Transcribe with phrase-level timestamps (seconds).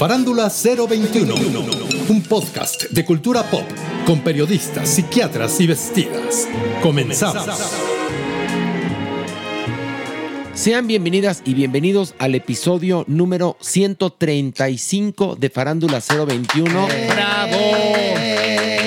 [0.00, 1.34] Farándula 021,
[2.08, 3.66] un podcast de cultura pop
[4.06, 6.48] con periodistas, psiquiatras y vestidas.
[6.80, 7.44] Comenzamos.
[10.54, 16.88] Sean bienvenidas y bienvenidos al episodio número 135 de Farándula 021.
[17.10, 17.58] ¡Bravo!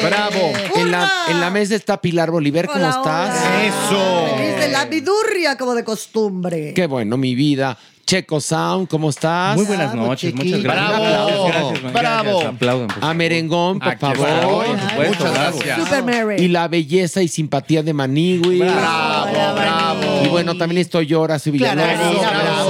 [0.02, 0.72] ¡Bravo!
[0.94, 3.41] En la, en la mesa está Pilar Bolívar, ¿cómo Hola, estás?
[3.41, 3.66] hola.
[3.66, 4.36] ¡Eso!
[4.38, 6.73] Feliz de la vidurria como de costumbre.
[6.73, 7.77] ¡Qué bueno, mi vida!
[8.05, 9.55] Checo Sound, ¿cómo estás?
[9.55, 10.89] Muy buenas Bravo, noches, muchas gracias.
[10.89, 11.03] Bravo.
[11.05, 12.23] Gracias, gracias, Bravo.
[12.31, 12.53] gracias.
[12.53, 13.16] Aplauden, por A favor.
[13.16, 14.13] Merengón, por está.
[14.13, 14.66] favor.
[14.66, 15.79] Por supuesto, Muchas gracias.
[15.79, 16.44] Super Mary.
[16.44, 18.59] Y la belleza y simpatía de Manigui.
[18.59, 20.22] Bravo, bravo.
[20.25, 21.53] Y bueno, también estoy yo, Horacio.
[21.53, 22.62] Claro, bravo.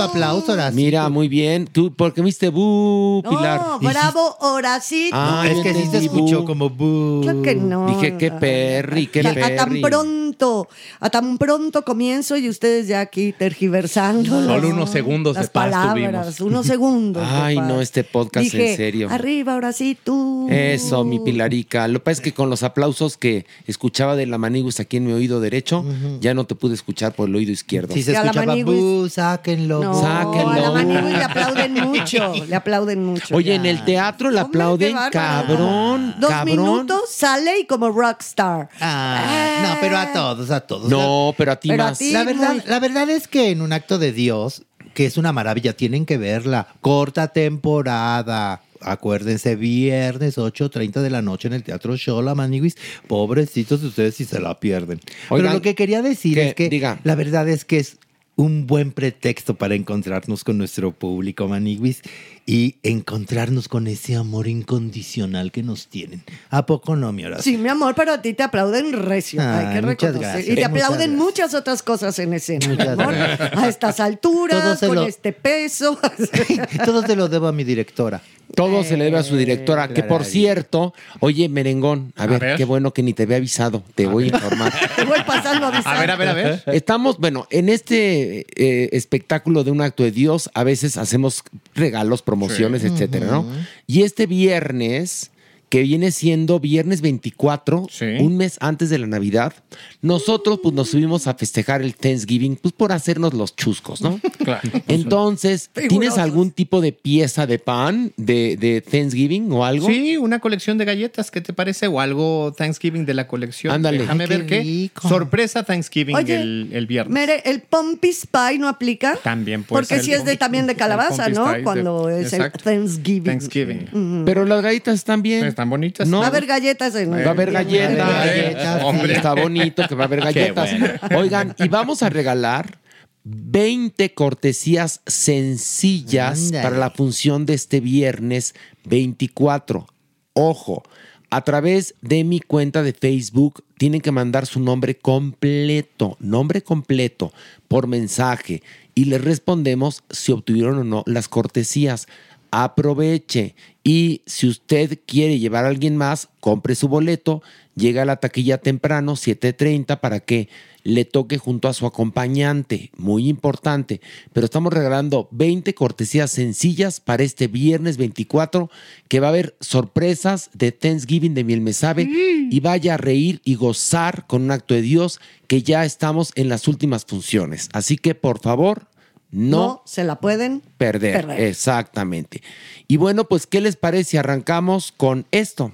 [0.00, 0.76] Tu aplauso, Horacio.
[0.76, 1.66] Mira, muy bien.
[1.66, 3.60] ¿Tú por qué me viste bu, Pilar?
[3.60, 5.14] No, bravo, Horacito.
[5.16, 7.20] Ah, es que sí se escuchó como bu.
[7.22, 7.86] Claro que no.
[7.88, 9.82] Dije, qué perri, qué Ya, a tan perri.
[9.82, 10.68] pronto,
[11.00, 14.28] a tan pronto comienzo y ustedes ya aquí tergiversando.
[14.30, 16.40] Solo las- unos segundos de paz palabras, tuvimos.
[16.40, 17.22] unos segundos.
[17.26, 19.08] Ay, no, este podcast Dije, en serio.
[19.10, 20.46] Arriba, Horacito.
[20.48, 21.86] Eso, mi Pilarica.
[21.88, 25.06] Lo que pasa es que con los aplausos que escuchaba de la Maniguis aquí en
[25.06, 25.84] mi oído derecho,
[26.20, 27.94] ya no te pude escuchar por el oído izquierdo.
[27.94, 29.82] Si se escuchaba bu, sáquenlo.
[29.82, 30.50] No, Sáquenlo.
[30.50, 33.34] a la Manigui le aplauden mucho, le aplauden mucho.
[33.36, 33.54] Oye, ya.
[33.56, 36.56] en el teatro le Hombre, qué aplauden, cabrón, Dos cabrón.
[36.56, 38.68] minutos, sale y como rockstar.
[38.80, 40.88] Ah, no, pero a todos, a todos.
[40.90, 41.98] No, pero a ti Pero a más.
[41.98, 44.62] ti- La verdad, muy- la verdad es que en un acto de Dios,
[44.94, 46.66] que es una maravilla, tienen que verla.
[46.80, 48.60] Corta temporada.
[48.82, 52.76] Acuérdense, viernes 8.30 de la noche en el Teatro Shola, Maniguis.
[53.06, 55.00] Pobrecitos de ustedes si se la pierden.
[55.28, 56.98] Oigan, Pero lo que quería decir que- es que diga.
[57.04, 57.98] la verdad es que es
[58.40, 62.00] un buen pretexto para encontrarnos con nuestro público, Maniguis,
[62.46, 66.22] y encontrarnos con ese amor incondicional que nos tienen.
[66.48, 67.42] ¿A poco no, mi Horacio?
[67.44, 70.20] Sí, mi amor, pero a ti te aplauden recio, Ay, hay que muchas reconocer.
[70.32, 73.14] gracias, y te aplauden muchas otras cosas en escena, Muchas amor.
[73.14, 73.52] gracias.
[73.56, 75.98] A estas alturas, con lo- este peso.
[76.86, 78.22] Todo se lo debo a mi directora.
[78.54, 82.56] Todo se le debe a su directora, que por cierto, oye, Merengón, a ver, ver.
[82.56, 84.72] qué bueno que ni te había avisado, te voy a informar.
[84.96, 86.62] te voy pasando a A ver, a ver, a ver.
[86.66, 91.42] Estamos, bueno, en este eh, espectáculo de un acto de Dios, a veces hacemos
[91.74, 93.46] regalos, promociones, etcétera, ¿no?
[93.86, 95.30] Y este viernes,
[95.70, 98.04] que viene siendo viernes 24, Sí.
[98.20, 99.54] un mes antes de la Navidad,
[100.02, 104.20] nosotros pues nos subimos a festejar el Thanksgiving, pues por hacernos los chuscos, ¿no?
[104.44, 104.68] Claro.
[104.88, 109.86] Entonces, ¿tienes algún tipo de pieza de pan de, de Thanksgiving o algo?
[109.86, 111.86] Sí, una colección de galletas, ¿qué te parece?
[111.86, 113.72] O algo Thanksgiving de la colección.
[113.72, 113.98] Ándale.
[113.98, 114.90] Déjame Ay, qué ver qué.
[115.08, 117.12] Sorpresa Thanksgiving Oye, el, el viernes.
[117.14, 119.16] Mere, ¿el Pumpy Spy no aplica?
[119.22, 121.52] También puede Porque ser si es de, también de calabaza, ¿no?
[121.52, 122.50] De- Cuando es el.
[122.50, 124.24] Thanksgiving.
[124.24, 125.44] Pero las galletas están bien.
[125.60, 126.08] Están bonitas.
[126.08, 126.20] No.
[126.20, 127.98] Va a haber galletas en Va a haber galletas.
[127.98, 129.12] Va a haber galletas, Hombre.
[129.12, 130.70] Está bonito que va a haber galletas.
[130.78, 131.20] bueno.
[131.20, 132.78] Oigan, y vamos a regalar
[133.24, 138.54] 20 cortesías sencillas para la función de este viernes
[138.84, 139.86] 24.
[140.32, 140.82] Ojo,
[141.28, 147.32] a través de mi cuenta de Facebook tienen que mandar su nombre completo, nombre completo,
[147.68, 148.62] por mensaje
[148.94, 152.06] y les respondemos si obtuvieron o no las cortesías.
[152.50, 153.54] Aproveche.
[153.82, 157.42] Y si usted quiere llevar a alguien más, compre su boleto,
[157.74, 160.48] llega a la taquilla temprano, 7.30, para que
[160.82, 162.90] le toque junto a su acompañante.
[162.96, 164.00] Muy importante.
[164.32, 168.70] Pero estamos regalando 20 cortesías sencillas para este viernes 24,
[169.08, 172.08] que va a haber sorpresas de Thanksgiving de Miel Me Sabe
[172.50, 176.48] y vaya a reír y gozar con un acto de Dios que ya estamos en
[176.48, 177.68] las últimas funciones.
[177.72, 178.88] Así que por favor,
[179.32, 181.26] no, No se la pueden perder.
[181.26, 181.40] perder.
[181.40, 182.42] Exactamente.
[182.88, 185.72] Y bueno, pues, ¿qué les parece si arrancamos con esto?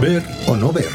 [0.00, 0.86] Ver o no ver.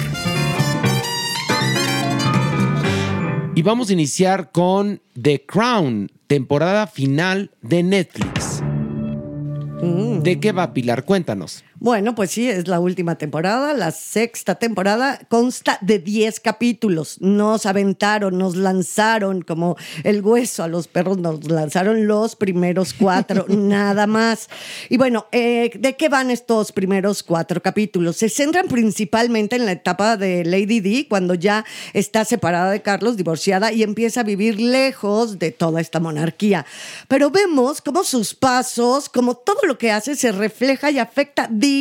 [3.56, 8.62] Y vamos a iniciar con The Crown, temporada final de Netflix.
[10.24, 11.04] ¿De qué va Pilar?
[11.06, 11.64] Cuéntanos.
[11.84, 13.74] Bueno, pues sí, es la última temporada.
[13.74, 17.20] La sexta temporada consta de 10 capítulos.
[17.20, 19.76] Nos aventaron, nos lanzaron como
[20.06, 24.48] el hueso a los perros, nos lanzaron los primeros cuatro, nada más.
[24.88, 28.16] Y bueno, eh, ¿de qué van estos primeros cuatro capítulos?
[28.16, 33.18] Se centran principalmente en la etapa de Lady D, cuando ya está separada de Carlos,
[33.18, 36.66] divorciada, y empieza a vivir lejos de toda esta monarquía.
[37.10, 41.73] Pero vemos cómo sus pasos, como todo lo que hace, se refleja y afecta directamente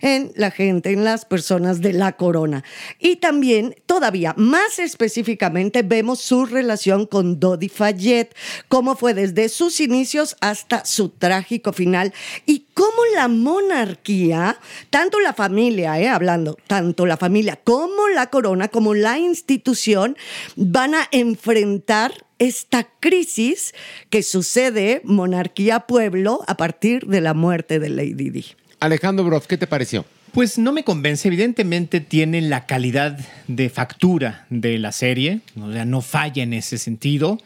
[0.00, 2.64] en la gente, en las personas de la corona.
[2.98, 8.34] Y también, todavía más específicamente, vemos su relación con Dodi Fayette,
[8.68, 12.12] cómo fue desde sus inicios hasta su trágico final
[12.46, 14.58] y cómo la monarquía,
[14.90, 20.16] tanto la familia, eh, hablando, tanto la familia como la corona, como la institución,
[20.56, 23.74] van a enfrentar esta crisis
[24.10, 28.44] que sucede monarquía-pueblo a partir de la muerte de Lady Di.
[28.80, 30.04] Alejandro Broff, ¿qué te pareció?
[30.32, 31.28] Pues no me convence.
[31.28, 33.18] Evidentemente tiene la calidad
[33.48, 35.40] de factura de la serie.
[35.60, 37.38] O sea, no falla en ese sentido.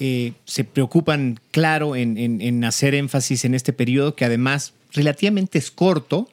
[0.00, 5.58] Eh, se preocupan, claro, en, en- en hacer énfasis en este periodo que además relativamente
[5.58, 6.28] es corto.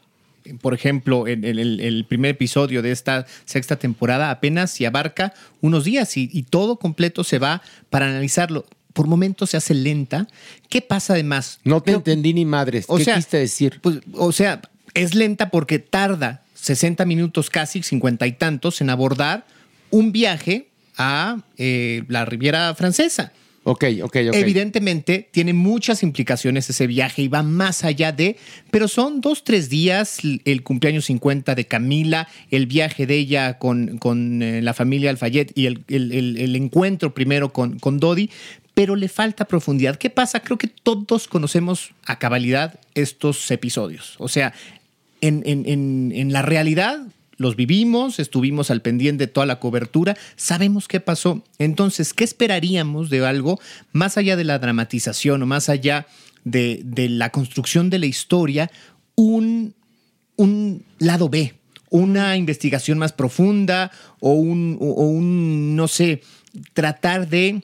[0.62, 6.18] Por ejemplo, en el, primer episodio de esta sexta temporada apenas se abarca unos días
[6.18, 8.66] y, y todo completo se va para analizarlo.
[8.94, 10.28] Por momentos se hace lenta.
[10.70, 11.60] ¿Qué pasa además?
[11.64, 12.86] No te entendí ni madres.
[12.88, 13.80] O ¿Qué sea, decir?
[13.82, 14.62] Pues, o sea,
[14.94, 19.46] es lenta porque tarda 60 minutos casi, 50 y tantos, en abordar
[19.92, 23.32] un viaje a eh, la Riviera Francesa.
[23.72, 24.36] Ok, ok, ok.
[24.36, 28.36] Evidentemente tiene muchas implicaciones ese viaje y va más allá de,
[28.72, 33.98] pero son dos, tres días, el cumpleaños 50 de Camila, el viaje de ella con,
[34.00, 38.30] con, eh, la familia Alfayet y el, el- encuentro primero con, con Dodi,
[38.74, 39.98] pero le falta profundidad.
[39.98, 40.40] ¿Qué pasa?
[40.40, 44.16] Creo que todos conocemos a cabalidad estos episodios.
[44.20, 44.54] O sea,
[45.22, 47.02] en- en- en la realidad
[47.40, 51.44] los vivimos, estuvimos al pendiente de toda la cobertura, sabemos qué pasó.
[51.58, 53.60] Entonces, ¿qué esperaríamos de algo
[53.94, 56.06] más allá de la dramatización o más allá
[56.44, 58.70] de, la construcción de la historia?
[59.16, 59.74] Un,
[61.00, 61.54] lado B,
[61.90, 63.90] una investigación más profunda
[64.20, 66.22] o un, o un, no sé,
[66.74, 67.64] tratar de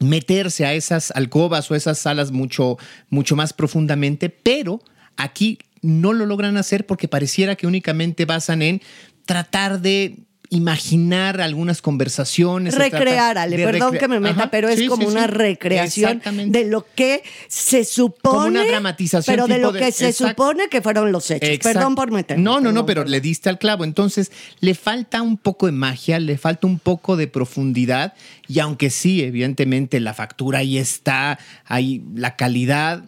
[0.00, 2.76] meterse a esas alcobas o esas salas mucho,
[3.08, 4.80] mucho más profundamente, pero
[5.16, 8.82] aquí no lo logran hacer porque pareciera que únicamente basan en
[9.24, 10.18] tratar de
[10.48, 12.72] imaginar algunas conversaciones.
[12.76, 15.30] Recrear, Ale, perdón recre- que me meta, Ajá, pero es sí, como sí, una sí.
[15.32, 16.22] recreación
[16.52, 18.20] de lo que se supone.
[18.36, 21.48] Como una dramatización Pero de lo de- que se supone que fueron los hechos.
[21.50, 21.78] Exacto.
[21.80, 22.44] Perdón por meterme.
[22.44, 23.82] No, no, no, pero le diste al clavo.
[23.82, 24.30] Entonces,
[24.60, 28.14] le falta un poco de magia, le falta un poco de profundidad.
[28.46, 33.02] Y aunque sí, evidentemente, la factura ahí está, ahí la calidad,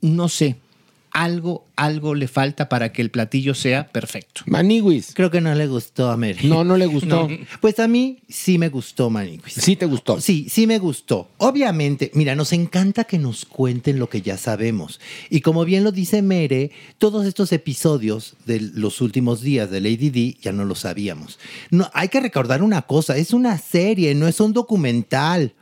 [0.00, 0.56] no sé.
[1.12, 4.42] Algo, algo le falta para que el platillo sea perfecto.
[4.46, 5.12] Maniwis.
[5.14, 6.48] Creo que no le gustó a Mary.
[6.48, 7.28] No, no le gustó.
[7.60, 9.54] Pues a mí sí me gustó Maniquis.
[9.54, 10.20] Sí te gustó.
[10.20, 11.28] Sí, sí me gustó.
[11.38, 15.00] Obviamente, mira, nos encanta que nos cuenten lo que ya sabemos.
[15.28, 20.10] Y como bien lo dice Mere, todos estos episodios de los últimos días de Lady
[20.10, 21.38] D ya no lo sabíamos.
[21.70, 25.52] No, hay que recordar una cosa, es una serie, no es un documental.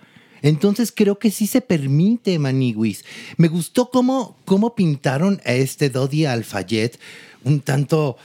[0.43, 3.05] Entonces creo que sí se permite, Maniwis.
[3.37, 6.99] Me gustó cómo, cómo pintaron a este Dodi Alfayet
[7.45, 8.17] un tanto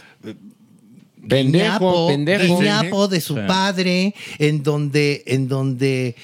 [1.28, 2.60] Pendejo, guiñapo, pendejo.
[2.60, 3.42] guiñapo de su Sí.
[3.48, 6.16] padre, en donde, en donde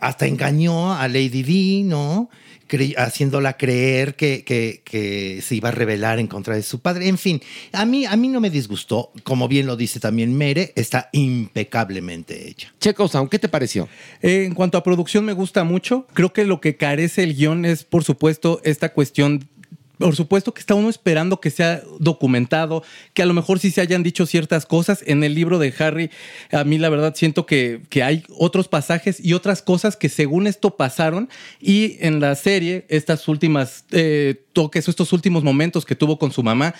[0.00, 2.30] hasta engañó a Lady Di, ¿no?
[2.68, 7.06] Cre- haciéndola creer que, que- que se iba a rebelar en contra de su padre.
[7.08, 7.40] En fin,
[7.72, 9.12] a mí, a mí no me disgustó.
[9.22, 12.72] Como bien lo dice también Mere, está impecablemente hecha.
[12.80, 13.88] Checo Sound, ¿qué te pareció?
[14.22, 16.06] Eh, en cuanto a producción me gusta mucho.
[16.14, 19.48] Creo que lo que carece el guion es, por supuesto, esta cuestión
[19.98, 22.82] por supuesto que está uno esperando que sea documentado,
[23.14, 25.02] que a lo mejor sí se hayan dicho ciertas cosas.
[25.06, 26.10] En el libro de Harry,
[26.52, 30.46] a mí la verdad siento que, que hay otros pasajes y otras cosas que según
[30.46, 31.28] esto pasaron.
[31.60, 36.42] Y en la serie, estas últimas eh, toques, estos últimos momentos que tuvo con su
[36.42, 36.74] mamá,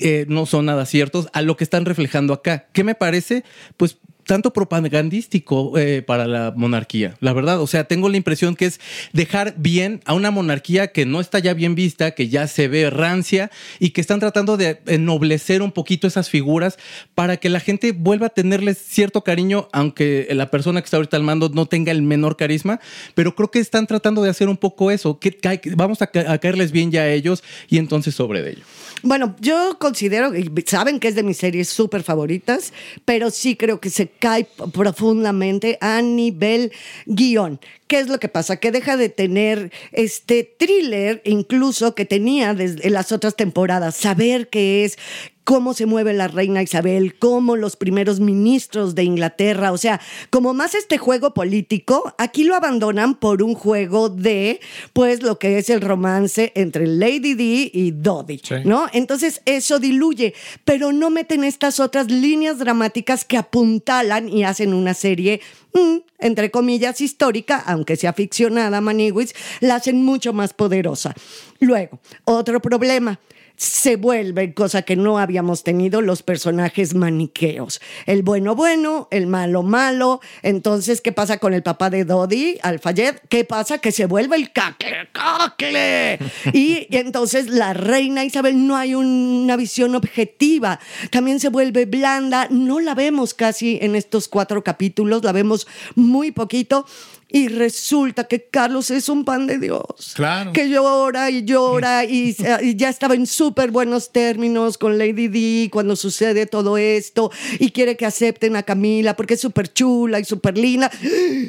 [0.00, 2.66] eh, no son nada ciertos a lo que están reflejando acá.
[2.72, 3.44] ¿Qué me parece?
[3.76, 7.60] Pues tanto propagandístico eh, para la monarquía, la verdad.
[7.60, 8.80] O sea, tengo la impresión que es
[9.12, 12.90] dejar bien a una monarquía que no está ya bien vista, que ya se ve
[12.90, 16.78] rancia y que están tratando de ennoblecer un poquito esas figuras
[17.14, 21.16] para que la gente vuelva a tenerles cierto cariño, aunque la persona que está ahorita
[21.16, 22.80] al mando no tenga el menor carisma.
[23.14, 25.38] Pero creo que están tratando de hacer un poco eso, que
[25.76, 28.62] vamos a, ca- a caerles bien ya a ellos y entonces sobre de ello.
[29.02, 30.32] Bueno, yo considero,
[30.66, 32.72] saben que es de mis series súper favoritas,
[33.04, 36.72] pero sí creo que se cae profundamente a nivel
[37.04, 37.60] guion.
[37.86, 38.56] ¿Qué es lo que pasa?
[38.56, 44.86] Que deja de tener este thriller, incluso que tenía desde las otras temporadas, saber qué
[44.86, 44.96] es
[45.44, 50.54] cómo se mueve la reina Isabel, cómo los primeros ministros de Inglaterra, o sea, como
[50.54, 54.60] más este juego político, aquí lo abandonan por un juego de,
[54.92, 58.86] pues, lo que es el romance entre Lady Di y Dodie, ¿no?
[58.92, 60.34] Entonces eso diluye,
[60.64, 65.40] pero no meten estas otras líneas dramáticas que apuntalan y hacen una serie
[65.74, 71.14] mm, entre comillas, histórica, aunque sea ficcionada, Maniwis, la hacen mucho más poderosa.
[71.60, 73.20] Luego, otro problema.
[73.56, 77.80] Se vuelve, cosa que no habíamos tenido, los personajes maniqueos.
[78.04, 80.20] El bueno bueno, el malo malo.
[80.42, 83.14] Entonces, ¿qué pasa con el papá de Dodi, Alfayed?
[83.28, 83.78] ¿Qué pasa?
[83.78, 86.18] Que se vuelve el cacle, cacle.
[86.52, 90.80] Y, y entonces la reina Isabel no hay una visión objetiva.
[91.10, 92.48] También se vuelve blanda.
[92.50, 96.86] No la vemos casi en estos cuatro capítulos, la vemos muy poquito.
[97.34, 100.12] Y resulta que Carlos es un pan de Dios.
[100.14, 100.52] Claro.
[100.52, 105.68] Que llora y llora y, y ya estaba en súper buenos términos con Lady Di
[105.68, 110.24] cuando sucede todo esto y quiere que acepten a Camila porque es súper chula y
[110.24, 110.92] súper linda.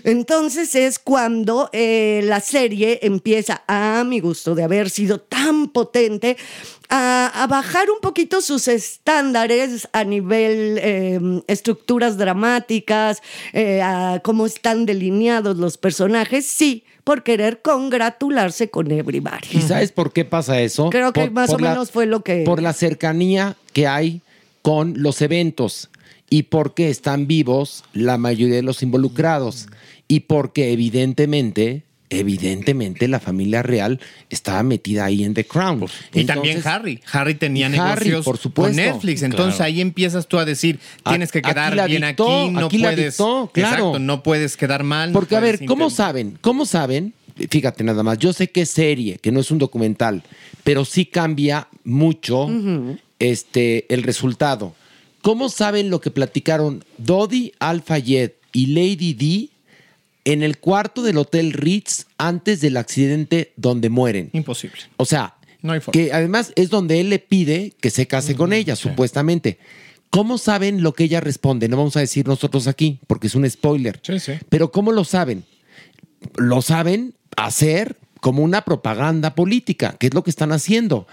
[0.04, 6.36] Entonces es cuando eh, la serie empieza, a mi gusto, de haber sido tan potente,
[6.90, 13.22] a, a bajar un poquito sus estándares a nivel eh, estructuras dramáticas,
[13.54, 19.48] eh, a cómo están delineados los personajes, sí, por querer congratularse con everybody.
[19.52, 20.90] ¿Y sabes por qué pasa eso?
[20.90, 22.44] Creo que Por- más por o menos fue lo que...
[22.44, 24.22] Por la cercanía que hay
[24.62, 25.90] con los eventos
[26.30, 29.68] y porque están vivos la mayoría de los involucrados
[30.08, 35.86] y porque evidentemente, evidentemente la familia real estaba metida ahí en The Crown.
[36.14, 37.02] Y también Harry.
[37.12, 37.78] Harry tenía Harry,
[38.10, 38.76] negocios por supuesto.
[38.76, 39.22] con Netflix.
[39.24, 39.66] Entonces Claro.
[39.68, 42.78] ahí empiezas tú a decir, tienes que Aquí quedar la bien dictó, aquí, no aquí
[42.78, 43.06] la puedes.
[43.14, 43.76] dictó, claro.
[43.76, 45.12] Exacto, no puedes quedar mal.
[45.12, 46.38] no Porque, a ver, ¿cómo saben?
[46.42, 47.14] ¿Cómo saben?
[47.50, 50.24] Fíjate nada más, yo sé que es serie, que no es un documental,
[50.64, 52.48] pero sí cambia mucho
[53.20, 54.74] este, el resultado.
[55.22, 59.50] ¿Cómo saben lo que platicaron Dodi Al-Fayed y Lady D
[60.26, 64.30] en el cuarto del Hotel Ritz antes del accidente donde mueren?
[64.34, 64.78] Imposible.
[64.98, 65.94] O sea, No hay forma.
[65.94, 69.58] que además es donde él le pide que se case con ella, supuestamente.
[70.10, 71.68] ¿Cómo saben lo que ella responde?
[71.68, 74.02] No vamos a decir nosotros aquí, porque es un spoiler.
[74.50, 75.44] Pero ¿cómo lo saben?
[76.38, 81.06] Lo saben hacer como una propaganda política, que es lo que están haciendo.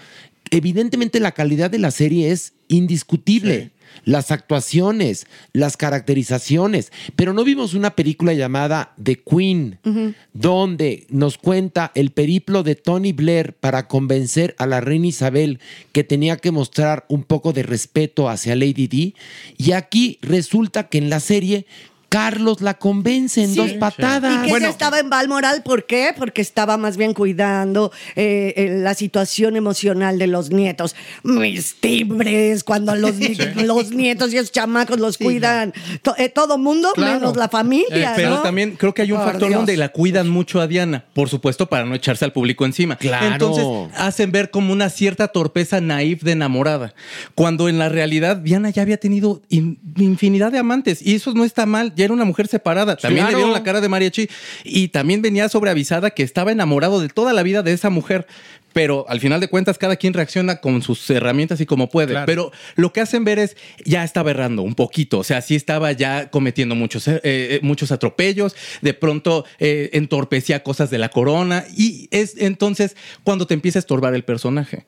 [0.51, 3.71] Evidentemente la calidad de la serie es indiscutible.
[4.05, 9.79] Las actuaciones, las caracterizaciones, pero no vimos una película llamada The Queen,
[10.33, 15.59] donde nos cuenta el periplo de Tony Blair para convencer a la reina Isabel
[15.91, 19.15] que tenía que mostrar un poco de respeto hacia Lady Di.
[19.57, 21.65] Y aquí resulta que en la serie
[22.13, 24.45] Carlos la convence en dos patadas.
[24.45, 26.11] Y que ella estaba en Balmoral, ¿por qué?
[26.15, 30.95] Porque estaba más bien cuidando eh, eh, la situación emocional de los nietos.
[31.23, 33.15] Mis timbres, cuando los,
[33.55, 35.73] los nietos y esos chamacos los cuidan.
[36.03, 37.19] To- eh, todo mundo, Claro.
[37.19, 38.11] menos la familia.
[38.11, 38.41] Eh, pero ¿no?
[38.41, 39.59] también creo que hay un Por factor Dios.
[39.61, 42.95] donde la cuidan mucho a Diana, por supuesto, para no echarse al público encima.
[42.97, 43.25] Claro.
[43.33, 43.65] Entonces
[43.97, 46.93] hacen ver como una cierta torpeza naif de enamorada,
[47.33, 51.43] cuando en la realidad Diana ya había tenido in- infinidad de amantes y eso no
[51.43, 52.95] está mal, ya era una mujer separada.
[52.95, 53.31] También Claro.
[53.31, 54.29] le dieron la cara de mariachi
[54.63, 58.27] y también venía sobreavisada que estaba enamorado de toda la vida de esa mujer.
[58.73, 62.13] Pero al final de cuentas, cada quien reacciona con sus herramientas y como puede.
[62.13, 62.25] Claro.
[62.25, 63.55] Pero lo que hacen ver es,
[63.85, 65.19] ya estaba errando un poquito.
[65.19, 68.55] O sea, sí estaba ya cometiendo muchos, eh, eh, muchos atropellos.
[68.81, 71.65] De pronto eh, entorpecía cosas de la corona.
[71.77, 74.85] Y es entonces cuando te empieza a estorbar el personaje.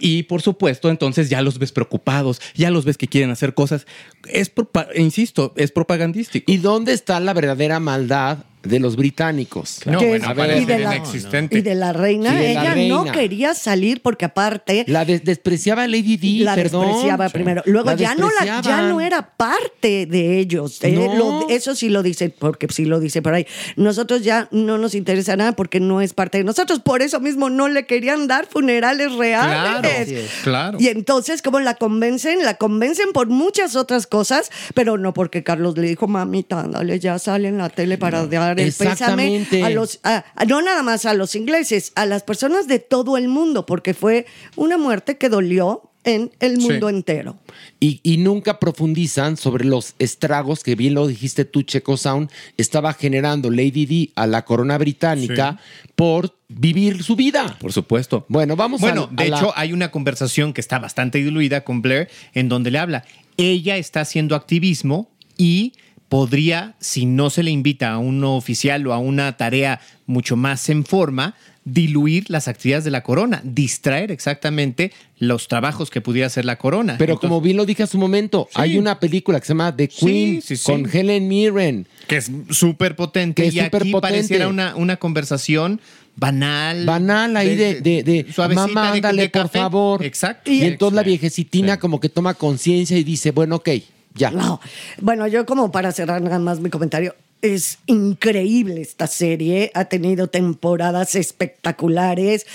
[0.00, 3.86] Y por supuesto, entonces ya los ves preocupados, ya los ves que quieren hacer cosas.
[4.28, 4.52] Es,
[4.96, 6.50] insisto, es propagandístico.
[6.50, 9.80] ¿Y dónde está la verdadera maldad de los británicos.
[9.86, 11.58] No, Que- bueno, y de la- inexistente.
[11.58, 15.24] Y de la reina, Sí, de la ella no quería salir porque aparte La des-
[15.24, 16.86] despreciaba Lady Di, la perdón.
[16.86, 17.62] despreciaba primero.
[17.66, 20.78] Luego La ya no la, ya no era parte de ellos.
[20.82, 23.46] Eh, lo- eso sí lo dice, porque sí lo dice por ahí.
[23.76, 26.80] Nosotros ya no nos interesa nada porque no es parte de nosotros.
[26.80, 30.08] Por eso mismo no le querían dar funerales reales.
[30.08, 30.78] Claro, claro.
[30.80, 32.44] Y entonces, ¿cómo la convencen?
[32.44, 37.18] La convencen por muchas otras cosas, pero no porque Carlos le dijo, mamita, ándale, ya
[37.18, 38.92] sale en la tele para dar el pésame
[39.36, 39.62] Exactamente.
[39.64, 43.16] a los, a- a- no nada más a los ingleses, a las personas de todo
[43.16, 46.94] el mundo, porque fue una muerte que dolió en el mundo Sí.
[46.96, 47.38] entero.
[47.78, 52.92] Y, y nunca profundizan sobre los estragos que bien lo dijiste tú, Checo Sound, estaba
[52.92, 55.60] generando Lady Di a la corona británica
[55.94, 57.56] por vivir su vida.
[57.60, 58.26] Por supuesto.
[58.28, 61.82] Bueno, vamos Bueno, a, a de hecho, hay una conversación que está bastante diluida con
[61.82, 63.04] Blair en donde le habla.
[63.36, 65.72] Ella está haciendo activismo y
[66.12, 70.68] podría, si no se le invita a un oficial o a una tarea mucho más
[70.68, 76.44] en forma, diluir las actividades de la corona, distraer exactamente los trabajos que pudiera hacer
[76.44, 76.96] la corona.
[76.98, 79.74] Pero Entonces, como bien lo dije hace un momento, hay una película que se llama
[79.74, 80.62] The Queen sí, sí.
[80.70, 81.86] con Helen Mirren.
[82.06, 84.00] que es súper potente y aquí superpotente.
[84.02, 85.80] pareciera una, una conversación
[86.14, 86.84] banal.
[86.84, 89.60] Banal ahí de, de, de, mamá, ándale, por café".
[89.60, 90.04] favor.
[90.04, 90.50] Exacto.
[90.50, 93.70] Y, entonces la viejecitina como que toma conciencia y dice, bueno, ok,
[94.14, 94.30] ya.
[94.30, 94.60] No.
[95.00, 100.28] Bueno, yo como para cerrar nada más mi comentario, es increíble esta serie, ha tenido
[100.28, 102.46] temporadas espectaculares,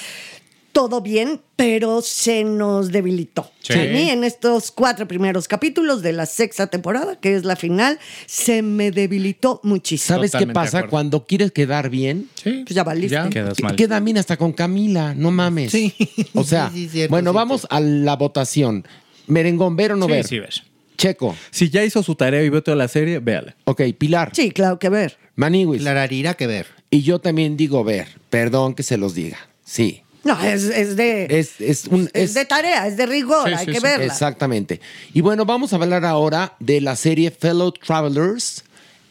[0.72, 3.50] todo bien, pero se nos debilitó.
[3.64, 3.74] Sí.
[3.74, 7.98] A mí en estos cuatro primeros capítulos de la sexta temporada, que es la final,
[8.28, 10.18] se me debilitó muchísimo.
[10.18, 10.88] ¿Sabes qué Totalmente pasa?
[10.88, 12.62] Cuando quieres quedar bien, Sí.
[12.64, 13.18] Pues ya valiste.
[13.32, 13.76] Quedas mal.
[13.76, 15.72] queda bien hasta con Camila, no mames.
[15.72, 15.96] Sí.
[16.36, 18.86] O sea, Sí, sí, cierto, bueno, sí, vamos a la votación.
[19.26, 20.28] Merengón, ¿ver o no Sí, ver?
[20.28, 20.64] sí, ves.
[20.98, 21.36] Checo.
[21.52, 23.56] Si ya hizo su tarea y vio toda la serie, véala.
[23.66, 24.32] Ok, Pilar.
[24.34, 25.18] Sí, claro que ver.
[25.36, 25.82] Maniwis.
[25.82, 26.68] Clararira que ver.
[26.90, 28.08] Y yo también digo ver.
[28.30, 29.38] Perdón que se los diga.
[29.64, 30.02] Sí.
[30.24, 31.28] No, es, es de...
[31.40, 32.10] Es, es un.
[32.14, 33.84] es de tarea, es de rigor, Sí, hay sí, que sí.
[33.84, 34.06] verla.
[34.06, 34.82] Exactamente.
[35.14, 38.64] Y bueno, vamos a hablar ahora de la serie Fellow Travelers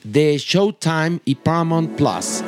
[0.05, 2.43] de Showtime y Paramount Plus.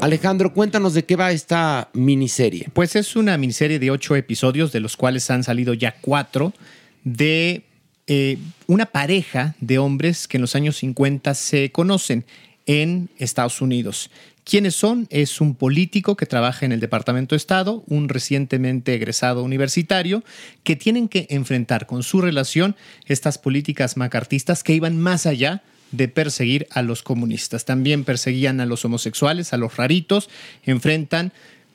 [0.00, 2.68] Alejandro, cuéntanos de qué va esta miniserie.
[2.72, 6.54] Pues es una miniserie de ocho episodios, de los cuales han salido ya cuatro,
[7.04, 7.64] de
[8.06, 12.24] eh, una pareja de hombres que en los años 50 se conocen
[12.64, 14.10] en Estados Unidos.
[14.44, 15.06] ¿Quiénes son?
[15.10, 20.24] Es un político que trabaja en el Departamento de Estado, un recientemente egresado universitario,
[20.64, 26.08] que tienen que enfrentar con su relación estas políticas macartistas que iban más allá de
[26.08, 27.64] perseguir a los comunistas.
[27.64, 30.28] También perseguían a los homosexuales, a los raritos,
[30.64, 31.32] enfrentan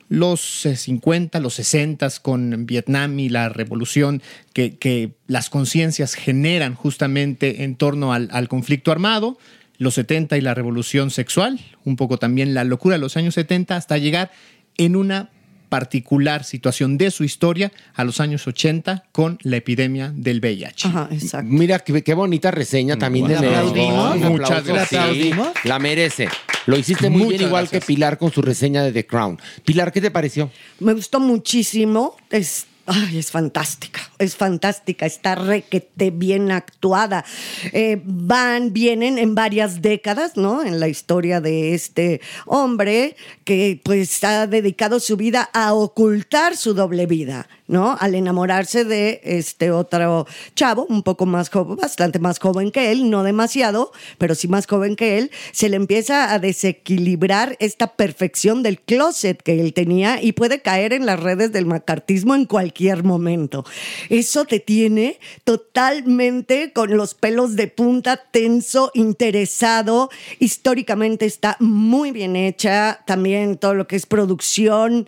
[0.08, 6.74] los eh, 50, los 60 con Vietnam y la revolución que, que las conciencias generan
[6.74, 9.38] justamente en torno al, al conflicto armado,
[9.78, 13.76] los 70 y la revolución sexual, un poco también la locura de los años 70,
[13.76, 14.30] hasta llegar
[14.78, 15.30] en una
[15.68, 20.88] particular situación de su historia a los años 80 con la epidemia del VIH.
[20.88, 21.48] Ajá, exacto.
[21.50, 23.68] Mira qué, qué bonita reseña también de ¿La Merengón.
[23.68, 24.16] aplaudimos?
[24.16, 25.10] Un Muchas gracias.
[25.12, 25.30] sí.
[25.64, 26.28] ¿La merece.
[26.66, 27.82] Lo hiciste muy bien, igual gracias.
[27.84, 29.38] que Pilar con su reseña de The Crown.
[29.64, 30.50] Pilar, ¿qué te pareció?
[30.80, 32.16] Me gustó muchísimo.
[32.30, 34.00] Es, ay, es fantástica.
[34.18, 35.06] Es fantástica.
[35.06, 37.24] Está requete bien actuada.
[37.72, 40.64] Eh, van, vienen en varias décadas, ¿no?
[40.64, 46.74] En la historia de este hombre que pues ha dedicado su vida a ocultar su
[46.74, 47.96] doble vida, ¿no?
[47.98, 53.10] Al enamorarse de este otro chavo, un poco más joven, bastante más joven que él,
[53.10, 58.62] no demasiado, pero sí más joven que él, se le empieza a desequilibrar esta perfección
[58.62, 63.04] del closet que él tenía y puede caer en las redes del macartismo en cualquier
[63.04, 63.64] momento.
[64.08, 70.10] Eso te tiene totalmente con los pelos de punta, tenso, interesado.
[70.38, 75.06] Históricamente está muy bien hecha, también todo lo que es producción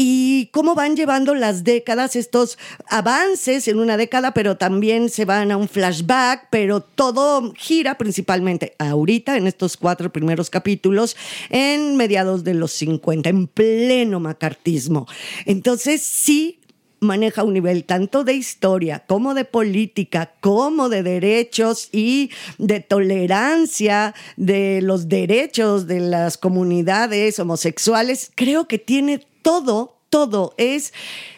[0.00, 2.56] y cómo van llevando las décadas, estos
[2.88, 8.76] avances en una década, pero también se van a un flashback, pero todo gira principalmente
[8.78, 11.16] ahorita, en estos cuatro primeros capítulos,
[11.50, 15.08] en mediados de los 50, en pleno macartismo.
[15.46, 16.60] Entonces sí
[17.00, 24.14] maneja un nivel tanto de historia como de política, como de derechos y de tolerancia
[24.36, 28.30] de los derechos de las comunidades homosexuales.
[28.34, 30.54] Creo que tiene todo todo.
[30.56, 30.92] Es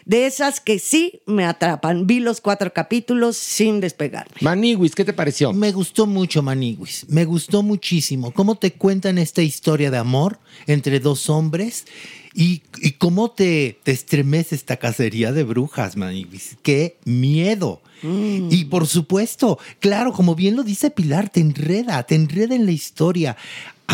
[0.05, 2.07] de esas que sí me atrapan.
[2.07, 4.35] Vi los cuatro capítulos sin despegarme.
[4.41, 5.53] Maniwis, ¿qué te pareció?
[5.53, 8.31] Me gustó mucho Maniwis, me gustó muchísimo.
[8.31, 11.85] Cómo te cuentan esta historia de amor entre dos hombres
[12.33, 16.57] y, y cómo te, te estremece esta cacería de brujas, Maniwis.
[16.63, 17.81] ¡Qué miedo!
[18.03, 22.71] Y por supuesto, claro, como bien lo dice Pilar, te enreda, te enreda en la
[22.71, 23.37] historia.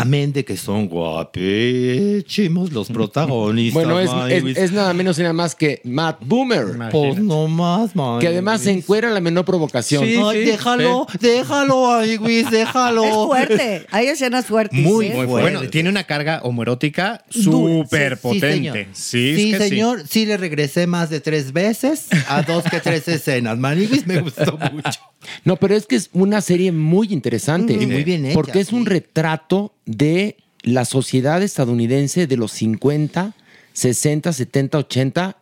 [0.00, 3.74] Amén de que son guapísimos los protagonistas.
[3.84, 4.56] Bueno, es, es- Maniwis.
[4.56, 6.66] es nada menos y nada más que Matt Boomer.
[6.90, 8.20] Pues no más, man.
[8.20, 10.04] Que además se encuera la menor provocación.
[10.04, 13.04] Ay, déjalo, déjalo, Maniwis, déjalo.
[13.04, 13.86] Es fuerte.
[13.90, 14.78] Hay escenas fuertes.
[14.80, 15.14] Muy, ¿eh?
[15.14, 18.52] muy Bueno, tiene una carga homoerótica súper Sí, potente.
[18.52, 18.76] señor.
[18.92, 19.68] Sí, Sí, es que sí.
[19.70, 20.02] señor.
[20.08, 20.26] Sí.
[20.26, 23.56] le regresé más de tres veces a dos que tres escenas.
[23.58, 25.00] Maniwis me gustó mucho.
[25.44, 27.74] No, pero es que es una serie muy interesante.
[27.74, 33.34] Y muy bien hecha, Porque es un retrato de la sociedad estadounidense de los 50,
[33.72, 35.36] 60, 70, 80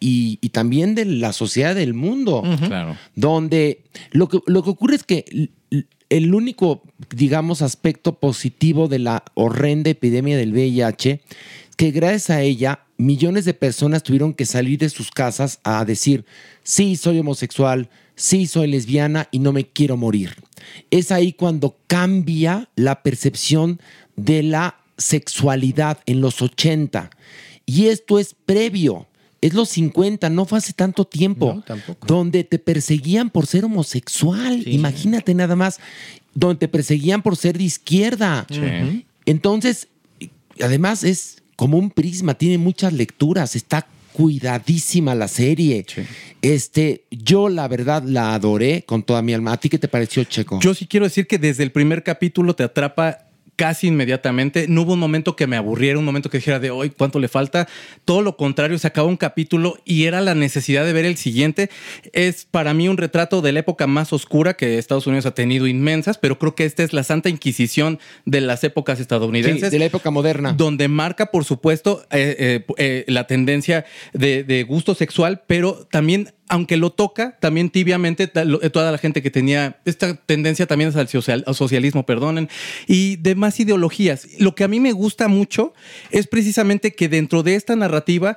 [0.00, 2.42] y, y también de la sociedad del mundo.
[2.66, 2.96] Claro.
[3.14, 5.50] Donde lo que, lo que ocurre es que
[6.08, 6.82] el único,
[7.14, 11.22] digamos, aspecto positivo de la horrenda epidemia del VIH
[11.76, 16.24] que gracias a ella millones de personas tuvieron que salir de sus casas a decir,
[16.62, 20.36] sí, soy homosexual, sí, soy lesbiana y no me quiero morir.
[20.90, 23.80] Es ahí cuando cambia la percepción
[24.16, 27.10] de la sexualidad en los 80.
[27.66, 29.06] Y esto es previo.
[29.40, 31.64] Es los 50, no fue hace tanto tiempo.
[32.06, 34.62] Donde te perseguían por ser homosexual.
[34.66, 35.80] Imagínate nada más.
[36.34, 38.46] Donde te perseguían por ser de izquierda.
[38.48, 39.04] Sí.
[39.26, 39.88] Entonces,
[40.60, 45.84] además es como un prisma, tiene muchas lecturas, está cuidadísima la serie.
[46.40, 49.52] Este, yo la verdad la adoré con toda mi alma.
[49.52, 50.60] ¿A ti qué te pareció, Checo?
[50.60, 54.66] Yo sí quiero decir que desde el primer capítulo te atrapa casi inmediatamente.
[54.68, 57.28] No hubo un momento que me aburriera, un momento que dijera de hoy cuánto le
[57.28, 57.68] falta.
[58.04, 61.70] Todo lo contrario, se acaba un capítulo y era la necesidad de ver el siguiente.
[62.12, 65.66] Es para mí un retrato de la época más oscura que Estados Unidos ha tenido
[65.66, 69.68] inmensas, pero creo que esta es la santa inquisición de las épocas estadounidenses.
[69.68, 70.52] Sí, de la época moderna.
[70.52, 76.32] Donde marca, por supuesto, eh, eh, eh, la tendencia de, de gusto sexual, pero también
[76.48, 80.96] aunque lo toca también tibiamente eh, toda la gente que tenía esta tendencia también es
[80.96, 81.08] al
[81.46, 82.48] al socialismo, perdonen,
[82.86, 84.28] y demás ideologías.
[84.38, 85.72] Lo que a mí me gusta mucho
[86.10, 88.36] es precisamente que dentro de esta narrativa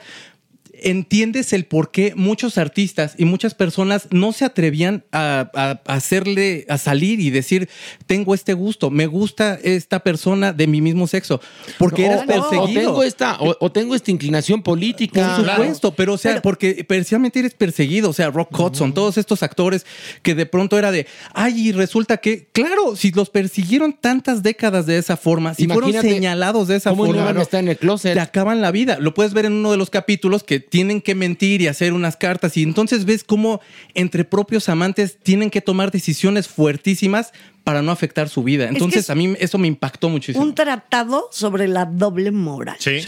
[0.84, 5.94] entiendes el por qué muchos artistas y muchas personas no se atrevían a, a- a
[5.96, 7.70] hacerle, a salir y decir,
[8.08, 11.42] tengo este gusto, me gusta esta persona de mi mismo sexo,
[11.78, 12.62] porque O- eras perseguido.
[12.62, 15.38] O tengo esta, o, o tengo esta inclinación política.
[15.38, 19.44] Por supuesto, pero o sea, porque precisamente eres perseguido, o sea, Rock Hudson, todos estos
[19.44, 19.86] actores
[20.22, 24.86] que de pronto era de, ay, y resulta que, claro, si los persiguieron tantas décadas
[24.86, 28.14] de esa forma, si fueron señalados de esa cómo no forma, en el closet.
[28.14, 28.98] te acaban la vida.
[29.00, 32.18] Lo puedes ver en uno de los capítulos que tienen que mentir y hacer unas
[32.18, 33.62] cartas y entonces ves cómo
[33.94, 37.32] entre propios amantes tienen que tomar decisiones fuertísimas
[37.64, 38.68] para no afectar su vida.
[38.68, 40.44] Entonces es a mí eso me impactó muchísimo.
[40.44, 42.76] Un tratado sobre la doble moral.
[42.80, 43.00] Sí.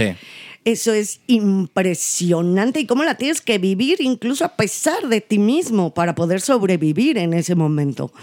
[0.63, 5.93] Eso es impresionante y cómo la tienes que vivir incluso a pesar de ti mismo
[5.93, 8.13] para poder sobrevivir en ese momento.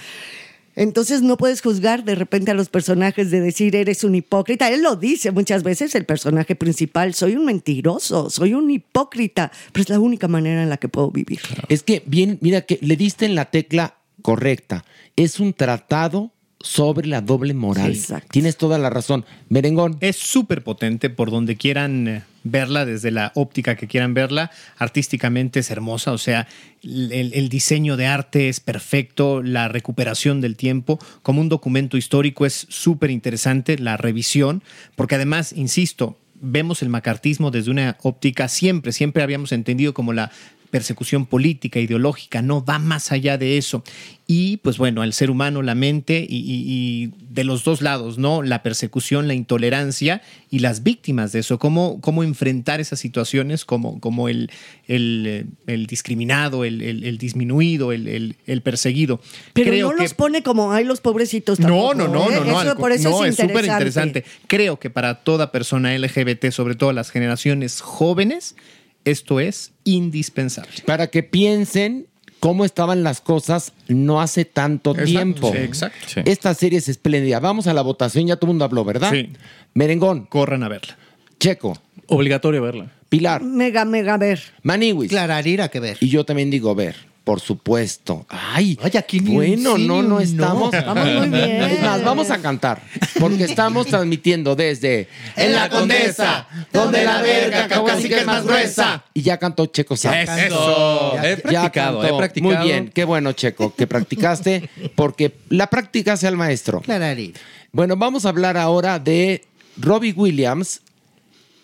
[0.77, 4.71] Entonces no puedes juzgar de repente a los personajes de decir eres un hipócrita.
[4.71, 9.83] Él lo dice muchas veces, el personaje principal, soy un mentiroso, soy un hipócrita, pero
[9.83, 11.41] es la única manera en la que puedo vivir.
[11.69, 14.85] Es que bien, mira que le diste en la tecla correcta.
[15.17, 16.34] Es un tratado
[16.65, 17.95] sobre la doble moral.
[17.95, 18.15] Sí.
[18.31, 19.27] Tienes toda la razón.
[19.51, 19.99] Merengón.
[20.01, 24.51] Es súper potente por donde quieran eh, verla, desde la óptica que quieran verla.
[24.79, 26.49] Artísticamente es hermosa, o sea,
[26.83, 32.47] el, el diseño de arte es perfecto, la recuperación del tiempo como un documento histórico
[32.47, 34.63] es súper interesante, la revisión,
[34.97, 40.31] porque además, insisto, vemos el macartismo desde una óptica siempre, siempre habíamos entendido como la
[40.75, 43.85] persecución política, ideológica, no va más allá de eso.
[44.27, 48.19] Y pues bueno, el ser humano, la mente y, y- y de los dos lados,
[48.19, 48.43] ¿no?
[48.43, 54.01] La persecución, la intolerancia y las víctimas de eso, cómo, cómo enfrentar esas situaciones como,
[54.01, 54.51] como el,
[54.89, 58.35] el, eh, el discriminado, el, el- el disminuido, el,
[58.65, 59.21] perseguido.
[59.53, 61.61] Pero Creo no que- los pone como, ay, los pobrecitos.
[61.61, 62.35] no, tampoco, no, no, ¿eh?
[62.35, 64.19] no, no, Eso, por eso no, es es súper interesante.
[64.19, 64.25] interesante.
[64.49, 68.57] Creo que para toda persona LGBT, sobre todo las generaciones jóvenes,
[69.05, 70.71] esto es indispensable.
[70.87, 72.07] Para que piensen
[72.41, 75.53] cómo estaban las cosas no hace tanto Exacto, tiempo.
[75.53, 75.99] sí, exacto.
[76.07, 76.21] Sí.
[76.25, 77.41] Esta serie es espléndida.
[77.41, 79.11] Vamos a la votación, ya todo el mundo habló, ¿verdad?
[79.13, 79.31] Sí.
[79.75, 80.27] Merengón.
[80.27, 80.97] Corran a verla.
[81.41, 81.79] Checo.
[82.07, 82.91] Obligatorio verla.
[83.09, 83.43] Pilar.
[83.43, 84.41] Mega, mega ver.
[84.63, 85.09] Maniwis.
[85.11, 85.97] Clararira que ver.
[86.01, 86.97] Y yo también digo ver.
[87.25, 88.27] Por supuesto.
[88.29, 90.71] Ay, Ay, aquí ni un bueno, sí no, no estamos.
[90.71, 90.85] no.
[90.85, 91.63] Vamos muy bien.
[91.63, 92.83] Es más, vamos a cantar.
[93.19, 99.05] Porque estamos transmitiendo desde En la Condesa, donde la verga casi que es más gruesa.
[99.15, 100.17] Y ya cantó Checo Sound.
[100.17, 101.15] Eso.
[101.23, 102.55] He Ya practicado, he practicado.
[102.57, 106.83] Muy bien, qué bueno, Checo, que practicaste, porque la práctica hace al maestro.
[106.83, 107.41] Clararito.
[107.73, 109.47] Bueno, vamos a hablar ahora de
[109.79, 110.83] Robbie Williams,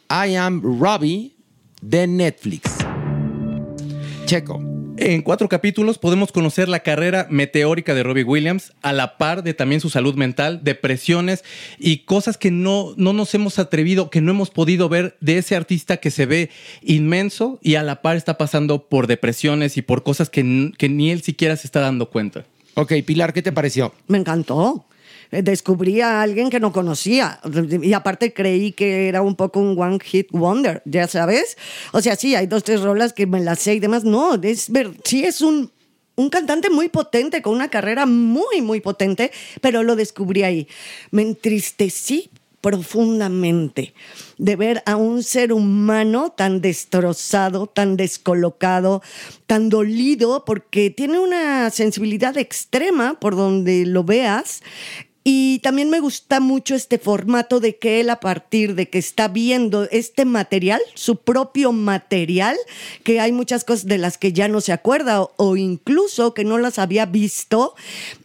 [0.08, 1.34] I Am Robbie,
[1.82, 2.70] de Netflix.
[4.24, 4.79] Checo.
[5.02, 9.54] En cuatro capítulos podemos conocer la carrera meteórica de Robbie Williams, a la par de
[9.54, 11.42] también su salud mental, depresiones
[11.78, 15.56] y cosas que no, no nos hemos atrevido, que no hemos podido ver de ese
[15.56, 16.50] artista que se ve
[16.82, 21.10] inmenso y a la par está pasando por depresiones y por cosas que, que ni
[21.10, 22.44] él siquiera se está dando cuenta.
[22.74, 23.94] Ok, Pilar, ¿qué te pareció?
[24.06, 24.84] Me encantó.
[25.30, 27.40] Descubrí a alguien que no conocía
[27.82, 31.56] y aparte creí que era un poco un one hit wonder, ya sabes.
[31.92, 34.02] O sea, sí, hay dos, tres rolas que me las sé y demás.
[34.02, 35.70] No, es ver, sí es un,
[36.16, 40.68] un cantante muy potente, con una carrera muy, muy potente, pero lo descubrí ahí.
[41.10, 43.94] Me entristecí profundamente
[44.36, 49.02] de ver a un ser humano tan destrozado, tan descolocado,
[49.46, 54.62] tan dolido, porque tiene una sensibilidad extrema por donde lo veas.
[55.22, 59.28] Y también me gusta mucho este formato de que él a partir de que está
[59.28, 62.56] viendo este material, su propio material,
[63.04, 66.56] que hay muchas cosas de las que ya no se acuerda o, incluso que no
[66.56, 67.74] las había visto,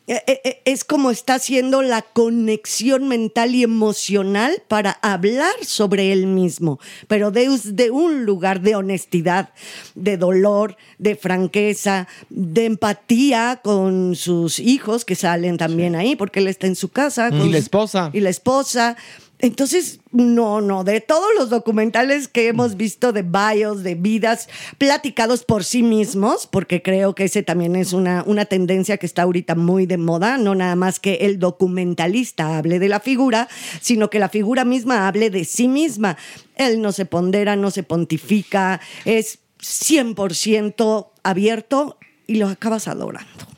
[0.08, 7.32] es como está haciendo la conexión mental y emocional para hablar sobre él mismo, pero
[7.32, 9.50] desde un lugar de honestidad,
[9.96, 16.48] de dolor, de franqueza, de empatía con sus hijos que salen también ahí, porque él
[16.48, 17.28] está en su casa.
[17.30, 18.10] Y con la su- esposa.
[18.14, 18.98] Y la esposa.
[19.40, 25.44] Entonces, no, no, de todos los documentales que hemos visto de bios, de vidas, platicados
[25.44, 29.56] por sí mismos, porque creo que ese también es una, una tendencia que está ahorita
[29.56, 33.50] muy de moda, no nada más que el documentalista hable de la figura,
[33.82, 36.18] sino que la figura misma hable de sí misma.
[36.56, 43.55] Él no se pondera, no se pontifica, es 100% abierto y lo acabas adorando.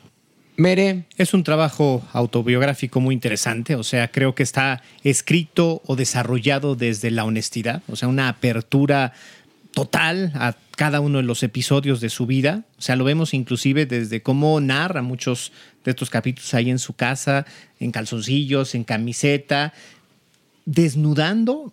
[0.58, 6.74] Mere, Es un trabajo autobiográfico muy interesante, o sea, creo que está escrito o desarrollado
[6.74, 9.12] desde la honestidad, o sea, una apertura
[9.72, 13.86] total a cada uno de los episodios de su vida, o sea, lo vemos inclusive
[13.86, 15.52] desde cómo narra muchos
[15.84, 17.46] de estos capítulos ahí en su casa,
[17.78, 19.72] en calzoncillos, en camiseta,
[20.64, 21.72] desnudando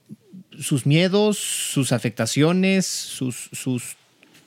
[0.60, 3.98] sus miedos, sus afectaciones, sus, sus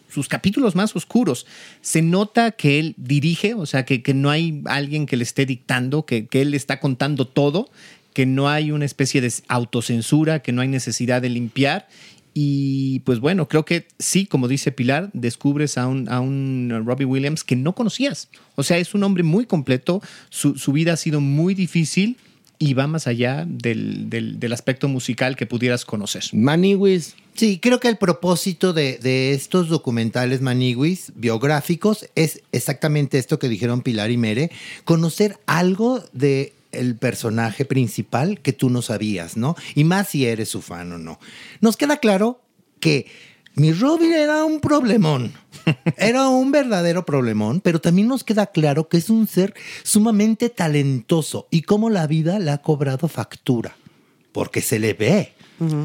[0.08, 1.46] sus capítulos más oscuros.
[1.80, 5.46] Se nota que él dirige, o sea, que, que no hay alguien que le esté
[5.46, 7.70] dictando, que, que él está contando todo,
[8.14, 11.88] que no hay una especie de autocensura, que no hay necesidad de limpiar.
[12.34, 17.04] Y pues bueno, creo que sí, como dice Pilar, descubres a un, a un Robbie
[17.04, 18.28] Williams que no conocías.
[18.54, 22.16] O sea, es un hombre muy completo, su, su vida ha sido muy difícil
[22.60, 26.24] y va más allá del, del- del aspecto musical que pudieras conocer.
[26.32, 27.14] Maniwis.
[27.38, 33.48] Sí, creo que el propósito de, de estos documentales Maniwis biográficos es exactamente esto que
[33.48, 34.50] dijeron Pilar y Mere,
[34.84, 39.54] conocer algo de el personaje principal que tú no sabías, ¿no?
[39.76, 41.20] Y más si eres su fan o no.
[41.60, 42.40] Nos queda claro
[42.80, 43.06] que
[43.54, 45.32] mi Robin era un problemón.
[45.96, 51.46] Era un verdadero problemón, pero también nos queda claro que es un ser sumamente talentoso
[51.52, 53.76] y cómo la vida le ha cobrado factura,
[54.32, 55.34] porque se le ve.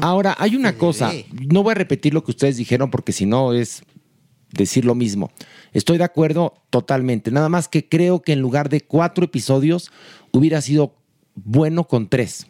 [0.00, 1.12] Ahora, hay una cosa,
[1.50, 3.82] no voy a repetir lo que ustedes dijeron porque si no es
[4.52, 5.30] decir lo mismo.
[5.72, 9.90] Estoy de acuerdo totalmente, nada más que creo que en lugar de cuatro episodios
[10.30, 10.94] hubiera sido
[11.34, 12.46] bueno con tres.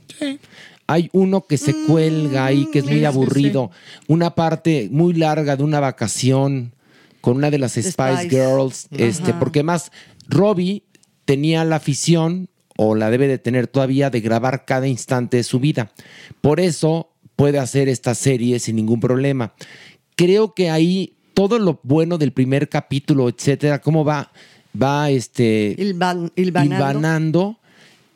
[0.87, 3.71] Hay uno que se cuelga ahí, que es muy sí, aburrido.
[4.07, 6.75] Una parte muy larga de una vacación
[7.23, 8.29] con una de las Spice, Spice.
[8.29, 8.89] Girls.
[8.91, 9.91] Este, porque más,
[10.29, 10.83] Robbie
[11.25, 15.59] tenía la afición, o la debe de tener todavía, de grabar cada instante de su
[15.59, 15.93] vida.
[16.43, 19.53] Por eso puede hacer esta serie sin ningún problema.
[20.17, 24.31] Creo que ahí todo lo bueno del primer capítulo, etcétera, cómo va,
[24.81, 26.75] va este Ilvan- ilvanando.
[26.77, 27.57] hilvanando,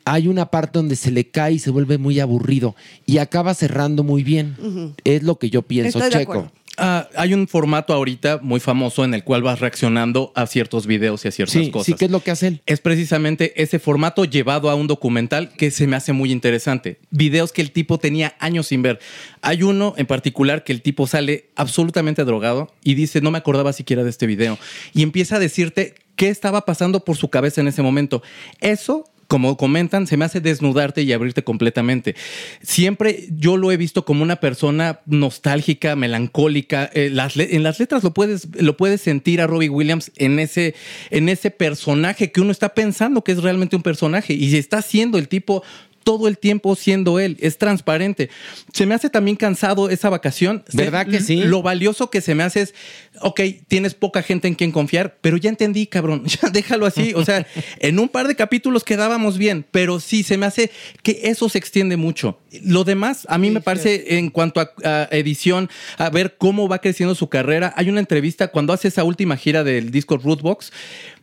[0.05, 4.03] hay una parte donde se le cae y se vuelve muy aburrido y acaba cerrando
[4.03, 4.55] muy bien.
[5.03, 6.51] Es lo que yo pienso, Estoy Checo.
[6.79, 11.25] Ah, hay un formato ahorita muy famoso en el cual vas reaccionando a ciertos videos
[11.25, 11.85] y a ciertas Sí, cosas.
[11.87, 12.61] sí, ¿qué es lo que hace él?
[12.65, 16.99] Es precisamente ese formato llevado a un documental que se me hace muy interesante.
[17.11, 18.99] Videos que el tipo tenía años sin ver.
[19.41, 23.73] Hay uno en particular que el tipo sale absolutamente drogado y dice, no me acordaba
[23.73, 24.57] siquiera de este video.
[24.93, 28.21] Y empieza a decirte qué estaba pasando por su cabeza en ese momento.
[28.61, 32.15] Eso como comentan, se me hace desnudarte y abrirte completamente.
[32.63, 36.89] Siempre yo lo he visto como una persona nostálgica, melancólica.
[36.95, 40.73] Eh, en las letras lo puedes, lo puedes sentir a Robbie Williams en ese,
[41.11, 45.19] en ese personaje que uno está pensando que es realmente un personaje y está siendo
[45.19, 45.63] el tipo
[46.03, 48.29] todo el tiempo siendo él, es transparente.
[48.73, 50.63] Se me hace también cansado esa vacación.
[50.73, 51.43] ¿Verdad que sí?
[51.43, 52.73] Lo valioso que se me hace es,
[53.21, 57.13] ok, tienes poca gente en quien confiar, pero ya entendí, cabrón, ya déjalo así.
[57.15, 57.45] O sea,
[57.79, 60.71] en un par de capítulos quedábamos bien, pero sí, se me hace
[61.03, 62.39] que eso se extiende mucho.
[62.63, 66.79] Lo demás, a mí me parece, en cuanto a, a edición, a ver cómo va
[66.79, 70.71] creciendo su carrera, hay una entrevista, cuando hace esa última gira del disco Rootbox,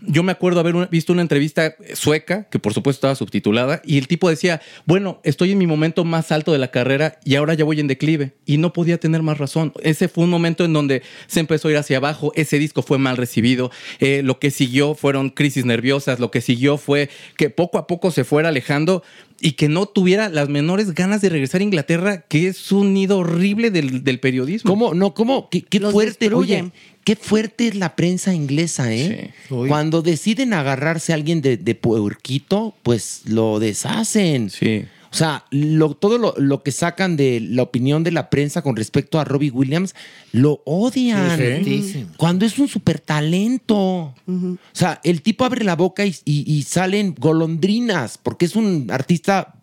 [0.07, 4.09] yo me acuerdo haber visto una entrevista sueca, que por supuesto estaba subtitulada, y el
[4.09, 7.65] tipo decía, bueno, estoy en mi momento más alto de la carrera y ahora ya
[7.65, 8.35] voy en declive.
[8.45, 9.73] Y no podía tener más razón.
[9.83, 12.99] Ese fue un momento en donde se empezó a ir hacia abajo, ese disco fue
[12.99, 17.79] mal recibido, eh, lo que siguió fueron crisis nerviosas, lo que siguió fue que poco
[17.79, 19.03] a poco se fuera alejando
[19.41, 23.19] y que no tuviera las menores ganas de regresar a Inglaterra, que es un nido
[23.19, 24.71] horrible del, del periodismo.
[24.71, 24.95] ¿Cómo?
[24.95, 25.49] No, ¿cómo?
[25.51, 26.71] Qué, fuerte, oye,
[27.05, 29.33] qué fuerte es la prensa inglesa, ¿eh?
[29.49, 34.51] Cuando deciden agarrarse a alguien de, de puerquito, pues lo deshacen.
[34.51, 34.85] Sí.
[35.17, 38.77] O sea, lo- todo lo, lo que sacan de la opinión de la prensa con
[38.77, 39.95] respecto a Robbie Williams,
[40.33, 41.31] lo odian.
[41.65, 42.07] Sí, sí.
[42.19, 44.13] Cuando es un súper talento.
[44.27, 48.89] O sea, el tipo abre la boca y, y- y salen golondrinas, porque es un
[48.91, 49.55] artista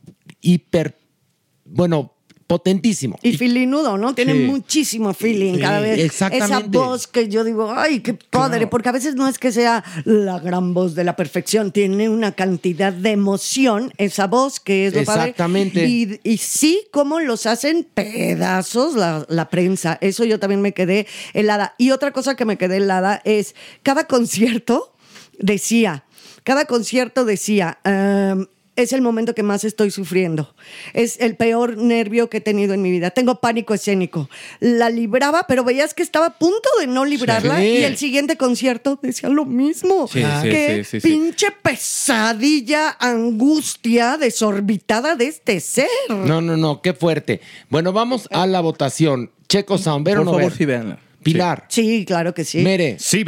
[0.42, 0.98] hiper,
[1.66, 2.14] bueno,
[2.48, 3.18] potentísimo.
[3.22, 4.14] Y filinudo, ¿no?
[4.16, 4.40] Tiene Sí.
[4.40, 6.00] muchísimo feeling Sí, cada vez.
[6.00, 6.56] exactamente.
[6.56, 9.84] Esa voz que yo digo, ay, qué padre, porque a veces no es que sea
[10.06, 14.94] la gran voz de la perfección, tiene una cantidad de emoción esa voz que es
[14.96, 15.22] lo padre.
[15.32, 15.86] Exactamente.
[15.88, 19.98] Y, y sí, cómo los hacen pedazos la, la prensa.
[20.02, 21.76] Eso yo también me quedé helada.
[21.78, 24.94] Y otra cosa que me quedé helada es, cada concierto
[25.40, 26.04] decía,
[26.44, 30.56] cada concierto decía, "Am, es el momento que más estoy sufriendo.
[30.94, 33.12] Es el peor nervio que he tenido en mi vida.
[33.12, 34.30] Tengo pánico escénico.
[34.60, 37.66] La libraba, pero veías que estaba a punto de no librarla Sí.
[37.66, 40.08] y el siguiente concierto decía lo mismo.
[40.08, 41.08] Sí, sí, Qué sí, sí, sí.
[41.08, 45.88] pinche pesadilla, angustia desorbitada de este ser.
[46.10, 47.42] No, no, no, qué fuerte.
[47.70, 49.32] Bueno, vamos a la votación.
[49.48, 50.98] Checo Sound, ¿ver o Por no favor, ver?
[51.22, 52.60] Pilar, Sí, claro que sí.
[52.60, 53.24] Mere, Sí,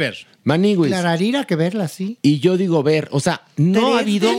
[0.46, 2.18] Clararira que verla así.
[2.22, 3.08] Y yo digo ver.
[3.10, 4.30] O sea, no ha habido.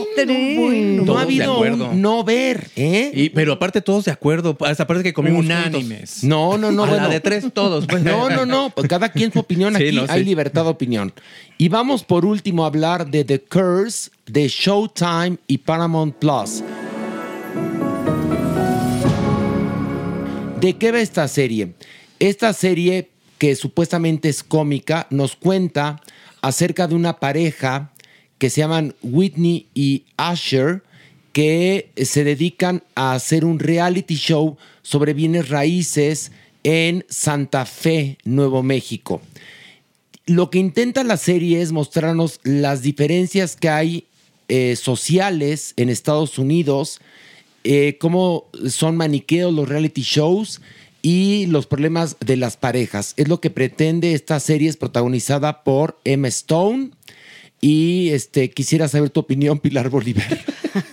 [1.04, 3.10] No ha habido un no ver, ¿eh?
[3.14, 6.24] Y, pero aparte todos de acuerdo, hasta parece que comimos Unánimes.
[6.24, 7.02] No, no, no, A bueno.
[7.04, 7.86] la de tres todos.
[7.86, 8.02] pues.
[8.02, 8.70] No, no, no.
[8.70, 9.74] pues Cada quien su opinión.
[9.78, 10.08] Sí, Aquí no, sí.
[10.10, 11.12] hay libertad de opinión.
[11.58, 16.62] Y vamos por último a hablar de The Curse de Showtime y Paramount Plus.
[20.60, 21.74] ¿De qué va esta serie?
[22.18, 26.02] Esta serie, que supuestamente es cómica, nos cuenta
[26.42, 27.92] acerca de una pareja
[28.38, 30.82] que se llaman Whitney y Asher,
[31.32, 36.32] que se dedican a hacer un reality show sobre bienes raíces
[36.64, 39.20] en Santa Fe, Nuevo México.
[40.26, 44.06] Lo que intenta la serie es mostrarnos las diferencias que hay
[44.48, 47.00] eh, sociales en Estados Unidos,
[47.64, 50.60] eh, cómo son maniqueos los reality shows
[51.10, 53.14] y los problemas de las parejas.
[53.16, 56.90] Es lo que pretende esta serie, es protagonizada por Emma Stone.
[57.62, 60.26] Y este, quisiera saber tu opinión, Pilar Bolívar.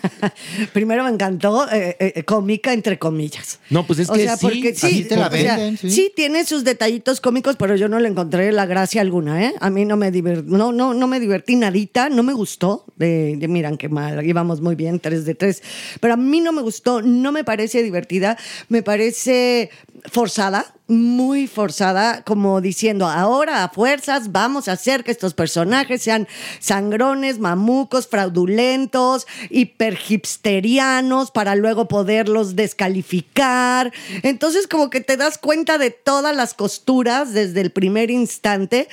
[0.74, 3.60] Primero me encantó, eh, eh, cómica entre comillas.
[3.70, 5.78] No, pues es O que sea, sí, porque sí, así te la o sea, venden,
[5.78, 5.92] sí.
[5.92, 9.54] sí tiene sus detallitos cómicos, pero yo no le encontré la gracia alguna, ¿eh?
[9.60, 12.86] A mí no me divertí, no, no, no me divertí nadita, no me gustó.
[12.96, 15.62] De, de- miran qué mal, íbamos muy bien, 3 de 3.
[16.00, 18.38] Pero a mí no me gustó, no me parece divertida,
[18.70, 19.70] me parece
[20.12, 26.28] forzada, muy forzada, como diciendo, ahora a fuerzas vamos a hacer que estos personajes sean
[26.60, 33.92] sangrones, mamucos, fraudulentos, hiper hipsterianos, para luego poderlos descalificar.
[34.22, 38.88] Entonces, como que te das cuenta de todas las costuras desde el primer instante.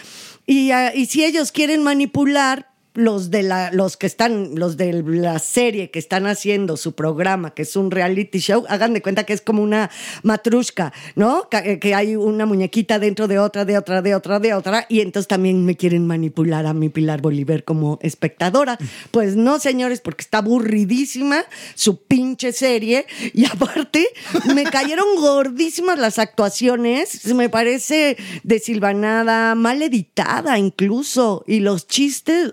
[0.46, 5.02] Y, ah, y si ellos quieren manipular, los de la, los que están, los de
[5.02, 9.24] la serie que están haciendo su programa, que es un reality show, hagan de cuenta
[9.24, 9.90] que es como una
[10.22, 11.48] matrushka, ¿no?
[11.48, 15.00] Que, que hay una muñequita dentro de otra, de otra, de otra, de otra, y
[15.00, 18.78] entonces también me quieren manipular a mi Pilar Bolívar como espectadora.
[19.10, 24.08] Pues no, señores, porque está aburridísima su pinche serie, y aparte
[24.54, 32.52] me cayeron gordísimas las actuaciones, me parece desilvanada, mal editada incluso, y los chistes.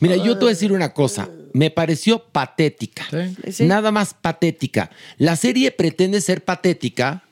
[0.00, 1.28] Mira, yo te voy a decir una cosa.
[1.52, 3.04] Me pareció patética.
[3.50, 3.64] Sí.
[3.64, 4.90] Nada más patética.
[5.18, 7.24] La serie pretende ser patética,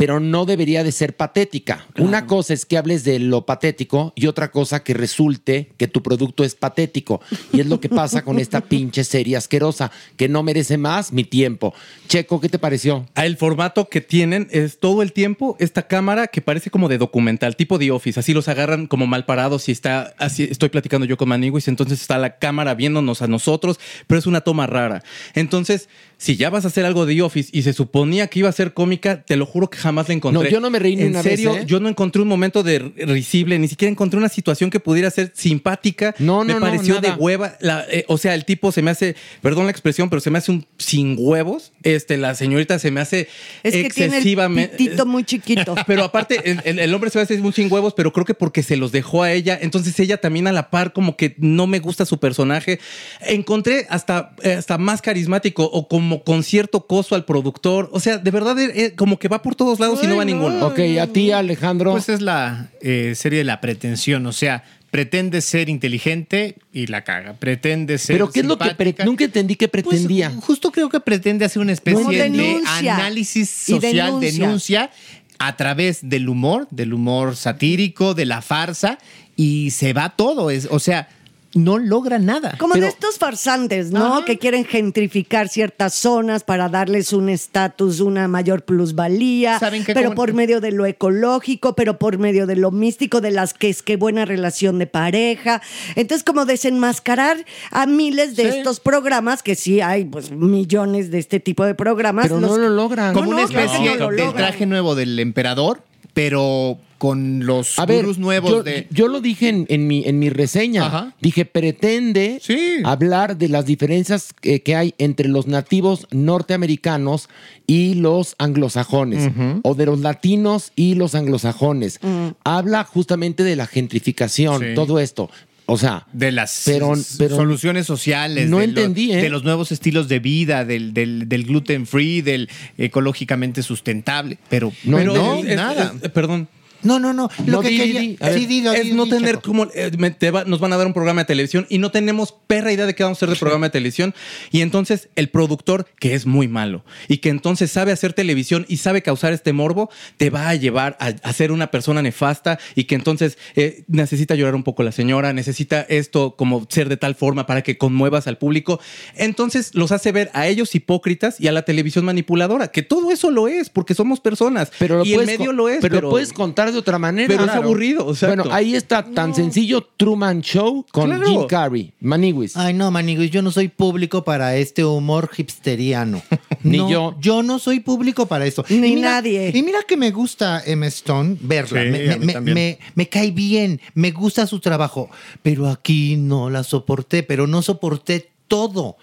[0.00, 1.84] pero no debería de ser patética.
[1.98, 6.02] Una cosa es que hables de lo patético y otra cosa que resulte que tu
[6.02, 7.20] producto es patético.
[7.52, 11.24] Y es lo que pasa con esta pinche serie asquerosa, que no merece más mi
[11.24, 11.74] tiempo.
[12.08, 13.04] Checo, ¿qué te pareció?
[13.14, 16.96] Ah, El formato que tienen es todo el tiempo esta cámara que parece como de
[16.96, 18.20] documental, tipo The Office.
[18.20, 20.44] Así los agarran como mal parados y está así.
[20.44, 24.40] Estoy platicando yo con Maniguis, entonces está la cámara viéndonos a nosotros, pero es una
[24.40, 25.02] toma rara.
[25.34, 25.90] Entonces,
[26.22, 28.52] si ya vas a hacer algo de The Office y se suponía que iba a
[28.52, 30.44] ser cómica, te lo juro que jamás la encontré.
[30.44, 31.64] No, yo no me reí ni en una vez, serio, ¿eh?
[31.66, 35.32] yo no encontré un momento de risible, ni siquiera encontré una situación que pudiera ser
[35.34, 36.14] simpática.
[36.18, 37.56] No, me no, no, pareció de hueva.
[37.60, 40.36] La- eh, o sea, el tipo se me hace, perdón la expresión, pero se me
[40.36, 41.72] hace un sin huevos.
[41.84, 43.26] Este, la señorita se me hace
[43.62, 45.04] Es que tiene el excesivamente.
[45.06, 45.74] muy chiquito.
[45.86, 48.34] Pero aparte, el, el- el hombre se me hace muy sin huevos, pero creo que
[48.34, 49.58] porque se los dejó a ella.
[49.60, 52.78] Entonces ella también a la par, como que no me gusta su personaje.
[53.22, 57.88] Encontré hasta, eh, hasta más carismático o como con cierto coso al productor.
[57.92, 60.22] O sea, de verdad, eh, eh, como que va por todos lados y no va
[60.22, 60.66] a ninguno.
[60.66, 61.92] Ok, a ti, Alejandro.
[61.92, 67.04] Pues es la eh, serie de la pretensión, o sea, pretende ser inteligente y la
[67.04, 67.34] caga.
[67.34, 68.16] Pretende ser.
[68.16, 70.30] Pero ¿qué es lo que nunca entendí que Pues, pretendía?
[70.40, 74.46] justo creo que pretende hacer una especie No, de análisis Y social, denuncia.
[74.46, 74.90] denuncia.
[75.38, 78.98] a través del humor, del humor satírico, de la farsa,
[79.36, 80.50] y se va todo.
[80.50, 81.08] Es, o sea,
[81.52, 82.54] no logra nada.
[82.58, 84.24] Como Pero- de estos farsantes, ¿no?
[84.24, 89.92] Que quieren gentrificar ciertas zonas para darles un estatus, una mayor plusvalía, ¿Saben qué?
[89.94, 93.52] pero Como- por medio de lo ecológico, pero por medio de lo místico, de las
[93.52, 95.60] que es que buena relación de pareja.
[95.96, 98.58] Entonces, como desenmascarar a miles de Sí.
[98.58, 102.26] estos programas, que sí hay pues millones de este tipo de programas.
[102.28, 103.12] Pero no lo logran.
[103.12, 105.82] Como No, una especie que no lo del traje nuevo del emperador,
[106.28, 108.86] pero con los A ver, nuevos yo, de.
[108.90, 110.84] yo lo dije en, en mi, en mi reseña.
[110.86, 111.14] Ajá.
[111.22, 112.58] Dije, pretende Sí.
[112.84, 117.30] hablar de las diferencias eh, que hay entre los nativos norteamericanos
[117.66, 119.30] y los anglosajones,
[119.62, 122.00] o de los latinos y los anglosajones.
[122.44, 124.66] Habla justamente de la gentrificación, Sí.
[124.74, 125.30] todo esto.
[125.72, 128.50] O sea, de las Pero- s- pero- soluciones sociales.
[128.50, 129.22] No de lo- ¿eh?
[129.22, 134.38] De los nuevos estilos de vida, del, del, del gluten free, del ecológicamente sustentable.
[134.48, 135.94] Pero No, pero no, es- es- nada.
[136.02, 136.48] es- perdón.
[136.82, 137.30] No, no, no.
[137.46, 138.00] Lo No, que di, quería.
[138.00, 138.16] di, di.
[138.20, 138.38] A ver.
[138.38, 139.48] Sí, di, di, es no tener Chaco.
[139.48, 141.90] como eh, me- te va- nos van a dar un programa de televisión y no
[141.90, 144.14] tenemos perra idea de qué vamos a hacer de programa de televisión
[144.50, 148.78] y entonces el productor que es muy malo y que entonces sabe hacer televisión y
[148.78, 152.84] sabe causar este morbo te va a llevar a, a ser una persona nefasta y
[152.84, 157.14] que entonces eh, necesita llorar un poco la señora necesita esto como ser de tal
[157.14, 158.80] forma para que conmuevas al público
[159.16, 163.30] entonces los hace ver a ellos hipócritas y a la televisión manipuladora que todo eso
[163.30, 166.32] lo es porque somos personas pero lo y el medio lo es pero, lo puedes
[166.32, 167.28] contar de otra manera.
[167.28, 168.36] pero es aburrido, exacto.
[168.44, 171.26] Bueno, ahí está tan sencillo Truman Show con Claro.
[171.26, 172.56] Jim Carrey, Maniwis.
[172.56, 176.22] Ay, no, Maniguis, yo no soy público para este humor hipsteriano.
[176.62, 177.16] Ni No, yo.
[177.20, 178.64] Yo no soy público para eso.
[178.68, 179.50] Ni Y mira- nadie.
[179.54, 181.82] Y mira que me gusta Emma Stone verla.
[181.82, 185.08] Sí, me- me cae bien, me gusta su trabajo.
[185.42, 188.96] Pero aquí no la soporté, pero no soporté todo.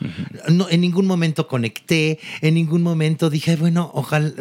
[0.50, 4.32] no, en ningún momento conecté, en ningún momento dije, bueno, ojalá.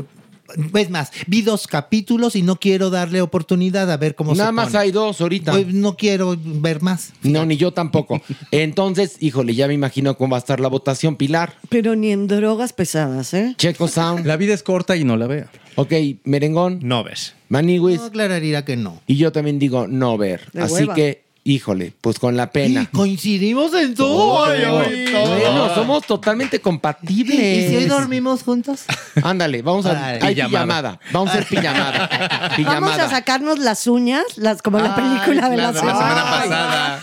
[0.74, 4.52] Es más, vi dos capítulos y no quiero darle oportunidad a ver cómo se Nada
[4.52, 4.78] más pone.
[4.78, 5.52] hay dos ahorita.
[5.52, 7.12] Pues no quiero ver más.
[7.22, 8.22] No, ni yo tampoco.
[8.50, 11.54] Entonces, híjole, ya me imagino cómo va a estar la votación, Pilar.
[11.68, 13.54] Pero ni en drogas pesadas, ¿eh?
[13.58, 14.26] Checo Sound.
[14.26, 15.92] la vida es corta y no la vea Ok,
[16.24, 17.34] Merengón, No ves.
[17.48, 17.98] Maniwis.
[17.98, 19.02] No aclararía que no.
[19.06, 20.50] Y yo también digo no ver.
[20.52, 20.94] De Así hueva.
[20.94, 22.88] que, híjole, pues con la pena.
[22.92, 24.44] Coincidimos en todo.
[24.44, 25.38] Ay, ay, todo.
[25.38, 27.38] Bueno, somos totalmente compatibles.
[27.38, 28.84] ¿Y si hoy dormimos juntos?
[29.22, 30.48] Ándale, vamos a hay Pijamada.
[30.48, 31.00] pijamada.
[31.12, 32.10] Vamos a hacer pijamada.
[32.76, 37.02] Vamos a sacarnos las uñas, las como la película de la las la semana pasada.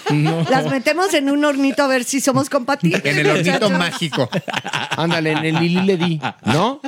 [0.49, 3.03] Las metemos en un hornito a ver si somos compatibles.
[3.05, 4.29] En el hornito mágico.
[4.97, 6.81] Ándale, en el Lili le di, ¿no?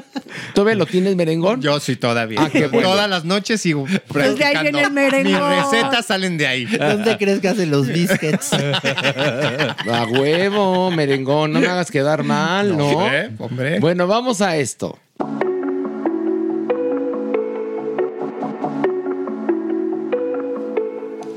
[0.53, 1.61] ¿Todavía lo tienes, merengón?
[1.61, 2.41] Yo sí todavía.
[2.43, 2.89] Ah, qué bueno.
[2.89, 5.49] Todas las noches sigo Pues de ahí viene el merengón.
[5.49, 6.65] Mis recetas salen de ahí.
[6.65, 8.51] ¿Dónde crees que hacen los biscuits?
[8.53, 12.87] A huevo, merengón, no me hagas quedar mal, ¿no?
[12.89, 13.79] Hombre, hombre.
[13.79, 14.97] Bueno, vamos a esto.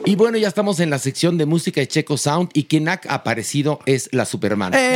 [0.08, 2.98] Y bueno, ya estamos en la sección de música de Checo Sound y quien ha
[3.08, 4.70] aparecido es la Superman.
[4.70, 4.86] Bravo,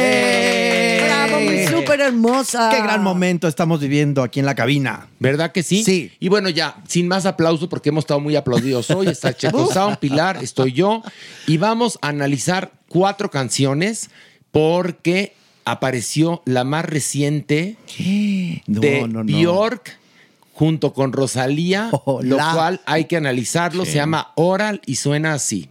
[1.41, 2.71] muy súper hermosa.
[2.71, 5.09] Qué gran momento estamos viviendo aquí en la cabina.
[5.19, 5.85] ¿Verdad que sí?
[5.85, 6.13] Sí.
[6.21, 9.99] Y bueno, ya, sin más aplauso, porque hemos estado muy aplaudidos hoy, está Checo Sound,
[9.99, 11.03] Pilar, estoy yo,
[11.47, 14.11] y vamos a analizar cuatro canciones
[14.51, 17.77] porque apareció la más reciente
[18.67, 19.25] No, de no, no.
[19.25, 19.99] Bjork
[20.53, 21.91] junto con Rosalía,
[22.23, 25.71] lo cual hay que analizarlo, se llama Oral y suena así.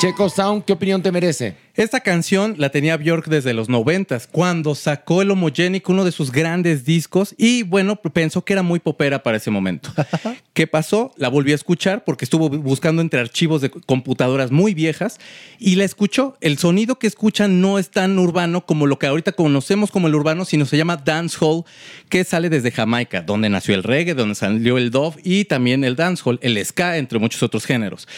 [0.00, 1.56] Checo Sound, ¿qué opinión te merece?
[1.74, 6.32] Esta canción la tenía Björk desde los noventas, cuando sacó el Homogenic, uno de sus
[6.32, 9.92] grandes discos, y bueno, pensó que era muy popera para ese momento.
[10.54, 11.12] ¿Qué pasó?
[11.18, 15.20] La volví a escuchar porque estuvo buscando entre archivos de computadoras muy viejas
[15.58, 16.38] y la escuchó.
[16.40, 20.14] El sonido que escuchan no es tan urbano como lo que ahorita conocemos como el
[20.14, 21.64] urbano, sino se llama dancehall,
[22.08, 25.94] que sale desde Jamaica, donde nació el reggae, donde salió el dove y también el
[25.94, 28.08] dancehall, el ska, entre muchos otros géneros.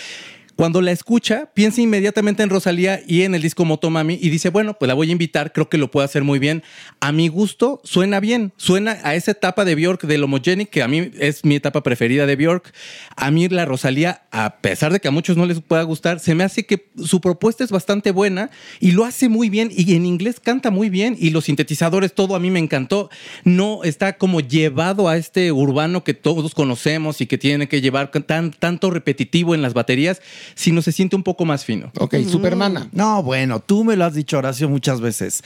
[0.62, 4.74] Cuando la escucha, piensa inmediatamente en Rosalía y en el disco Motomami y dice, bueno,
[4.78, 6.62] pues la voy a invitar, creo que lo puede hacer muy bien.
[7.00, 10.86] A mi gusto, suena bien, suena a esa etapa de Bjork del Homogenic, que a
[10.86, 12.72] mí es mi etapa preferida de Bjork.
[13.16, 16.36] A mí la Rosalía, a pesar de que a muchos no les pueda gustar, se
[16.36, 18.48] me hace que su propuesta es bastante buena
[18.78, 22.36] y lo hace muy bien y en inglés canta muy bien y los sintetizadores, todo
[22.36, 23.10] a mí me encantó.
[23.42, 28.12] No está como llevado a este urbano que todos conocemos y que tiene que llevar
[28.12, 30.22] tan, tanto repetitivo en las baterías
[30.54, 31.90] sino se siente un poco más fino.
[31.98, 32.88] Ok, Supermana.
[32.92, 35.42] No, bueno, tú me lo has dicho, Horacio, muchas veces.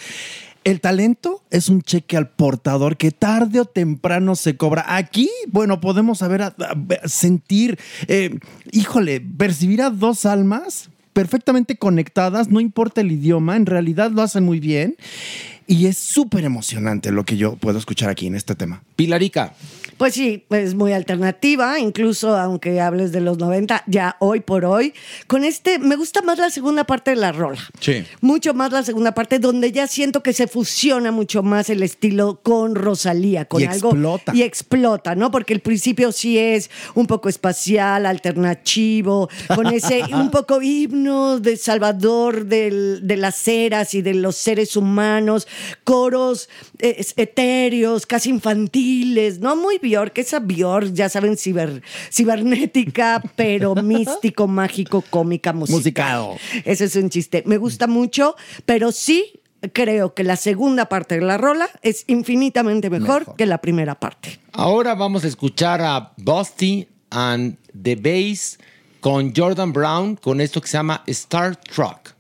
[0.65, 4.85] El talento es un cheque al portador que tarde o temprano se cobra.
[4.97, 7.79] Aquí, bueno, podemos saber, a- a- sentir,
[8.09, 8.37] eh,
[8.73, 14.45] híjole, percibir a dos almas perfectamente conectadas, no importa el idioma, en realidad lo hacen
[14.45, 14.97] muy bien.
[15.69, 18.83] Y es súper emocionante lo que yo puedo escuchar aquí en este tema.
[18.97, 19.55] Pilarica.
[19.99, 24.93] Pues sí, es muy alternativa, incluso aunque hables de los 90, ya hoy por hoy.
[25.27, 27.59] Con este, me gusta más la segunda parte de la rola.
[27.81, 28.05] Sí.
[28.21, 32.41] Mucho más la segunda parte, donde ya siento que se fusiona mucho más el estilo
[32.43, 33.89] con Rosalía, con Y algo.
[33.89, 34.35] explota.
[34.35, 35.31] Y explota, ¿no?
[35.31, 41.57] Porque el principio sí es un poco espacial, alternativo, con ese un poco himno de
[41.57, 45.49] Salvador del- de las eras y de los seres humanos,
[45.85, 49.57] coros eh, etéreos, casi infantiles, ¿no?
[49.57, 51.83] Muy Bjork, esa Bjork, ya saben, ciber-
[52.13, 55.77] cibernética, pero místico, mágico, cómica, musical.
[55.79, 56.37] Musicado.
[56.65, 57.43] Ese es un chiste.
[57.47, 58.35] Me gusta mucho,
[58.65, 59.41] pero sí
[59.73, 64.39] creo que la segunda parte de la rola es infinitamente mejor, que la primera parte.
[64.53, 68.59] Ahora vamos a escuchar a Busty and the Bass
[69.01, 72.16] con Jordan Brown con esto que se llama Star Truck.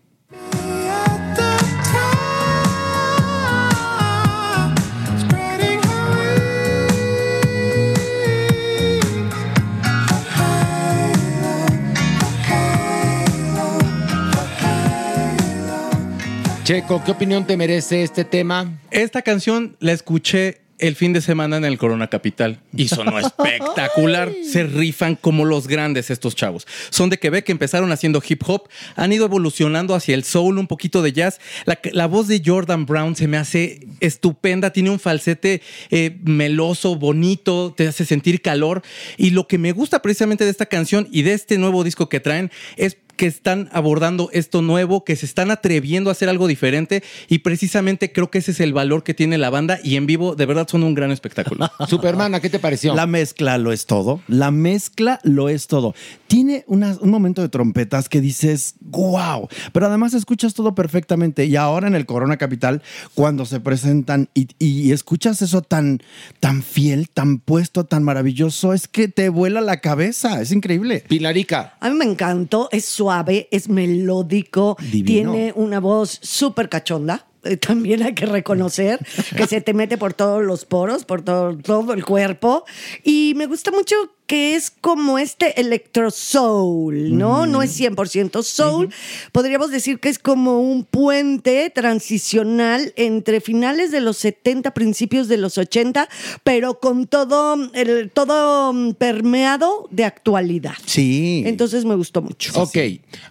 [16.67, 18.77] Checo, ¿qué opinión te merece este tema?
[18.91, 24.33] Esta canción la escuché el fin de semana en el Corona Capital y sonó espectacular.
[24.43, 26.67] Se rifan como los grandes estos chavos.
[26.91, 31.03] Son de Quebec, empezaron haciendo hip hop, han ido evolucionando hacia el soul, un poquito
[31.03, 31.39] de jazz.
[31.67, 36.97] La, la voz de Jordan Brown se me hace estupenda, tiene un falsete eh, meloso,
[36.97, 38.83] bonito, te hace sentir calor.
[39.17, 42.19] Y lo que me gusta precisamente de esta canción y de este nuevo disco que
[42.19, 47.03] traen es que están abordando esto nuevo, que se están atreviendo a hacer algo diferente
[47.29, 50.37] y precisamente creo que ese es el valor que tiene la banda y en vivo
[50.37, 51.71] de verdad son un gran espectáculo.
[51.89, 52.95] Supermana, ¿qué te pareció?
[52.95, 54.21] La mezcla lo es todo.
[54.29, 55.95] La mezcla lo es todo.
[56.29, 61.47] Tiene una- un momento de trompetas que dices, wow, pero además escuchas todo perfectamente.
[61.47, 62.83] Y ahora en el Corona Capital,
[63.14, 66.01] cuando se presentan y, y escuchas eso tan,
[66.41, 70.41] tan fiel, tan puesto, tan maravilloso, es que te vuela la cabeza.
[70.41, 71.05] Es increíble.
[71.09, 71.75] Pilarica.
[71.81, 75.32] A mí me encantó, es suave, es melódico, Divino.
[75.32, 77.24] tiene una voz súper cachonda.
[77.61, 78.99] También hay que reconocer
[79.36, 82.64] que se te mete por todos los poros, por todo, todo el cuerpo.
[83.05, 87.47] Y me gusta mucho que es como este electro soul, ¿no?
[87.47, 88.92] No es 100% soul.
[89.32, 95.36] Podríamos decir que es como un puente transicional entre finales de los 70, principios de
[95.36, 96.09] los 80,
[96.42, 100.74] pero con todo, el, todo mm, permeado de actualidad.
[100.84, 101.44] Sí.
[101.47, 102.53] Entonces me gustó mucho.
[102.61, 102.76] Ok,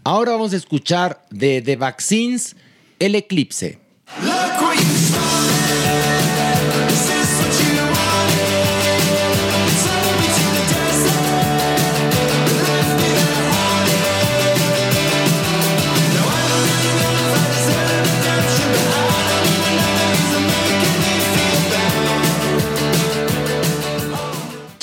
[0.03, 2.55] ahora vamos a escuchar de The Vaccines
[2.99, 3.84] El Eclipse.
[4.07, 5.04] Look what you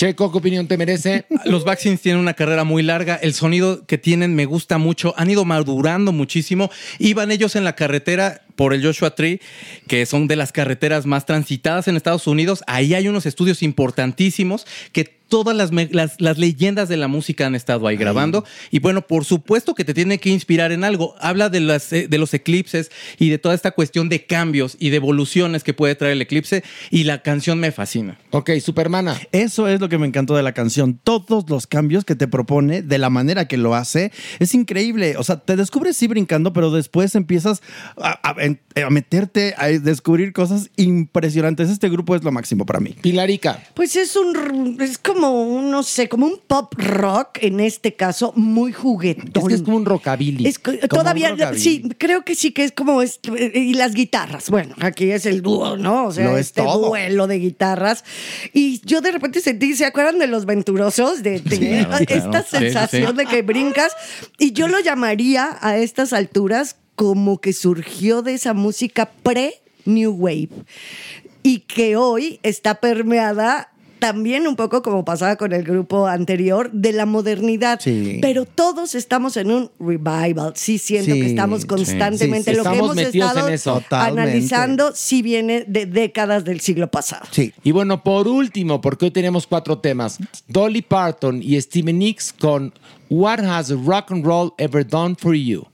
[0.03, 1.27] Checo, ¿qué opinión te merece?
[1.45, 5.31] Los Vaccines tienen una carrera muy larga, el sonido que tienen me gusta mucho, han
[5.31, 9.41] ido madurando muchísimo, iban ellos en la carretera por el Joshua Tree,
[9.87, 12.65] que son de las carreteras más transitadas en Estados Unidos.
[12.67, 17.47] Ahí hay unos estudios importantísimos que todas las, me- las, las leyendas de la música
[17.47, 18.45] han estado ahí grabando.
[18.70, 21.14] Y bueno, por supuesto que te tiene que inspirar en algo.
[21.20, 24.91] Habla de, las, eh, de los eclipses y de toda esta cuestión de cambios y
[24.91, 26.62] de evoluciones que puede traer el eclipse.
[26.91, 28.18] Y la canción me fascina.
[28.28, 29.18] Ok, Supermana.
[29.33, 31.01] Eso es lo que me encantó de la canción.
[31.03, 35.16] Todos los cambios que te propone, de la manera que lo hace, es increíble.
[35.16, 37.62] O sea, te descubres sí brincando, pero después empiezas
[37.97, 41.70] a, a- a meterte, a descubrir cosas impresionantes.
[41.70, 42.95] Este grupo es lo máximo para mí.
[43.01, 43.62] Pilarica.
[43.72, 48.33] Pues es un, es como un, no sé, como un pop rock, en este caso,
[48.35, 49.31] muy juguetón.
[49.35, 50.47] Es que es como un rockabilly.
[50.47, 53.20] Es que todavía, sí, creo que sí que es como, es-
[53.55, 56.07] y las guitarras, bueno, aquí es el dúo, ¿no?
[56.07, 56.89] O sea, Lo es este todo.
[56.89, 58.05] duelo de guitarras.
[58.53, 61.23] Y yo de repente sentí, ¿se acuerdan de los venturosos?
[61.23, 62.45] De, de- claro, esta claro.
[62.51, 63.16] Sí, sensación sí.
[63.16, 63.93] de que brincas.
[64.39, 70.51] Y yo lo llamaría a estas alturas como que surgió de esa música pre-New Wave
[71.43, 73.72] y que hoy está permeada
[74.03, 77.79] también un poco como pasaba con el grupo anterior de la modernidad.
[77.81, 78.19] Sí.
[78.21, 80.55] Pero todos estamos en un revival.
[80.57, 82.51] Sí siento Sí, que estamos sí, constantemente.
[82.51, 83.83] sí, Lo que estamos hemos metidos estado en eso.
[83.91, 87.27] Analizando sí viene de décadas del siglo pasado.
[87.31, 87.53] Sí.
[87.63, 90.19] Y bueno, por último, porque hoy tenemos cuatro temas.
[90.49, 92.75] Dolly Parton y Stevie Nicks con
[93.09, 95.65] What Has Rock and Roll Ever Done for You?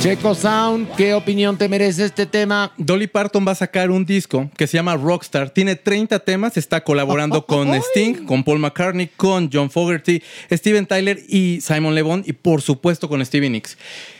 [0.00, 2.72] Checo Sound, ¿qué opinión te merece este tema?
[2.78, 5.50] Dolly Parton va a sacar un disco que se llama Rockstar.
[5.50, 11.20] Tiene 30 temas, está colaborando con Sting, con Paul McCartney, con John Fogerty, Steven Tyler
[11.28, 13.76] y Simon Le Bon y por supuesto con Stevie Nicks.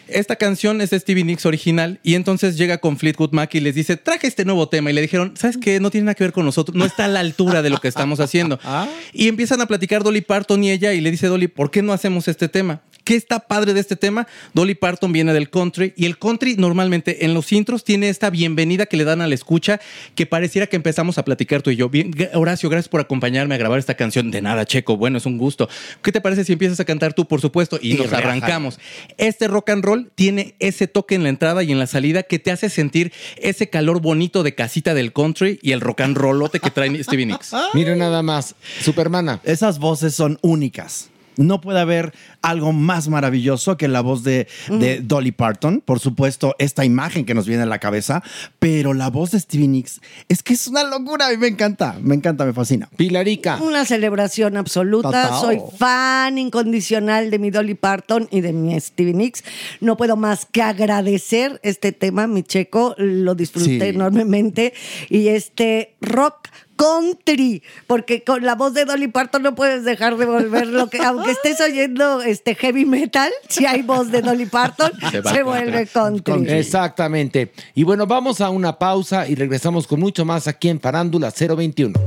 [0.06, 3.74] Esta canción es de Stevie Nicks original y entonces llega con Fleetwood Mac y les
[3.74, 5.80] dice, traje este nuevo tema y le dijeron, ¿sabes qué?
[5.80, 7.88] No tiene nada que ver con nosotros, no está a la altura de lo que
[7.88, 8.58] estamos haciendo.
[9.12, 11.92] Y empiezan a platicar Dolly Parton y ella y le dice Dolly, ¿por qué no
[11.92, 12.82] hacemos este tema?
[13.04, 14.26] ¿Qué está padre de este tema?
[14.54, 18.86] Dolly Parton viene del country y el country normalmente en los intros tiene esta bienvenida
[18.86, 19.80] que le dan a la escucha
[20.14, 21.88] que pareciera que empezamos a platicar tú y yo.
[21.88, 24.30] Bien, Horacio, gracias por acompañarme a grabar esta canción.
[24.30, 24.96] De nada, Checo.
[24.96, 25.68] Bueno, es un gusto.
[26.02, 27.78] ¿Qué te parece si empiezas a cantar tú, por supuesto?
[27.80, 28.78] Y, Y nos arrancamos.
[29.18, 32.38] Este rock and roll tiene ese toque en la entrada y en la salida que
[32.38, 36.60] te hace sentir ese calor bonito de casita del country y el rock and rollote
[36.60, 37.52] que trae Stevie Nicks.
[37.74, 39.40] Mira nada más, Supermana.
[39.44, 41.10] Esas voces son únicas.
[41.40, 42.12] No puede haber
[42.42, 45.82] algo más maravilloso que la voz de, de Dolly Parton.
[45.84, 48.22] Por supuesto, esta imagen que nos viene a la cabeza.
[48.58, 51.26] Pero la voz de Stevie Nicks es que es una locura.
[51.26, 51.96] A mí me encanta.
[52.00, 52.88] Me encanta, me fascina.
[52.96, 53.56] Pilarica.
[53.62, 55.40] Una celebración absoluta.
[55.40, 59.42] Soy fan incondicional de mi Dolly Parton y de mi Stevie Nicks.
[59.80, 62.94] No puedo más que agradecer este tema, mi checo.
[62.98, 63.80] Lo disfruté Sí.
[63.86, 64.74] enormemente.
[65.08, 66.48] Y este rock
[66.80, 70.98] country, porque con la voz de Dolly Parton no puedes dejar de volver lo que,
[70.98, 74.90] aunque estés oyendo este heavy metal, si hay voz de Dolly Parton,
[75.30, 76.48] Se vuelve country.
[76.48, 77.52] Exactamente.
[77.74, 81.98] Y bueno, vamos a una pausa y regresamos con mucho más aquí en Farándula 021.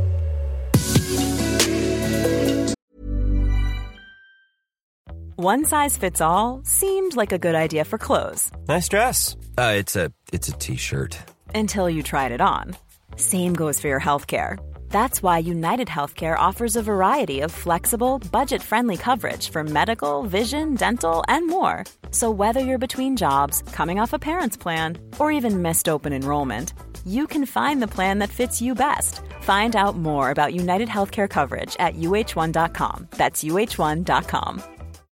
[5.36, 9.36] One size fits all seemed like a good idea for clothes Nice dress.
[9.58, 11.18] Uh, it's a it's a t-shirt.
[11.54, 12.76] until you tried it on.
[13.18, 14.58] Same goes for your healthcare.
[14.90, 20.76] That's why United Healthcare offers a variety of flexible, budget friendly coverage for medical, vision,
[20.76, 21.84] dental, and more.
[22.12, 26.74] So, whether you're between jobs, coming off a parent's plan, or even missed open enrollment,
[27.06, 29.22] you can find the plan that fits you best.
[29.42, 33.08] Find out more about United Healthcare coverage at uh1.com.
[33.18, 34.64] That's uh1.com.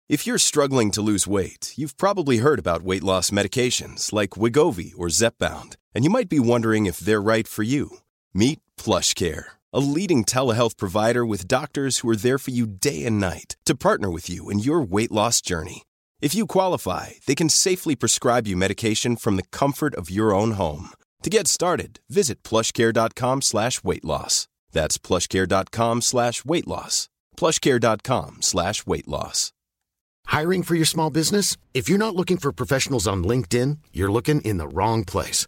[0.09, 4.91] If you're struggling to lose weight, you've probably heard about weight loss medications like Wigovi
[4.97, 7.97] or Zepbound, and you might be wondering if they're right for you.
[8.33, 13.19] Meet PlushCare, a leading telehealth provider with doctors who are there for you day and
[13.19, 15.83] night to partner with you in your weight loss journey.
[16.21, 20.51] If you qualify, they can safely prescribe you medication from the comfort of your own
[20.51, 20.89] home.
[21.23, 24.47] To get started, visit plushcare.com slash weight loss.
[24.71, 27.09] That's plushcare.com slash weight loss.
[27.37, 29.51] plushcare.com slash weight loss.
[30.27, 31.57] Hiring for your small business?
[31.73, 35.47] If you're not looking for professionals on LinkedIn, you're looking in the wrong place.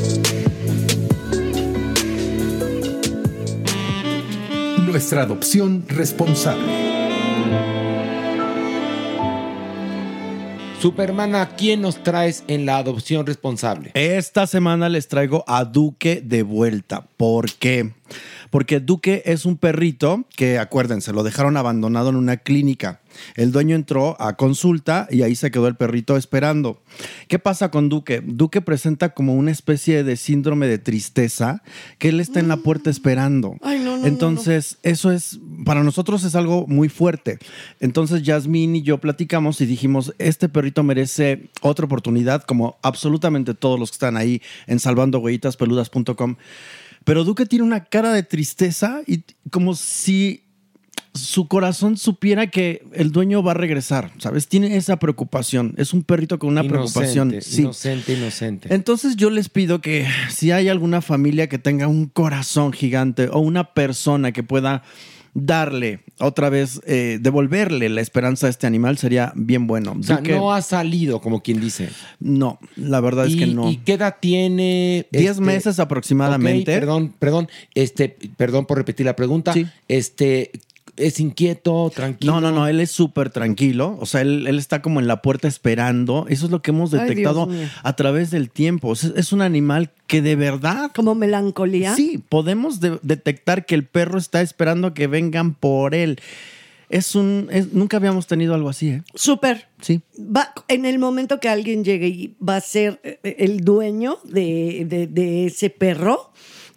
[4.91, 6.67] Nuestra adopción responsable.
[10.81, 13.91] Supermana, ¿quién nos traes en la adopción responsable?
[13.93, 17.07] Esta semana les traigo a Duque de vuelta.
[17.15, 17.93] ¿Por qué?
[18.49, 22.99] Porque Duque es un perrito que, acuérdense, lo dejaron abandonado en una clínica.
[23.35, 26.81] El dueño entró a consulta y ahí se quedó el perrito esperando.
[27.27, 28.21] ¿Qué pasa con Duque?
[28.25, 31.63] Duque presenta como una especie de síndrome de tristeza
[31.97, 33.57] que él está en la puerta esperando.
[33.61, 37.39] Ay, no, no, no, Entonces, eso es, para nosotros es algo muy fuerte.
[37.79, 43.79] Entonces, Yasmín y yo platicamos y dijimos, este perrito merece otra oportunidad, como absolutamente todos
[43.79, 46.35] los que están ahí en salvandohuellitaspeludas.com.
[47.03, 50.43] Pero Duque tiene una cara de tristeza y como si
[51.13, 54.47] su corazón supiera que el dueño va a regresar, ¿sabes?
[54.47, 55.73] Tiene esa preocupación.
[55.77, 57.31] Es un perrito con una preocupación.
[57.31, 57.61] Inocente, Sí.
[57.63, 58.73] inocente, inocente.
[58.73, 63.39] Entonces yo les pido que si hay alguna familia que tenga un corazón gigante o
[63.39, 64.83] una persona que pueda
[65.33, 69.95] darle otra vez, eh, devolverle la esperanza a este animal, sería bien bueno.
[69.99, 71.89] O sea, Duque- no ha salido, como quien dice.
[72.19, 73.69] No, la verdad es ¿Y, que no.
[73.71, 75.07] ¿Y qué edad tiene?
[75.11, 76.73] Diez meses aproximadamente.
[76.77, 79.53] perdón, perdón, este, perdón por repetir la pregunta.
[79.87, 80.51] Este,
[80.97, 82.33] es inquieto, tranquilo.
[82.33, 83.97] No, no, no, él es súper tranquilo.
[83.99, 86.25] O sea, él, él está como en la puerta esperando.
[86.29, 87.47] Eso es lo que hemos detectado
[87.83, 88.93] a través del tiempo.
[88.93, 90.91] Es, es un animal que de verdad...
[90.95, 91.95] Como melancolía.
[91.95, 96.19] Sí, podemos de- detectar que el perro está esperando a que vengan por él.
[96.89, 97.47] Es un...
[97.51, 99.03] es- nunca habíamos tenido algo así, ¿eh?
[99.15, 99.67] Súper.
[99.81, 100.01] Sí.
[100.19, 104.85] Va, en el momento que alguien llegue y va a ser eh, el dueño de,
[104.87, 106.31] de- de ese perro,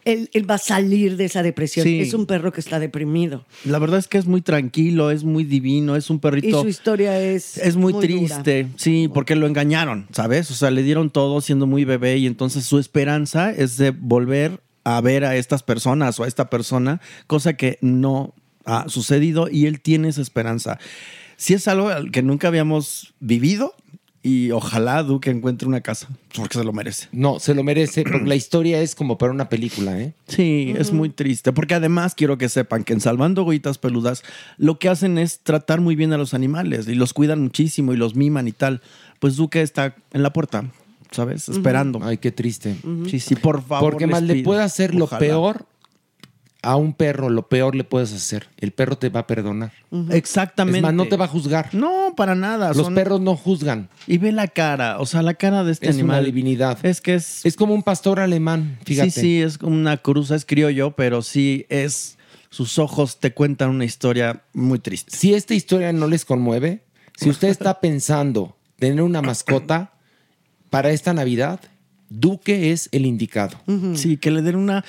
[0.04, 1.86] él, él va a salir de esa depresión.
[1.86, 2.00] Sí.
[2.00, 3.44] Es un perro que está deprimido.
[3.64, 6.62] La verdad es que es muy tranquilo, es muy divino, es un Y perrito...
[6.62, 7.56] su historia es.
[7.58, 10.50] Es muy, triste, sí, porque lo engañaron, ¿sabes?
[10.50, 14.60] O sea, le dieron todo siendo muy bebé y entonces su esperanza es de volver
[14.84, 18.34] a ver a estas personas o a esta persona, cosa que no
[18.64, 20.78] ha sucedido y él tiene esa esperanza.
[21.36, 23.74] Si es algo al que nunca habíamos vivido
[24.26, 27.08] y ojalá Duque encuentre una casa, porque se lo merece.
[27.12, 30.14] No, se lo merece, porque la historia es como para una película, ¿eh?
[30.28, 34.22] Sí, es muy triste, porque además quiero que sepan que en Salvando Goitas Peludas
[34.56, 37.98] lo que hacen es tratar muy bien a los animales y los cuidan muchísimo y
[37.98, 38.80] los miman y tal.
[39.18, 40.64] Pues Duque está en la puerta,
[41.10, 41.50] ¿sabes?
[41.50, 42.00] Esperando.
[42.02, 42.76] Ay, qué triste.
[43.06, 43.92] Sí, sí, por favor.
[43.92, 45.66] Porque más le puede hacer lo peor
[46.64, 48.48] a un perro, lo peor le puedes hacer.
[48.58, 49.72] El perro te va a perdonar.
[50.10, 50.78] Exactamente.
[50.78, 51.74] Es más, no te va a juzgar.
[51.74, 52.68] No, para nada.
[52.68, 53.88] Los son- perros no juzgan.
[54.06, 56.18] Y ve la cara, o sea, la cara de este Es animal.
[56.18, 56.84] una divinidad.
[56.84, 57.44] Es que es.
[57.46, 59.10] Es como un pastor alemán, fíjate.
[59.10, 62.16] Sí, sí, es como una cruza, es criollo, pero sí es.
[62.50, 65.16] Sus ojos te cuentan una historia muy triste.
[65.16, 66.84] Si esta historia no les conmueve,
[67.16, 69.92] si usted está pensando tener una mascota
[70.70, 71.60] para esta Navidad,
[72.10, 73.58] Duque es el indicado.
[73.94, 74.84] Sí, que le den una.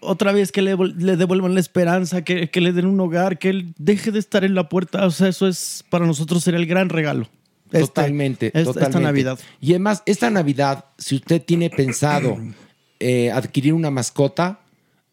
[0.00, 3.50] Otra vez que le, le devuelvan la esperanza, que, que le den un hogar, que
[3.50, 5.06] él deje de estar en la puerta.
[5.06, 7.28] O sea, eso es para nosotros sería el gran regalo.
[7.66, 8.88] Este- totalmente, esta- totalmente.
[8.98, 9.38] Esta Navidad.
[9.60, 12.36] Y además, esta Navidad, si usted tiene pensado
[13.00, 14.60] eh, adquirir una mascota,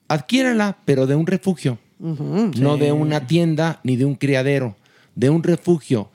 [0.07, 1.80] adquiérala, pero de un refugio.
[1.99, 4.76] No de una tienda ni de un criadero,
[5.16, 6.09] de un refugio.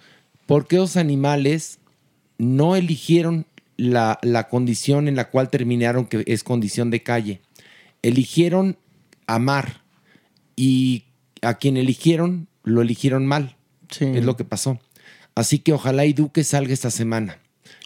[0.47, 1.79] Porque los animales
[2.39, 7.41] no eligieron la, la condición en la cual terminaron, que es condición de calle.
[8.03, 8.77] Eligieron
[9.27, 9.83] amar.
[10.57, 11.05] Y
[11.43, 13.57] a quien eligieron, lo eligieron mal.
[14.01, 14.79] Es lo que pasó.
[15.35, 17.39] Así que ojalá y Duque salga esta semana.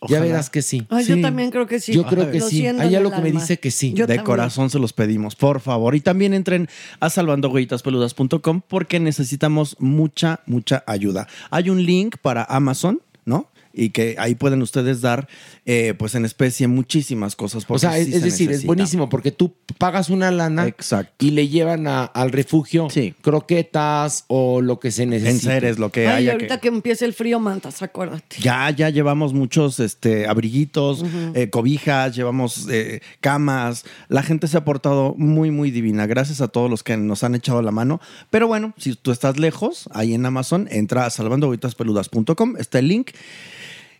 [0.03, 0.21] Ya Ojalá.
[0.21, 0.87] verás que sí.
[0.89, 1.93] Ay, yo también creo que sí.
[1.93, 2.67] Yo creo que Lo sí.
[2.67, 3.93] Hay algo que me dice que sí.
[3.93, 4.25] Yo de también.
[4.25, 5.95] corazón se los pedimos, por favor.
[5.95, 6.69] Y también entren
[7.01, 11.29] a salvandohuellitaspeludas.com porque necesitamos mucha, mucha ayuda.
[11.51, 13.51] Hay un link para Amazon, ¿no?
[13.73, 15.29] Y que ahí pueden ustedes dar,
[15.65, 17.65] eh, pues en especie, muchísimas cosas.
[17.69, 18.67] O sea, es, sí es se decir, es necesita.
[18.67, 20.75] buenísimo porque tú pagas una lana
[21.21, 22.89] y le llevan a- al refugio
[23.23, 25.31] croquetas o lo que se necesite.
[25.31, 26.69] Enseres, lo que Ay, haya ahorita que...
[26.69, 28.37] empiece el frío, mantas, acuérdate.
[28.41, 31.05] Ya, ya llevamos muchos este, abriguitos,
[31.35, 33.85] eh, cobijas, llevamos eh, camas.
[34.09, 36.07] La gente se ha portado muy, muy divina.
[36.07, 38.01] Gracias a todos los que nos han echado la mano.
[38.31, 43.11] Pero bueno, si tú estás lejos, ahí en Amazon, entra a salvandohuellitaspeludas.com, está el link.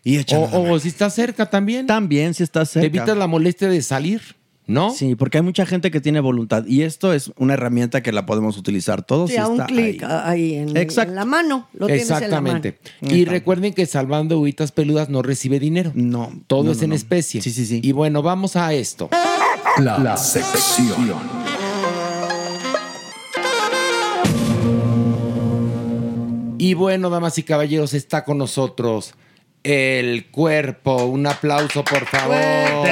[0.03, 1.85] Y la O, si estás cerca también.
[1.85, 2.89] También, si estás cerca.
[2.89, 4.21] Te evitas la molestia de salir,
[4.65, 4.89] ¿no?
[4.91, 6.65] Sí, porque hay mucha gente que tiene voluntad.
[6.65, 9.29] Y esto es una herramienta que la podemos utilizar todos.
[9.29, 10.09] Sí, y a un está clic ahí.
[10.25, 11.11] ahí en, Exacto.
[11.11, 11.67] en la mano.
[11.73, 12.69] Lo Exactamente.
[12.69, 13.15] en la mano.
[13.15, 15.91] Y recuerden que Salvando Huitas Peludas no recibe dinero.
[15.93, 16.31] No.
[16.47, 16.95] Todo no, es no, en no.
[16.95, 17.41] especie.
[17.43, 17.79] Sí, sí, sí.
[17.83, 19.09] Y bueno, vamos a esto.
[19.77, 21.13] La, la sección.
[26.57, 29.13] Y bueno, damas y caballeros, está con nosotros
[29.63, 31.05] el cuerpo.
[31.05, 32.35] Un aplauso, por favor.
[32.35, 32.89] de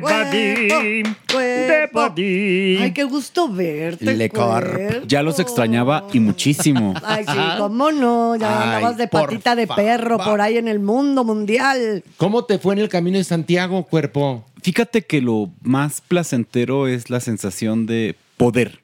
[0.00, 2.78] patín, de patín.
[2.82, 4.14] Ay, qué gusto verte.
[4.14, 5.06] Le Corp.
[5.06, 6.94] Ya los extrañaba y muchísimo.
[7.02, 10.80] Ay, sí, cómo no, ya Ay, andabas de patita de perro por ahí en el
[10.80, 12.04] mundo mundial.
[12.16, 14.44] ¿Cómo te fue en el camino de Santiago, cuerpo?
[14.62, 18.79] Fíjate que lo más placentero es la sensación de poder.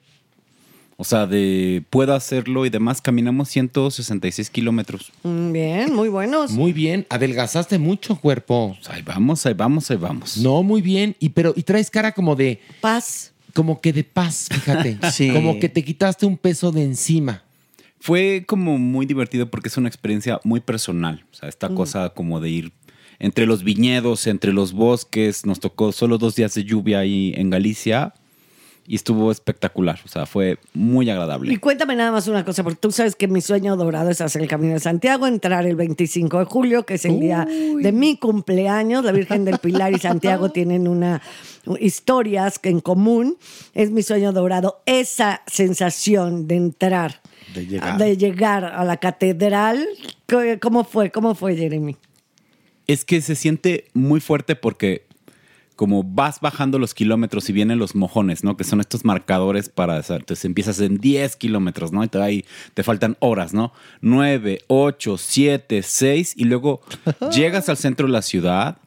[0.99, 3.01] O sea, de puedo hacerlo y demás.
[3.01, 5.11] Caminamos 166 kilómetros.
[5.23, 6.51] Mm, Bien, muy buenos.
[6.51, 8.75] Muy bien, adelgazaste mucho, cuerpo.
[8.89, 10.37] Ahí vamos, ahí vamos, ahí vamos.
[10.37, 11.15] No, muy bien.
[11.19, 13.31] Y pero y traes cara como de paz.
[13.53, 14.97] Como que de paz, fíjate.
[15.11, 15.29] Sí.
[15.31, 17.43] Como que te quitaste un peso de encima.
[17.99, 21.25] Fue como muy divertido porque es una experiencia muy personal.
[21.31, 21.75] O sea, esta Mm.
[21.75, 22.71] cosa como de ir
[23.19, 25.45] entre los viñedos, entre los bosques.
[25.45, 28.13] Nos tocó solo dos días de lluvia ahí en Galicia
[28.89, 29.99] y estuvo espectacular.
[30.05, 31.51] O sea, fue muy agradable.
[31.53, 34.41] Y cuéntame nada más una cosa, porque tú sabes que mi sueño dorado es hacer
[34.41, 38.15] el Camino de Santiago, entrar el 25 de julio, que es el día de mi
[38.17, 39.03] cumpleaños.
[39.03, 41.21] La Virgen del Pilar y Santiago tienen una
[41.81, 43.37] historias que en común.
[43.73, 44.81] Es mi sueño dorado.
[44.85, 47.21] Esa sensación de entrar,
[47.53, 47.97] De llegar.
[47.97, 49.85] de llegar a la catedral.
[50.27, 51.11] ¿qué- ¿Cómo fue?
[51.11, 51.97] ¿Cómo fue, Jeremy?
[52.87, 55.06] Es que se siente muy fuerte porque
[55.77, 58.57] como vas bajando los kilómetros y vienen los mojones, ¿no?
[58.57, 59.97] Que son estos marcadores para...
[59.97, 62.03] o sea, Entonces empiezas en 10 kilómetros, ¿no?
[62.03, 63.71] Y te, ahí te faltan horas, ¿no?
[64.01, 66.81] 9, 8, 7, 6 y luego
[67.31, 68.79] llegas al centro de la ciudad,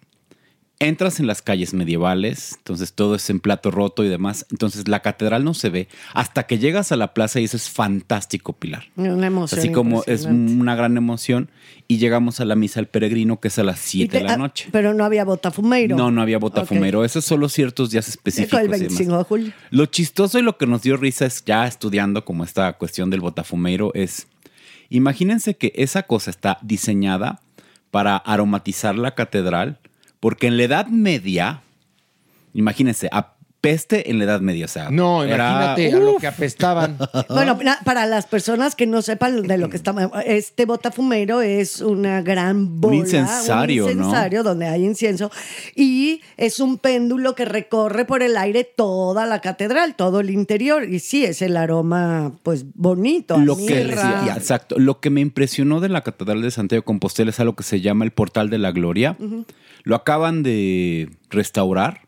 [0.81, 4.47] entras en las calles medievales, entonces todo es en plato roto y demás.
[4.51, 7.68] Entonces la catedral no se ve hasta que llegas a la plaza y eso es
[7.68, 8.85] fantástico, Pilar.
[8.97, 9.61] Una emoción.
[9.61, 11.51] Así como es una gran emoción.
[11.87, 14.35] Y llegamos a la misa del peregrino, que es a las Y 7 de la
[14.35, 14.68] ah, noche.
[14.70, 15.97] Pero no había botafumeiro.
[15.97, 17.05] No, no había botafumero.
[17.05, 18.61] Eso es solo ciertos días específicos.
[18.61, 18.81] El y demás.
[18.81, 19.53] 25 de julio.
[19.70, 23.20] Lo chistoso y lo que nos dio risa es ya estudiando como esta cuestión del
[23.20, 24.28] botafumeiro es,
[24.89, 27.41] imagínense que esa cosa está diseñada
[27.91, 29.81] para aromatizar la catedral,
[30.21, 31.62] porque en la Edad Media,
[32.55, 36.97] imagínense, apeste en la Edad Media, o sea, No, era- imagínate a lo que apestaban.
[37.29, 42.23] Bueno, para las personas que no sepan de lo que estamos, este botafumero es una
[42.23, 44.05] gran bola, incensario, un ¿no?
[44.05, 45.31] incensario donde hay incienso
[45.77, 50.85] y es un péndulo que recorre por el aire toda la catedral, todo el interior
[50.89, 54.79] y sí es el aroma, pues bonito, a Lo que, sí, exacto.
[54.79, 57.81] Lo que me impresionó de la Catedral de Santiago de Compostela es algo que se
[57.83, 59.16] llama el Portal de la Gloria.
[59.18, 59.45] Ujú.
[59.83, 62.03] Lo acaban de restaurar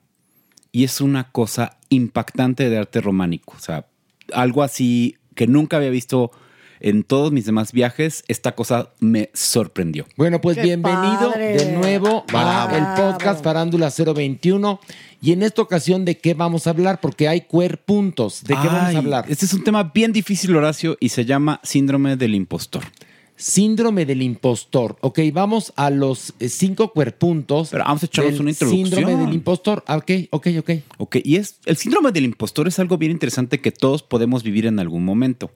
[0.73, 3.55] y es una cosa impactante de arte románico.
[3.57, 3.87] O sea,
[4.33, 6.31] algo así que nunca había visto
[6.81, 8.25] en todos mis demás viajes.
[8.29, 10.07] Esta cosa me sorprendió.
[10.17, 11.57] Bueno, pues ¡Qué bienvenido padre!
[11.57, 12.75] de nuevo Bravo.
[12.75, 14.81] al podcast Farándula 021.
[15.23, 17.01] Y en esta ocasión, ¿de qué vamos a hablar?
[17.01, 18.43] Porque hay cuerpuntos.
[18.43, 19.25] ¿De qué vamos a hablar?
[19.29, 22.83] Este es un tema bien difícil, Horacio, y se llama síndrome del impostor.
[23.37, 24.97] Síndrome del impostor.
[25.01, 27.71] Ok, vamos a los eh, cinco cuerpuntos.
[27.71, 28.91] Pero vamos a echarnos una introducción.
[28.91, 29.83] Síndrome del impostor.
[29.87, 30.71] Ah, Ok, ok, ok.
[30.99, 34.67] Ok, y es el síndrome del impostor es algo bien interesante que todos podemos vivir
[34.67, 35.51] en algún momento.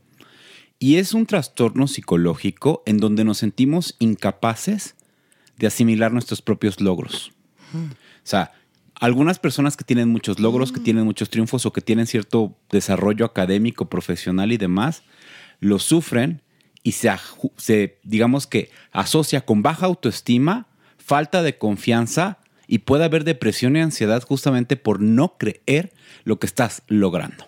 [0.78, 4.94] Y es un trastorno psicológico en donde nos sentimos incapaces
[5.58, 7.32] de asimilar nuestros propios logros.
[7.72, 7.88] O
[8.24, 8.52] sea,
[8.94, 13.24] algunas personas que tienen muchos logros, que tienen muchos triunfos o que tienen cierto desarrollo
[13.24, 15.02] académico, profesional y demás,
[15.60, 16.42] lo sufren
[16.86, 17.10] y se,
[17.56, 20.66] se, digamos que asocia con baja autoestima,
[20.98, 26.46] falta de confianza y puede haber depresión y ansiedad justamente por no creer lo que
[26.46, 27.44] estás logrando.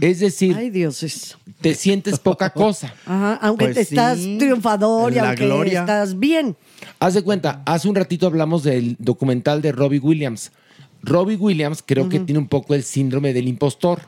[0.00, 1.36] Es decir, Ay, Dios.
[1.60, 2.94] te sientes poca cosa.
[3.04, 5.80] Ajá, aunque Pues te estás sí, triunfador y la aunque gloria.
[5.80, 6.56] estás bien.
[7.00, 10.52] Haz de cuenta, hace un ratito hablamos del documental de Robbie Williams.
[11.02, 14.00] Robbie Williams creo que tiene un poco el síndrome del impostor,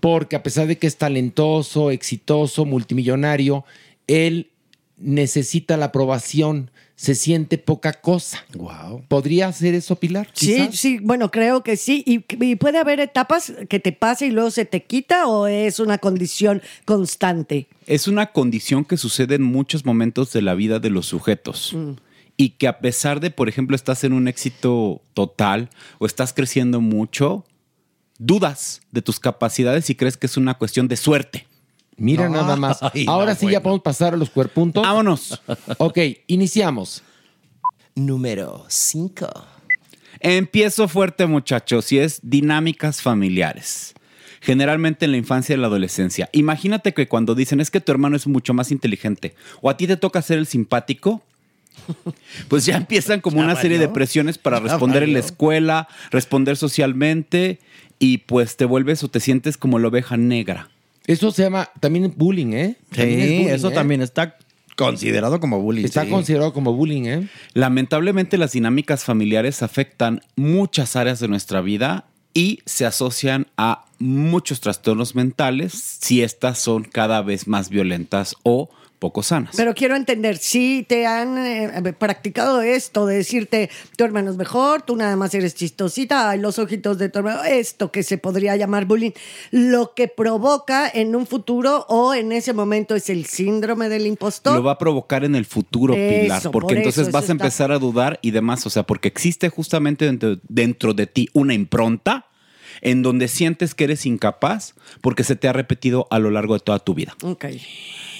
[0.00, 3.64] porque a pesar de que es talentoso, exitoso, multimillonario,
[4.06, 4.50] él
[4.96, 8.44] necesita la aprobación, se siente poca cosa.
[8.54, 9.04] Wow.
[9.08, 10.28] ¿Podría ser eso, Pilar?
[10.32, 10.76] Sí, Quizás.
[10.76, 12.04] sí, bueno, creo que sí.
[12.06, 15.80] Y, y puede haber etapas que te pase y luego se te quita o es
[15.80, 17.66] una condición constante.
[17.86, 21.76] Es una condición que sucede en muchos momentos de la vida de los sujetos.
[22.36, 26.80] Y que a pesar de, por ejemplo, estás en un éxito total o estás creciendo
[26.80, 27.44] mucho,
[28.18, 31.46] dudas de tus capacidades y crees que es una cuestión de suerte.
[31.96, 32.78] Mira nada más.
[32.94, 34.82] Ay, Ahora no, sí ya podemos pasar a los cuerpuntos.
[34.82, 35.40] Vámonos.
[35.78, 37.02] ok, iniciamos.
[37.94, 39.26] Número 5.
[40.20, 43.94] Empiezo fuerte, muchachos, y es dinámicas familiares.
[44.40, 46.28] Generalmente en la infancia y la adolescencia.
[46.32, 49.86] Imagínate que cuando dicen es que tu hermano es mucho más inteligente o a ti
[49.86, 51.22] te toca ser el simpático,
[52.48, 56.56] pues ya empiezan como Ya una serie de presiones para responder en la escuela, responder
[56.56, 57.58] socialmente
[57.98, 60.70] y pues te vuelves o te sientes como la oveja negra.
[61.06, 62.76] Eso se llama también bullying, ¿eh?
[62.90, 63.74] Sí, También es bullying, eso ¿eh?
[63.74, 64.38] también está
[64.76, 65.84] considerado como bullying.
[65.84, 66.10] Está sí.
[66.10, 67.28] considerado como bullying, ¿eh?
[67.52, 74.60] Lamentablemente las dinámicas familiares afectan muchas áreas de nuestra vida y se asocian a muchos
[74.60, 78.70] trastornos mentales si estas son cada vez más violentas o
[79.04, 79.54] poco sanas.
[79.54, 84.80] Pero quiero entender, si te han eh, practicado esto de decirte, tu hermano es mejor,
[84.80, 88.56] tú nada más eres chistosita, ay, los ojitos de tu hermano, esto que se podría
[88.56, 89.10] llamar bullying,
[89.50, 94.54] lo que provoca en un futuro o en ese momento es el síndrome del impostor.
[94.56, 97.32] Lo va a provocar en el futuro, Eso, Pilar, porque por entonces eso, vas eso
[97.32, 101.06] a está- empezar a dudar y demás, o sea, porque existe justamente dentro, dentro de
[101.06, 102.26] ti una impronta
[102.80, 106.60] en donde sientes que eres incapaz porque se te ha repetido a lo largo de
[106.60, 107.14] toda tu vida.
[107.22, 107.44] Ok.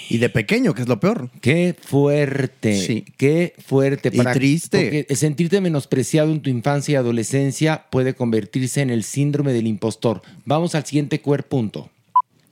[0.08, 1.30] Y de pequeño, que es lo peor.
[1.40, 2.76] Qué fuerte.
[2.78, 3.04] Sí.
[3.16, 4.10] Qué fuerte.
[4.12, 5.04] Y triste.
[5.06, 10.22] Porque sentirte menospreciado en tu infancia y adolescencia puede convertirse en el síndrome del impostor.
[10.44, 11.90] Vamos al siguiente cuer punto.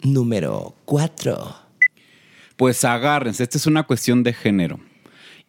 [0.03, 1.57] Número 4.
[2.57, 4.81] Pues agárrense, esta es una cuestión de género.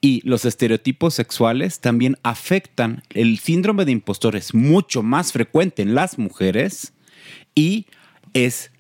[0.02, 3.04] Y los estereotipos sexuales también afectan.
[3.12, 6.92] El síndrome de impostor es mucho más frecuente en las mujeres
[7.56, 7.86] y
[8.34, 8.72] es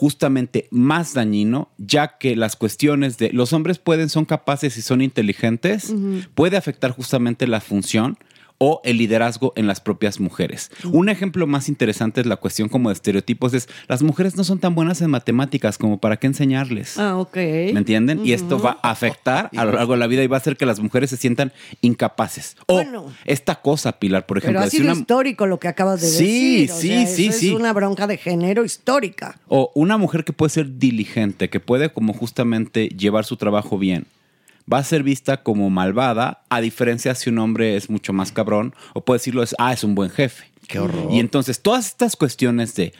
[0.00, 5.02] justamente más dañino, ya que las cuestiones de los hombres pueden, son capaces y son
[5.02, 5.92] inteligentes,
[6.34, 8.16] puede afectar justamente la función
[8.62, 10.70] o el liderazgo en las propias mujeres.
[10.92, 14.58] Un ejemplo más interesante es la cuestión como de estereotipos es las mujeres no son
[14.58, 16.98] tan buenas en matemáticas como para qué enseñarles.
[16.98, 17.36] Ah, ok.
[17.36, 18.24] ¿Me entienden?
[18.24, 20.58] Y esto va a afectar a lo largo de la vida y va a hacer
[20.58, 22.56] que las mujeres se sientan incapaces.
[22.66, 23.06] O Bueno.
[23.24, 26.08] esta cosa, Pilar, por Pero ejemplo, ha si sido una- histórico lo que acabas de
[26.08, 26.70] Sí, decir.
[26.70, 27.48] o sí, sea, sí, eso sí.
[27.48, 29.40] Es una bronca de género histórica.
[29.48, 34.06] O una mujer que puede ser diligente, que puede como justamente llevar su trabajo bien,
[34.72, 38.74] va a ser vista como malvada, a diferencia si un hombre es mucho más cabrón,
[38.94, 40.44] o puede decirlo es, ah, es un buen jefe.
[40.68, 41.08] Qué horror.
[41.10, 42.92] Y entonces todas estas cuestiones de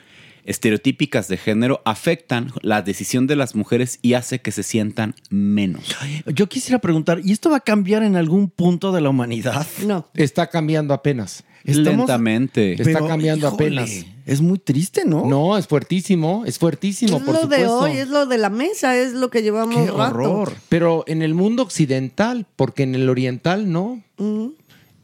[0.45, 5.97] estereotípicas de género afectan la decisión de las mujeres y hace que se sientan menos.
[6.27, 9.66] Yo quisiera preguntar, ¿y esto va a cambiar en algún punto de la humanidad?
[9.87, 10.09] No.
[10.14, 11.45] Está cambiando apenas.
[11.65, 12.73] Estamos- Lentamente.
[12.81, 13.91] Está cambiando híjole, apenas.
[14.27, 15.27] Es muy triste, ¿no?
[15.27, 18.97] No, es fuertísimo, es fuertísimo, es por lo de hoy, es lo de la mesa,
[18.97, 20.45] es lo que llevamos rato.
[20.69, 24.03] Pero en el mundo occidental, porque en el oriental no.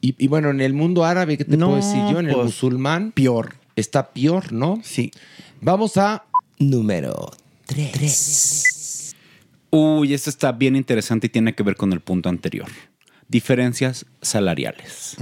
[0.00, 2.20] Y, y bueno, en el mundo árabe, ¿qué te No, puedo decir yo?
[2.20, 3.12] En el pues, musulmán.
[3.12, 3.54] Peor.
[3.74, 4.80] Está peor, ¿no?
[4.84, 5.10] Sí.
[5.60, 6.24] Vamos a.
[6.58, 7.30] Número
[7.66, 9.14] 3.
[9.70, 12.68] Uy, esto está bien interesante y tiene que ver con el punto anterior.
[13.28, 15.16] Diferencias salariales.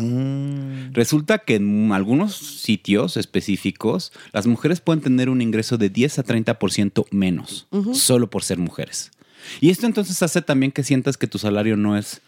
[0.92, 6.24] Resulta que en algunos sitios específicos las mujeres pueden tener un ingreso de 10 a
[6.24, 9.10] 30% menos, solo por ser mujeres.
[9.60, 12.20] Y esto entonces hace también que sientas que tu salario no es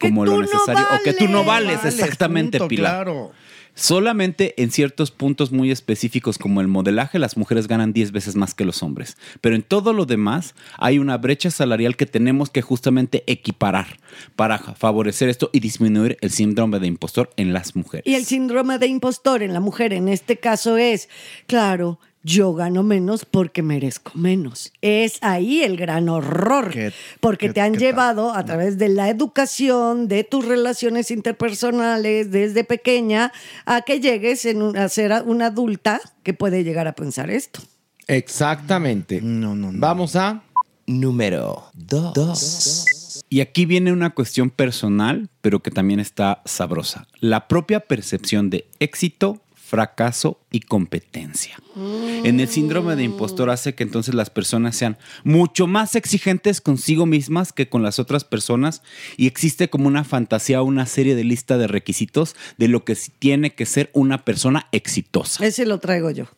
[0.00, 3.04] como lo no necesario o que tú no vales, Vales, exactamente, punto, Pilar.
[3.04, 3.32] claro.
[3.74, 8.54] Solamente en ciertos puntos muy específicos como el modelaje las mujeres ganan 10 veces más
[8.54, 9.16] que los hombres.
[9.40, 13.98] Pero en todo lo demás hay una brecha salarial que tenemos que justamente equiparar
[14.36, 18.06] para favorecer esto y disminuir el síndrome de impostor en las mujeres.
[18.06, 21.08] Y el síndrome de impostor en la mujer en este caso es,
[21.46, 24.72] claro, yo gano menos porque merezco menos.
[24.80, 26.74] Es ahí el gran horror,
[27.20, 33.30] porque te han llevado a través de la educación, de tus relaciones interpersonales desde pequeña,
[33.66, 37.60] a que llegues en un- a ser una adulta que puede llegar a pensar esto.
[38.06, 39.20] Exactamente.
[39.22, 39.78] No, no, no.
[39.78, 40.42] Vamos a.
[40.86, 43.22] Número 2.
[43.30, 47.06] Y aquí viene una cuestión personal, pero que también está sabrosa.
[47.20, 51.58] La propia percepción de éxito, fracaso y competencia.
[51.74, 57.06] En el síndrome de impostor hace que entonces las personas sean mucho más exigentes consigo
[57.06, 58.82] mismas que con las otras personas
[59.16, 63.54] y existe como una fantasía, una serie de lista de requisitos de lo que tiene
[63.54, 65.44] que ser una persona exitosa.
[65.44, 66.24] Ese lo traigo yo.
[66.24, 66.28] O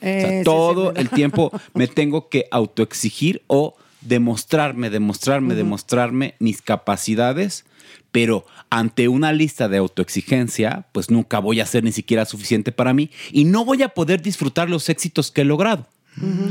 [0.00, 6.60] sea, Ese sí todo el tiempo me tengo que autoexigir o demostrarme, demostrarme, demostrarme mis
[6.60, 7.64] capacidades,
[8.16, 12.94] pero ante una lista de autoexigencia, pues nunca voy a ser ni siquiera suficiente para
[12.94, 15.86] mí y no voy a poder disfrutar los éxitos que he logrado.
[16.16, 16.50] No,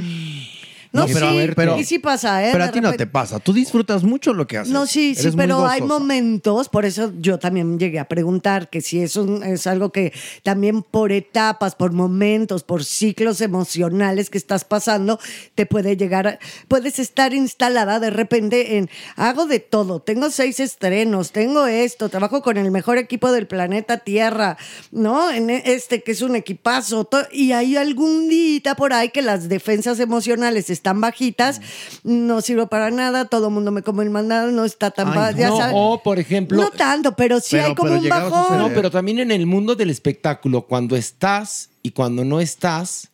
[0.96, 2.50] No, pero- sí, pero- y sí pasa, ¿eh?
[2.52, 3.40] Pero a ti no te pasa.
[3.40, 4.72] Tú disfrutas mucho lo que haces.
[4.74, 8.82] No, sí, sí, Eres pero hay momentos, por eso yo también llegué a preguntar que
[8.82, 14.38] si es, un, es algo que también por etapas, por momentos, por ciclos emocionales que
[14.38, 15.20] estás pasando,
[15.56, 20.60] te puede llegar, a- puedes estar instalada de repente en, hago de todo, tengo seis
[20.60, 24.58] estrenos, tengo esto, trabajo con el mejor equipo del planeta Tierra,
[24.92, 25.32] ¿no?
[25.32, 29.50] En e- este que es un equipazo, y hay algún día por ahí que las
[29.50, 31.62] defensas emocionales están bajitas,
[32.04, 35.16] no sirvo para nada, todo el mundo me come el mandado, no está tan Ay,
[35.16, 35.74] ba- ya no, sabes.
[35.78, 36.62] o, por ejemplo.
[36.62, 38.58] No tanto, pero sí hay como un bajón.
[38.58, 43.10] No, pero también en el mundo del espectáculo, cuando estás y cuando no estás,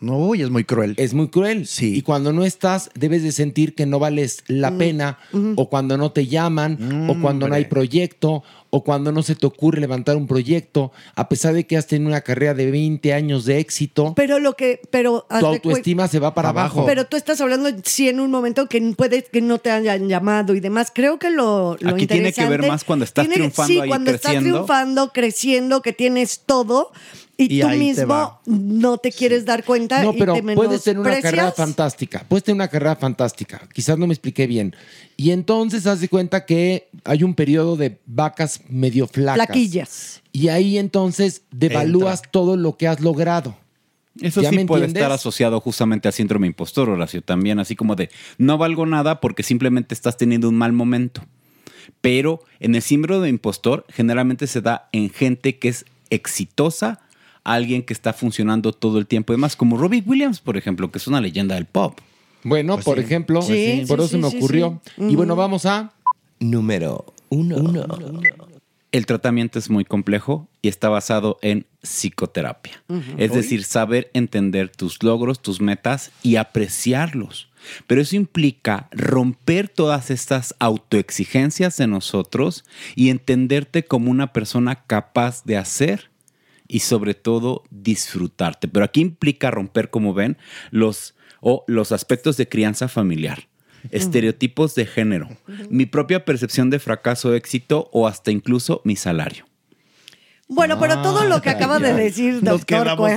[0.00, 0.94] No, y es muy cruel.
[0.96, 1.66] Es muy cruel.
[1.66, 1.96] Sí.
[1.96, 4.78] Y cuando no estás, debes de sentir que no vales la Mm.
[4.78, 5.18] pena,
[5.56, 9.46] o cuando no te llaman, o cuando no hay proyecto, o cuando no se te
[9.46, 13.44] ocurre levantar un proyecto, a pesar de que has tenido una carrera de 20 años
[13.46, 16.84] de éxito, Pero lo que, pero tu autoestima se va para abajo.
[16.86, 20.54] Pero tú estás hablando sí en un momento que puede que no te hayan llamado
[20.54, 20.92] y demás.
[20.94, 23.80] Creo que lo, lo Aquí tiene que ver interesante- más cuando estás tiene- triunfando sí,
[23.80, 24.56] ahí, cuando estás creciendo.
[24.58, 26.92] triunfando, creciendo, que tienes todo
[27.40, 28.40] y, Y tú ahí te mismo va.
[28.46, 32.24] no te quieres dar cuenta No, y pero te puedes tener una carrera fantástica.
[32.28, 33.62] Puedes tener una carrera fantástica.
[33.72, 34.74] Quizás no me expliqué bien.
[35.16, 39.46] Y entonces haz de cuenta que hay un periodo de vacas medio flacas.
[39.46, 40.22] Flaquillas.
[40.32, 43.56] Y ahí entonces devalúas todo lo que has logrado.
[44.20, 45.02] Eso ¿Ya sí puede entiendes?
[45.02, 49.44] estar asociado justamente a síndrome impostor, Horacio, también así como de no valgo nada porque
[49.44, 51.24] simplemente estás teniendo un mal momento.
[52.00, 57.00] Pero en el síndrome de impostor generalmente se da en gente que es exitosa,
[57.54, 59.32] alguien que está funcionando todo el tiempo.
[59.32, 61.98] Además, como Robbie Williams, por ejemplo, que es una leyenda del pop.
[62.44, 63.04] Bueno, Pues por sí.
[63.04, 64.80] ejemplo, Sí, por sí, eso sí, me ocurrió.
[64.96, 65.04] sí.
[65.10, 65.92] Y bueno, vamos a...
[66.40, 67.56] Número uno.
[68.90, 72.82] El tratamiento es muy complejo y está basado en psicoterapia.
[73.18, 77.48] Es decir, saber entender tus logros, tus metas y apreciarlos.
[77.86, 85.44] Pero eso implica romper todas estas autoexigencias de nosotros y entenderte como una persona capaz
[85.44, 86.10] de hacer
[86.68, 88.68] y sobre todo disfrutarte.
[88.68, 90.36] Pero aquí implica romper, como ven,
[90.70, 93.48] los, o los aspectos de crianza familiar,
[93.90, 95.28] estereotipos de género,
[95.70, 99.47] mi propia percepción de fracaso, éxito o hasta incluso mi salario.
[100.48, 103.10] Bueno, pero todo lo que Ay, acaba de decir Nos doctor quedamos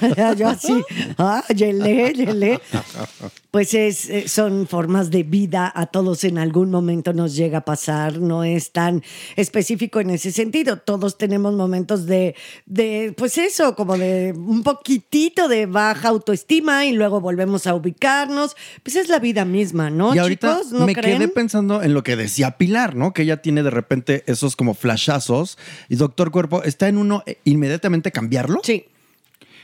[0.00, 0.82] Cuerpo, yo así,
[1.18, 2.60] ah, yele, yele.
[3.50, 7.64] Pues es, eh, son formas de vida, a todos en algún momento nos llega a
[7.64, 9.02] pasar, no es tan
[9.36, 10.78] específico en ese sentido.
[10.78, 12.34] Todos tenemos momentos de,
[12.66, 18.56] de, pues eso, como de un poquitito de baja autoestima y luego volvemos a ubicarnos.
[18.82, 20.72] Pues es la vida misma, ¿no, y ahorita chicos?
[20.72, 21.18] ¿No me creen?
[21.18, 23.12] quedé pensando en lo que decía Pilar, ¿no?
[23.12, 25.58] Que ella tiene de repente esos como flashazos.
[25.88, 28.60] Y doctor Cuerpo, ¿está en uno inmediatamente cambiarlo?
[28.62, 28.84] Sí.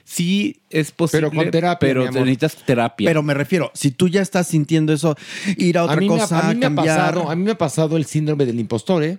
[0.05, 1.29] Sí, es posible.
[1.31, 2.21] Pero con terapia, Pero mi amor.
[2.23, 3.09] necesitas terapia.
[3.09, 5.15] Pero me refiero, si tú ya estás sintiendo eso,
[5.57, 6.97] ir a otra mí, cosa, me, ha- a mí me ha cambiar.
[6.97, 9.19] pasado, a mí me ha pasado el síndrome del impostor, ¿eh?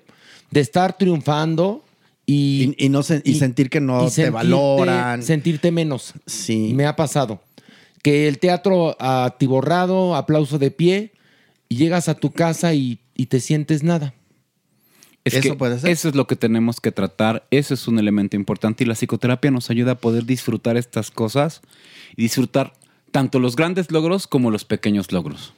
[0.49, 1.85] De estar triunfando
[2.25, 2.75] y...
[2.77, 5.23] Y, no y sentir que no te valoran.
[5.23, 6.13] Sentirte menos.
[6.25, 6.73] Sí.
[6.75, 7.41] Me ha pasado.
[8.03, 11.11] Que el teatro atiborrado, aplauso de pie,
[11.69, 14.13] y llegas a tu casa y, y te sientes nada.
[15.23, 15.89] Es Eso que puede ser.
[15.89, 17.45] Eso es lo que tenemos que tratar.
[17.51, 21.61] Eso es un elemento importante y la psicoterapia nos ayuda a poder disfrutar estas cosas
[22.15, 22.73] y disfrutar
[23.11, 25.53] tanto los grandes logros como los pequeños logros.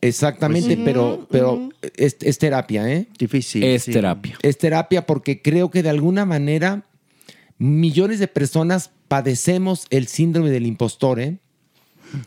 [0.00, 3.06] Exactamente, Pues pero es, es terapia, ¿eh?
[3.18, 3.64] Difícil.
[3.64, 4.36] Es terapia.
[4.42, 6.82] Es terapia porque creo que de alguna manera
[7.56, 11.38] millones de personas padecemos el síndrome del impostor, ¿eh?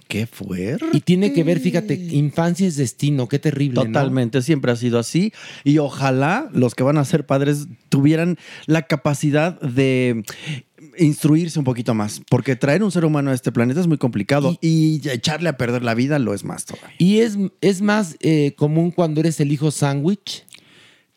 [0.07, 0.85] Qué fuerte.
[0.93, 3.75] Y tiene que ver, fíjate, infancia es destino, qué terrible.
[3.75, 3.85] ¿no?
[3.85, 5.33] Totalmente, siempre ha sido así.
[5.63, 10.23] Y ojalá los que van a ser padres tuvieran la capacidad de
[10.97, 14.57] instruirse un poquito más, porque traer un ser humano a este planeta es muy complicado
[14.61, 16.95] y, echarle a perder la vida lo es más todavía.
[16.97, 20.45] Y es, es más eh, común cuando eres el hijo sándwich.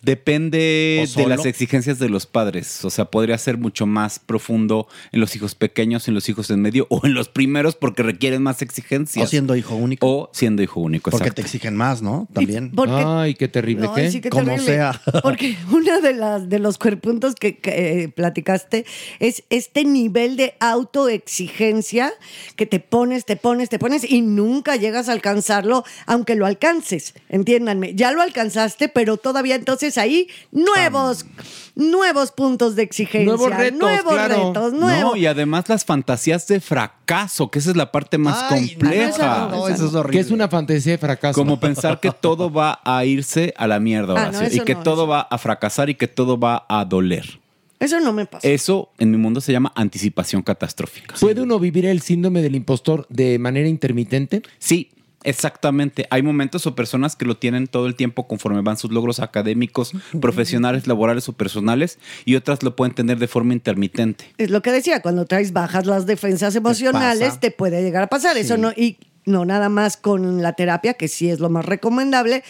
[0.03, 2.85] Depende ¿O de las exigencias de los padres.
[2.85, 6.63] O sea, podría ser mucho más profundo en los hijos pequeños, en los hijos en
[6.63, 9.27] medio o en los primeros porque requieren más exigencias.
[9.27, 10.07] O siendo hijo único.
[10.07, 11.11] O siendo hijo único.
[11.11, 11.43] Porque exacto.
[11.43, 12.29] te exigen más, ¿no?
[12.33, 12.71] También.
[12.71, 13.87] porque- Ay, qué terrible.
[13.87, 14.11] No, ¿qué?
[14.11, 14.67] sí, qué Como terrible.
[14.67, 15.01] sea.
[15.23, 18.87] Porque uno de, las, de los cuerpuntos que, que, eh, platicaste
[19.19, 22.13] es este nivel de autoexigencia
[22.57, 27.15] que te pones, te pones, te pones y nunca llegas a alcanzarlo, aunque lo alcances.
[27.29, 31.27] Entiéndanme, ya lo alcanzaste, pero todavía entonces ahí nuevos,
[31.75, 33.25] nuevos puntos de exigencia.
[33.25, 34.49] Nuevos retos, nuevos claro.
[34.49, 35.13] retos, nuevos.
[35.13, 39.51] No, y además las fantasías de fracaso, que esa es la parte más compleja.
[40.11, 41.39] Que es una fantasía de fracaso.
[41.39, 44.65] Como pensar que todo va a irse a la mierda, Ah, no, Horacio, eso y
[44.65, 47.41] que no, todo va a fracasar y que todo va a doler.
[47.79, 48.47] Eso no me pasa.
[48.47, 51.15] Eso en mi mundo se llama anticipación catastrófica.
[51.19, 54.43] ¿Puede uno vivir el síndrome del impostor de manera intermitente?
[54.59, 54.91] Sí,
[55.25, 56.07] exactamente.
[56.11, 59.93] Hay momentos o personas que lo tienen todo el tiempo conforme van sus logros académicos,
[60.21, 64.33] profesionales, laborales o personales, y otras lo pueden tener de forma intermitente.
[64.39, 68.37] Es lo que decía, cuando traes bajas las defensas emocionales, te puede llegar a pasar.
[68.37, 72.43] Eso no, y no nada más con la terapia, que sí es lo más recomendable,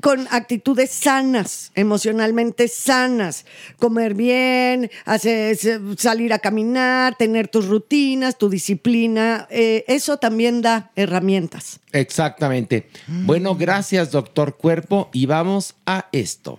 [0.00, 3.44] con actitudes sanas, emocionalmente sanas,
[3.78, 5.56] comer bien, hacer,
[5.98, 11.80] salir a caminar, tener tus rutinas, tu disciplina, eh, eso también da herramientas.
[11.92, 12.88] Exactamente.
[13.06, 15.10] Bueno, gracias, doctor Cuerpo.
[15.12, 16.58] Y vamos a esto.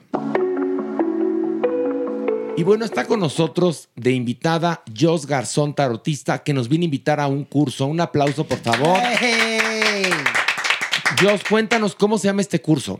[2.56, 7.20] Y bueno, está con nosotros de invitada Jos Garzón, tarotista, que nos viene a invitar
[7.20, 7.88] a un curso.
[7.88, 9.00] Un aplauso, por favor.
[11.24, 13.00] Jos, cuéntanos cómo se llama este curso.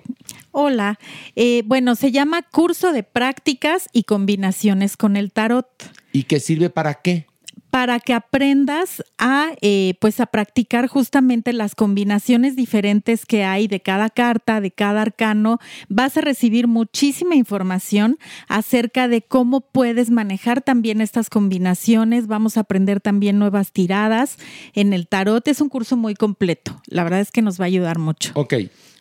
[0.52, 0.98] Hola,
[1.36, 5.68] Eh, bueno, se llama Curso de Prácticas y Combinaciones con el Tarot.
[6.14, 7.28] ¿Y qué sirve para qué?
[7.74, 13.80] Para que aprendas a eh, pues a practicar justamente las combinaciones diferentes que hay de
[13.80, 15.58] cada carta, de cada arcano.
[15.90, 22.28] Vas a recibir muchísima información acerca de cómo puedes manejar también estas combinaciones.
[22.28, 24.38] Vamos a aprender también nuevas tiradas
[24.76, 25.48] en el tarot.
[25.48, 26.80] Es un curso muy completo.
[26.86, 28.34] La verdad es que nos va a ayudar mucho.
[28.36, 28.54] Ok.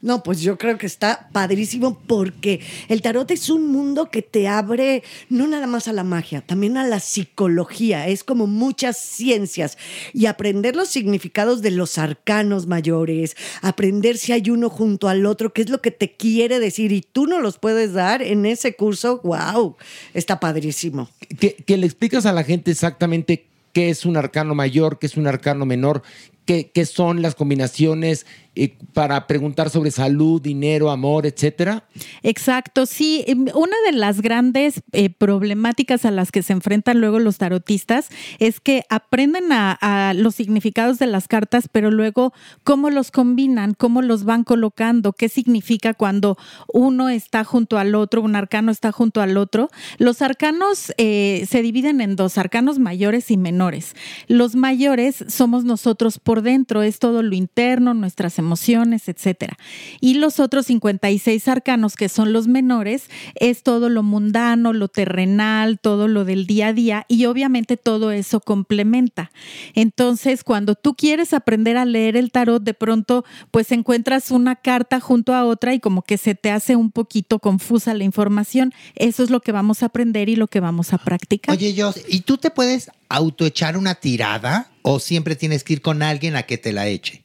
[0.03, 4.49] No, pues yo creo que está padrísimo porque el tarot es un mundo que te
[4.49, 8.09] abre no nada más a la magia, también a la psicología.
[8.09, 9.79] Es como muchas ciencias
[10.13, 15.53] y aprender los significados de los arcanos mayores, aprender si hay uno junto al otro,
[15.53, 18.75] qué es lo que te quiere decir y tú no los puedes dar en ese
[18.75, 19.21] curso.
[19.23, 19.77] ¡Wow!
[20.15, 21.11] Está padrísimo.
[21.39, 25.29] Que, le explicas a la gente exactamente qué es un arcano mayor, qué es un
[25.29, 26.03] arcano menor,
[26.45, 31.85] qué son las combinaciones eh, para preguntar sobre salud, dinero, amor, etcétera.
[32.23, 33.25] Exacto, sí.
[33.27, 38.11] Em, Una de las grandes eh, problemáticas a las que se enfrentan luego los tarotistas
[38.39, 44.03] es que aprenden a, los significados de las cartas, pero luego cómo los combinan, cómo
[44.03, 46.37] los van colocando, qué significa cuando
[46.71, 49.71] uno está junto al otro, un arcano está junto al otro.
[49.97, 53.97] Los arcanos eh, se dividen en dos, arcanos mayores y menores.
[54.29, 59.57] Los mayores somos nosotros por dentro, es todo lo interno, nuestras emociones, etcétera.
[60.01, 65.79] Y los otros 56 arcanos, que son los menores, es todo lo mundano, lo terrenal,
[65.81, 69.31] todo lo del día a día y obviamente todo eso complementa.
[69.75, 75.01] Entonces, cuando tú quieres aprender a leer el tarot, de pronto pues encuentras una carta
[75.01, 78.73] junto a otra y como que se te hace un poquito confusa la información.
[78.95, 81.55] Eso es lo que vamos a aprender y lo que vamos a practicar.
[81.55, 86.03] Oye, Jos, ¿y tú te puedes autoechar una tirada o siempre tienes que ir con
[86.03, 87.23] alguien a que te la eche?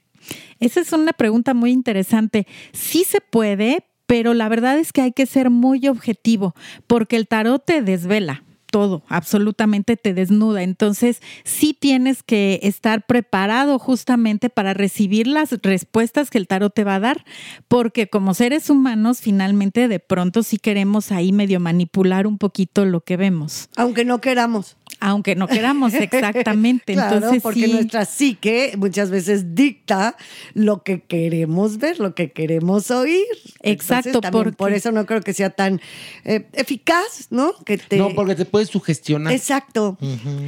[0.60, 2.48] Esa es una pregunta muy interesante.
[2.74, 6.56] Sí se puede, pero la verdad es que hay que ser muy objetivo,
[6.88, 10.64] porque el tarot te desvela todo, absolutamente te desnuda.
[10.64, 16.84] Entonces, sí tienes que estar preparado justamente para recibir las respuestas que el tarot te
[16.84, 17.26] va a dar,
[17.68, 23.02] porque como seres humanos, finalmente de pronto sí queremos ahí medio manipular un poquito lo
[23.02, 23.70] que vemos.
[23.76, 24.76] Aunque no queramos.
[25.00, 25.94] Aunque no queramos,
[26.32, 26.94] exactamente.
[26.94, 27.72] claro, Entonces, porque sí.
[27.72, 30.16] nuestra psique muchas veces dicta
[30.54, 33.26] lo que queremos ver, lo que queremos oír.
[33.62, 35.80] Exacto, Entonces, porque- por eso no creo que sea tan
[36.26, 37.54] eh, eficaz, ¿no?
[37.66, 37.98] Que te...
[37.98, 39.34] No, porque te puedes sugestionar.
[39.34, 40.00] Exacto.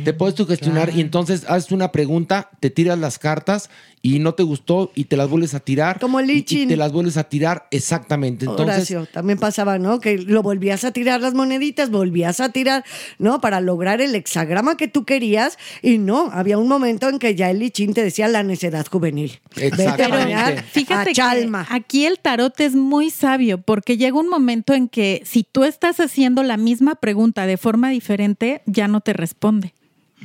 [0.03, 3.69] Te puedes sugestionar y entonces haces una pregunta, te tiras las cartas
[4.01, 5.99] y no te gustó y te las vuelves a tirar.
[5.99, 8.45] Como y, y te las vuelves a tirar exactamente.
[8.45, 9.99] Entonces, Horacio, también pasaba, ¿no?
[9.99, 12.83] Que lo volvías a tirar las moneditas, volvías a tirar,
[13.17, 13.41] ¿no?
[13.41, 17.49] Para lograr el hexagrama que tú querías y no, había un momento en que ya
[17.49, 19.39] el lichín te decía la necedad juvenil.
[19.77, 21.65] Bañar Fíjate a Chalma.
[21.67, 25.63] que aquí el tarot es muy sabio porque llega un momento en que si tú
[25.63, 29.73] estás haciendo la misma pregunta de forma diferente, ya no te responde.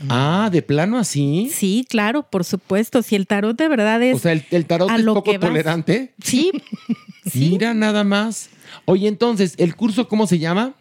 [0.08, 1.50] Ah, de plano así.
[1.52, 3.02] Sí, claro, por supuesto.
[3.02, 4.16] Si el tarot de verdad es.
[4.16, 6.14] O sea, el, el tarot a es lo poco que tolerante.
[6.22, 6.50] Sí.
[7.32, 8.50] Mira nada más.
[8.84, 10.74] Oye, entonces, ¿el curso cómo se llama?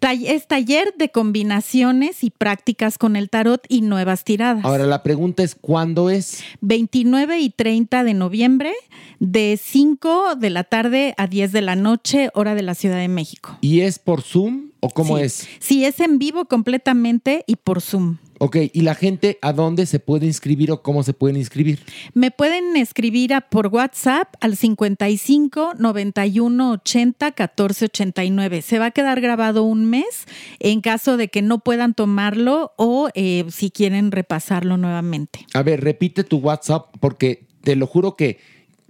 [0.00, 4.64] Es taller de combinaciones y prácticas con el tarot y nuevas tiradas.
[4.64, 6.42] Ahora la pregunta es ¿cuándo es?
[6.60, 8.72] 29 y 30 de noviembre,
[9.18, 13.08] de 5 de la tarde a 10 de la noche, hora de la Ciudad de
[13.08, 13.56] México.
[13.62, 15.22] ¿Y es por Zoom o cómo Sí.
[15.24, 15.48] es?
[15.58, 18.18] Sí, es en vivo completamente y por Zoom.
[18.44, 21.78] Ok, ¿y la gente a dónde se puede inscribir o cómo se pueden inscribir?
[22.12, 28.60] Me pueden escribir a- por WhatsApp al 55 91 80 14 89.
[28.60, 30.26] Se va a quedar grabado un mes
[30.58, 35.46] en caso de que no puedan tomarlo o eh, si quieren repasarlo nuevamente.
[35.54, 38.40] A ver, repite tu WhatsApp porque te lo juro que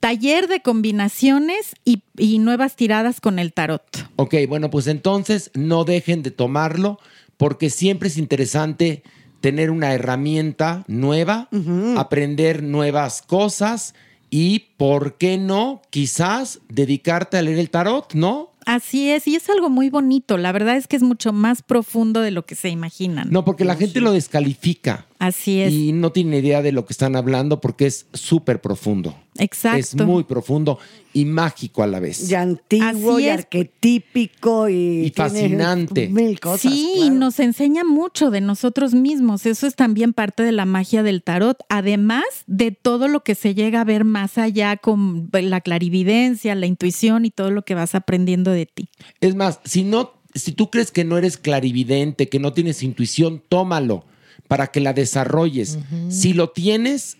[0.00, 3.84] taller de combinaciones y, y nuevas tiradas con el tarot.
[4.16, 6.98] Ok, bueno, pues entonces no dejen de tomarlo
[7.36, 9.04] porque siempre es interesante
[9.44, 11.50] tener una herramienta nueva,
[11.98, 13.94] aprender nuevas cosas
[14.30, 15.82] y, ¿por qué no?
[15.90, 18.54] Quizás dedicarte a leer el tarot, ¿no?
[18.64, 20.38] Así es, y es algo muy bonito.
[20.38, 23.28] La verdad es que es mucho más profundo de lo que se imaginan.
[23.30, 25.04] No, porque la gente lo descalifica.
[25.18, 25.72] Así es.
[25.72, 29.14] Y no tiene idea de lo que están hablando porque es súper profundo.
[29.38, 29.78] Exacto.
[29.78, 30.78] Es muy profundo
[31.12, 32.30] y mágico a la vez.
[32.30, 33.32] Y antiguo Así y es.
[33.32, 36.08] arquetípico y, Y fascinante.
[36.08, 36.60] Mil cosas.
[36.60, 39.46] Sí, y nos enseña mucho de nosotros mismos.
[39.46, 41.58] Eso es también parte de la magia del tarot.
[41.68, 46.66] Además de todo lo que se llega a ver más allá con la clarividencia, la
[46.66, 48.88] intuición y todo lo que vas aprendiendo de ti.
[49.20, 53.42] Es más, si no, si tú crees que no eres clarividente, que no tienes intuición,
[53.48, 54.04] tómalo
[54.48, 55.78] para que la desarrolles.
[56.08, 57.16] Si lo tienes,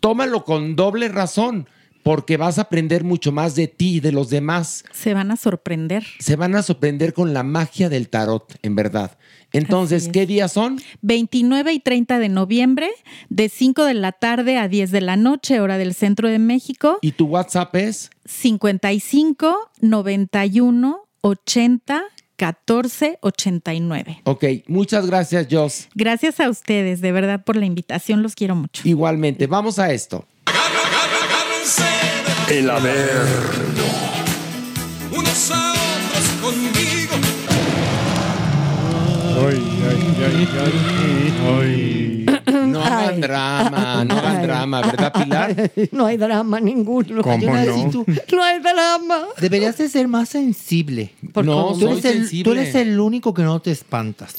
[0.00, 1.68] tómalo con doble razón,
[2.02, 4.84] porque vas a aprender mucho más de ti y de los demás.
[4.92, 6.04] Se van a sorprender.
[6.18, 9.18] Se van a sorprender con la magia del tarot, en verdad.
[9.52, 10.08] Entonces.
[10.08, 10.80] ¿qué días son?
[11.02, 12.90] 29 y 30 de noviembre,
[13.28, 16.98] de 5 de la tarde a 10 de la noche, hora del centro de México.
[17.02, 18.10] ¿Y tu WhatsApp es?
[18.24, 22.02] 55 91 80
[22.36, 24.22] 14 89.
[24.24, 25.88] Ok, muchas gracias, Jos.
[25.94, 28.22] Gracias a ustedes, de verdad, por la invitación.
[28.22, 28.82] Los quiero mucho.
[28.86, 30.26] Igualmente, vamos a esto.
[32.48, 33.84] El Averno.
[35.12, 36.92] Unos a otros conmigo.
[42.46, 45.70] No hagan drama, no hagan drama, ¿verdad, Pilar?
[45.92, 47.22] No hay drama ninguno.
[47.22, 47.56] ¿Cómo Yo no?
[47.56, 49.24] necesito- No hay drama.
[49.40, 51.12] Deberías de ser más sensible.
[51.32, 52.44] ¿Por no, tú eres, el, sensible.
[52.44, 54.34] tú eres el único que no te espantas.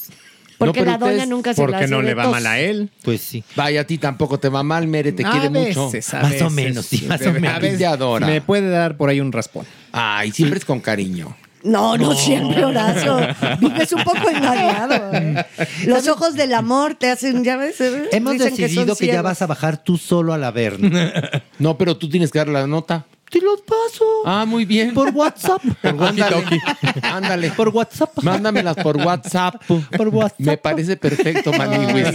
[0.58, 2.90] Porque No, la doña nunca se la Porque no le va mal a él.
[3.04, 3.44] Pues sí.
[3.56, 5.86] Vaya, a ti tampoco te va mal, Mere, te A quiere mucho.
[5.92, 6.52] veces, a Más o veces.
[6.52, 7.60] menos, sí, más o A menos.
[7.62, 8.26] veces Te adora.
[8.28, 9.66] Me puede dar por ahí un raspón.
[9.92, 11.36] Ay, siempre es con cariño.
[11.64, 13.18] No, no, siempre, Horacio.
[13.60, 15.12] Vives un poco engañado.
[15.14, 15.46] ¿eh?
[15.86, 17.80] Los ojos del amor te hacen, ya ves.
[17.82, 20.90] eh, Hemos dicen que decidido son que, ya vas a bajar tú solo al Averno.
[21.60, 23.06] No, pero tú tienes que dar la nota.
[23.34, 24.06] Te los paso.
[24.26, 24.94] Ah, muy bien.
[24.94, 25.60] Por WhatsApp.
[25.84, 26.62] Ándale,
[27.02, 27.50] ándale.
[27.50, 28.12] Por WhatsApp.
[28.22, 29.56] Mándamelas por WhatsApp.
[29.66, 30.40] Por WhatsApp.
[30.40, 32.10] Me parece perfecto, Maniwis.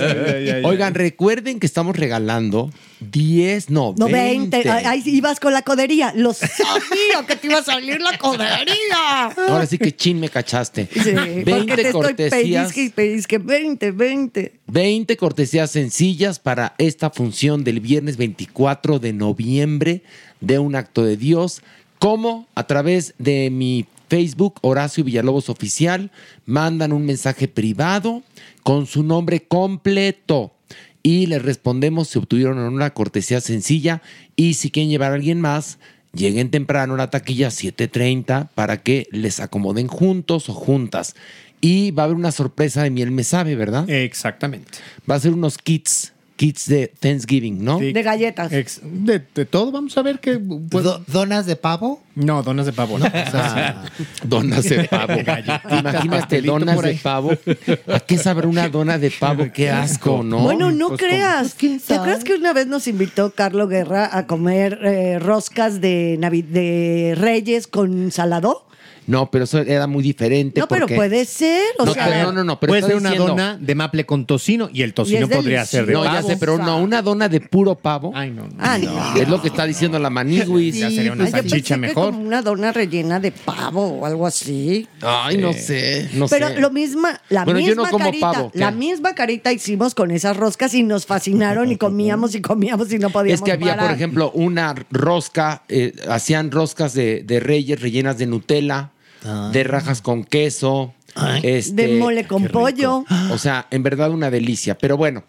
[0.62, 2.70] Oigan, recuerden que estamos regalando
[3.00, 4.58] 10, no, No, 20.
[4.58, 4.70] 20.
[4.70, 6.12] Ay, Ahí ibas con la codería.
[6.14, 9.26] Lo sabía que te iba a salir la codería.
[9.48, 10.88] Ahora sí que chin me cachaste.
[10.92, 12.30] Sí, porque 20 te estoy cortesías.
[12.72, 13.38] pellizque y pellizque.
[13.38, 14.52] 20, 20.
[14.68, 20.02] 20 cortesías sencillas para esta función del viernes 24 de noviembre
[20.40, 21.62] de un acto de Dios.
[21.98, 26.10] Como a través de mi Facebook, Horacio Villalobos Oficial,
[26.46, 28.22] mandan un mensaje privado
[28.62, 30.52] con su nombre completo
[31.02, 34.02] y les respondemos si obtuvieron una cortesía sencilla
[34.36, 35.78] y si quieren llevar a alguien más,
[36.12, 41.14] lleguen temprano a la taquilla 7.30 para que les acomoden juntos o juntas.
[41.60, 43.88] Y va a haber una sorpresa de miel me sabe, ¿verdad?
[43.90, 44.78] Exactamente.
[45.10, 47.80] Va a ser unos kits, kits de Thanksgiving, ¿no?
[47.80, 48.52] De galletas.
[48.52, 50.38] Ex- de, de todo, vamos a ver qué.
[50.38, 52.00] pues- Do- ¿Donas de pavo?
[52.14, 52.98] no, donas de pavo.
[52.98, 53.06] No.
[53.12, 53.84] Ah.
[54.24, 55.12] Donas de pavo.
[55.18, 56.96] Imagínate, pastelito donas por de ahí.
[57.02, 57.32] pavo.
[57.92, 59.46] ¿A qué sabrá una dona de pavo?
[59.52, 60.38] Qué asco, ¿no?
[60.40, 61.54] Bueno, no Pues, creas.
[61.54, 66.46] ¿Te acuerdas que una vez nos invitó Carlos Guerra a comer eh, roscas de, Navi-
[66.46, 68.64] de Reyes con salado?
[69.08, 70.60] No, pero eso era muy diferente.
[70.60, 71.62] No, pero porque- puede ser.
[71.78, 74.06] O No, sea, pero no, no, no, pero Puede ser una diciendo- dona de maple
[74.06, 76.28] con tocino y el tocino es podría ser de No, ya pavo.
[76.28, 78.12] sé, pero no, una dona de puro pavo.
[78.14, 78.54] Ay, no, no.
[78.58, 79.16] Ah, no.
[79.20, 80.76] Es lo que está diciendo la maniguis.
[80.78, 82.12] Ya sería una Ay, yo pensé salchicha que mejor.
[82.12, 84.86] como una dona rellena de pavo o algo así.
[85.00, 86.60] Ay, no sé, no Pero sé.
[86.60, 90.10] lo misma, la Bueno, yo misma no como carita, pavo, la misma carita hicimos con
[90.10, 93.72] esas roscas y nos fascinaron y comíamos y comíamos y no podíamos Es que había,
[93.72, 93.94] por parar.
[93.94, 98.90] ejemplo, una rosca, eh, hacían roscas de, de reyes rellenas de Nutella,
[99.52, 100.94] de rajas con queso,
[101.42, 103.04] este, de mole con pollo.
[103.30, 104.76] o sea, en verdad una delicia.
[104.76, 105.24] Pero bueno,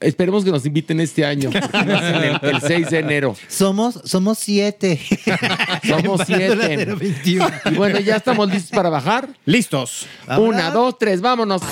[0.00, 3.36] esperemos que nos inviten este año, el, el 6 de enero.
[3.48, 5.00] Somos, somos siete.
[5.88, 6.96] Somos siete.
[7.24, 7.38] Y
[7.76, 9.28] bueno, ya estamos listos para bajar.
[9.44, 10.06] Listos.
[10.38, 11.62] Una, dos, tres, vámonos.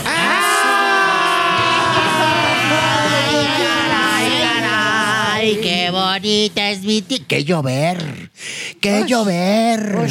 [5.43, 7.19] Ay, qué bonita es mi tía.
[7.27, 8.31] ¡Qué llover!
[8.81, 10.09] ¡Qué llover!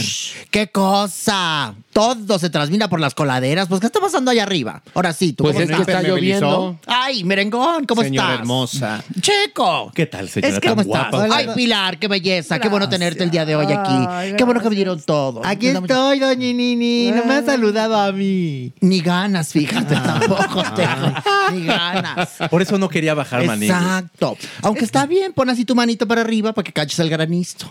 [0.50, 1.74] ¡Qué cosa!
[1.94, 3.68] Todo se transmina por las coladeras.
[3.68, 4.82] Pues, ¿qué está pasando allá arriba?
[4.94, 5.96] Ahora sí, tú Pues cómo es que estás?
[5.96, 6.80] está lloviendo.
[6.88, 8.40] Ay, merengón, ¿cómo Señora estás?
[8.40, 9.04] hermosa.
[9.20, 9.92] Checo.
[9.94, 10.54] ¿Qué tal, señora?
[10.54, 11.12] Es que, tan ¿cómo estás?
[11.12, 11.36] guapa?
[11.36, 12.60] Ay, Pilar, qué belleza.
[12.60, 14.06] Qué bueno tenerte el día de hoy aquí.
[14.08, 15.46] Ay, qué bueno que vinieron todos.
[15.46, 17.12] Aquí estoy, doña Nini.
[17.12, 18.74] No me ha saludado a mí.
[18.80, 21.14] Ni ganas, fíjate, tampoco tengo.
[21.54, 22.30] Ni ganas.
[22.50, 23.66] Por eso no quería bajar, maní.
[23.66, 24.38] Exacto.
[24.62, 27.70] Aunque está bien, pon así tu manito para arriba para que caches el granizo.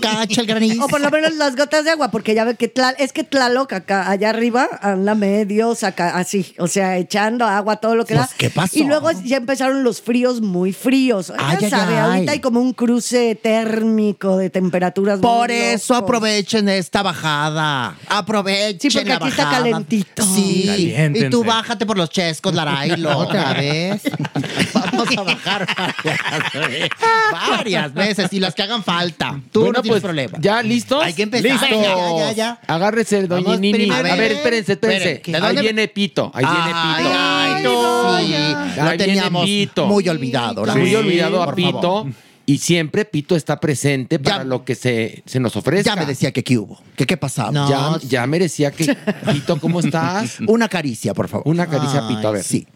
[0.00, 0.84] Cacha el granizo.
[0.84, 3.72] O por lo menos las gotas de agua, porque ya ve que es que Tlaloc
[3.72, 8.28] acá, allá arriba, anda medio, saca así, o sea, echando agua, todo lo que Pues,
[8.30, 8.34] da.
[8.36, 8.78] ¿qué pasó?
[8.78, 11.32] Y luego ya empezaron los fríos muy fríos.
[11.38, 12.00] Ay, ya ay, sabe, ay.
[12.00, 15.18] ahorita hay como un cruce térmico de temperaturas.
[15.20, 16.04] Por muy eso locos.
[16.04, 17.96] aprovechen esta bajada.
[18.08, 20.24] Aprovechen Sí, porque la aquí está calentito.
[20.24, 20.94] Sí.
[21.14, 23.16] Y tú bájate por los chescos, Larailo.
[23.18, 24.02] Otra vez.
[24.74, 26.90] Vamos a bajar varias veces.
[27.32, 28.32] Varias veces.
[28.32, 29.40] Y las que hagan falta.
[29.52, 30.38] Tú Bueno, no tienes pues, problema.
[30.40, 31.02] ¿Ya listos?
[31.04, 31.50] Hay que empezar.
[31.50, 31.66] ¡Listo!
[31.68, 32.60] Ya, ya, ya, ya.
[32.66, 33.72] Agárrese, Nini.
[33.72, 33.94] primero.
[34.12, 35.12] A ver, espérense, espérense.
[35.12, 36.30] Esperen, ¿de Ahí dónde- viene Pito.
[36.34, 37.10] Ahí viene Pito.
[37.14, 38.32] ay, no, sí.
[38.76, 39.86] Lo Ahí viene teníamos Pito.
[39.86, 40.64] muy olvidado.
[40.66, 41.72] la Muy olvidado a Pito.
[41.72, 42.06] favor.
[42.46, 45.94] Y siempre Pito está presente para lo que se, se nos ofrezca.
[45.94, 46.80] Ya me decía que qué hubo.
[46.96, 47.52] Que qué pasaba.
[47.68, 48.96] ya, ya merecía que.
[49.32, 50.38] Pito, ¿cómo estás?
[50.48, 51.46] Una caricia, por favor.
[51.46, 52.42] Una caricia a Pito, a ver.
[52.42, 52.66] Sí.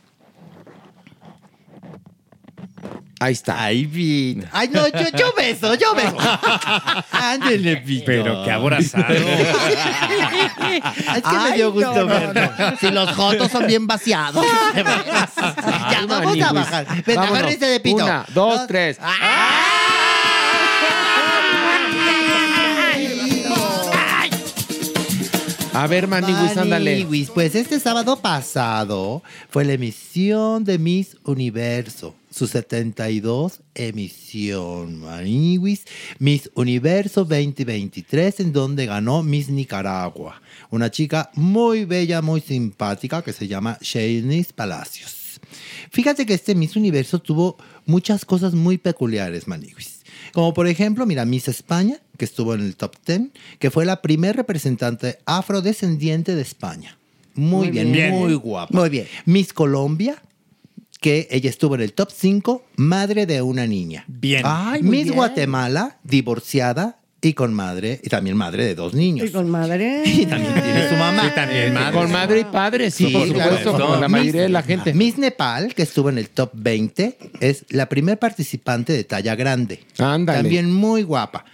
[3.24, 3.64] Ahí está.
[3.64, 4.46] Ay, Pito.
[4.52, 6.14] Ay, no, yo, yo beso, yo beso.
[7.10, 8.04] Ándele, Pito.
[8.04, 9.06] Pero qué abrazado.
[11.14, 12.52] Es que me dio gusto verlo.
[12.80, 14.44] Si los jotos son bien vaciados.
[14.74, 16.86] ya, Ay, vamos a bajar.
[16.86, 17.38] Ven, Vámonos.
[17.38, 18.04] agárrense de pito.
[18.04, 18.98] Una, dos, tres.
[25.74, 27.04] A ver, Maniguis, ándale.
[27.34, 35.84] Pues este sábado pasado fue la emisión de Miss Universo, su 72 emisión, Maniguis,
[36.20, 40.40] Miss Universo 2023, en donde ganó Miss Nicaragua,
[40.70, 45.40] una chica muy bella, muy simpática que se llama Shanice Palacios.
[45.90, 49.93] Fíjate que este Miss Universo tuvo muchas cosas muy peculiares, Maniguis.
[50.34, 53.28] Como por ejemplo, mira, Miss España, que estuvo en el top 10,
[53.60, 56.98] que fue la primer representante afrodescendiente de España.
[57.34, 58.10] Muy, Muy bien, bien.
[58.10, 58.76] muy guapa.
[58.76, 59.06] Muy bien.
[59.26, 60.20] Miss Colombia,
[61.00, 64.04] que ella estuvo en el top 5, madre de una niña.
[64.08, 64.42] Bien.
[64.44, 65.14] Ay, muy Miss bien.
[65.14, 69.28] Guatemala, divorciada y con madre, y también madre de dos niños.
[69.28, 70.02] Y con madre.
[70.14, 71.22] Y también tiene su mamá.
[71.24, 71.92] Sí, también, madre.
[71.98, 73.86] Con madre y padre, sí, Sí, por supuesto, claro.
[73.86, 74.94] como la mayoría de la gente.
[74.94, 79.80] Miss Nepal, que estuvo en el top 20, es la primer participante de talla grande.
[79.98, 80.40] Ándale.
[80.40, 81.44] También muy guapa.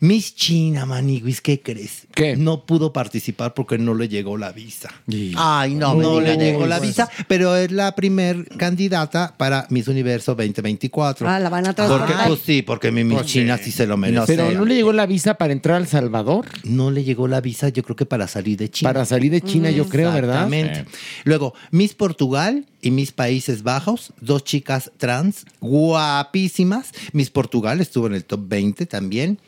[0.00, 2.06] Miss China, Maniguis, ¿qué crees?
[2.14, 2.36] ¿Qué?
[2.36, 4.90] No pudo participar porque no le llegó la visa.
[5.36, 10.34] Ay, no, No le llegó la visa, pero es la primer candidata para Miss Universo
[10.34, 11.28] 2024.
[11.28, 12.28] Ah, la van a Porque, transportar.
[12.28, 13.64] pues sí, porque mi Miss Pues China sí.
[13.64, 14.24] sí se lo merece.
[14.26, 16.46] Pero no le llegó la visa para entrar a El Salvador.
[16.64, 18.92] No le llegó la visa, yo creo que para salir de China.
[18.92, 20.44] Para salir de China, yo creo, ¿verdad?
[20.52, 20.84] Exactamente.
[21.24, 26.92] Luego, Miss Portugal y Miss Países Bajos, dos chicas trans guapísimas.
[27.12, 29.38] Miss Portugal estuvo en el top 20 también.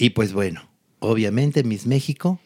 [0.00, 0.62] Y pues bueno,
[0.98, 2.40] obviamente Miss México,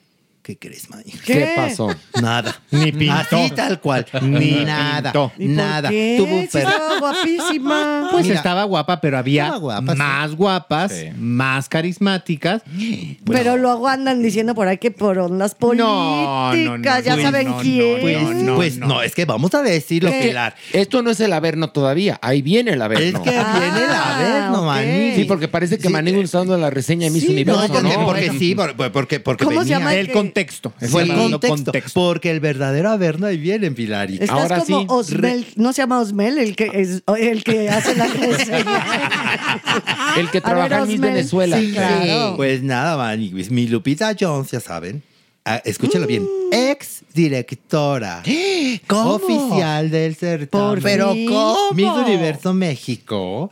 [0.45, 1.11] ¿qué crees, Mani?
[1.25, 1.89] ¿Qué, pasó?
[2.21, 2.55] Nada.
[2.71, 3.15] Ni pintó.
[3.39, 4.07] Así tal cual.
[4.23, 5.11] Ni nada.
[5.11, 5.33] pintó.
[5.39, 5.89] ¿Y por Nada.
[5.91, 6.15] qué?
[6.19, 8.09] Tuvo un Sí, per- estaba guapísima.
[8.13, 9.99] Pues Mira, estaba guapa, pero había guapa, sí.
[9.99, 11.07] más guapas, Sí.
[11.17, 12.63] más carismáticas.
[13.27, 17.23] Pero luego andan diciendo por ahí que por ondas políticas, No, no, no, ya pues
[17.23, 18.01] saben quién.
[18.01, 18.87] Pues No, no, no, pues no.
[18.87, 20.29] no, es que vamos a decirlo, ¿Qué?
[20.29, 20.55] Pilar.
[20.73, 22.19] Esto no es el Averno todavía.
[22.23, 23.23] Ahí viene el Es Averno.
[23.23, 24.67] que viene la vez, no, ok.
[24.67, 25.13] Mani.
[25.17, 27.75] Sí, porque parece que Sí, Manigo está dando la reseña de Miss Sí, Universo, No,
[27.75, 28.05] porque, ¿no?
[28.05, 29.79] porque sí, por- por- porque, porque ¿Cómo se venía.
[29.79, 30.73] llama El que- contexto.
[30.91, 34.11] Fue el hablando contexto, Porque el verdadero Averno ahí viene, Pilar.
[34.11, 34.87] Y- Estás Ahora como sí.
[34.89, 38.07] Osmel, no se llama Osmel, el que es el que hace la.
[40.19, 41.01] El que trabaja ver, en Miss.
[41.01, 41.59] Venezuela.
[41.59, 42.37] Sí, claro.
[42.37, 45.03] Pues nada, pues, mi Lupita Jones, ya saben.
[45.45, 46.27] ah, escúchalo bien.
[46.53, 48.23] Ex directora.
[48.87, 49.15] ¿Cómo?
[49.15, 50.49] Oficial del certamen.
[50.69, 51.09] Por Pero.
[51.29, 51.57] ¿cómo?
[51.73, 53.51] Miss Universo México.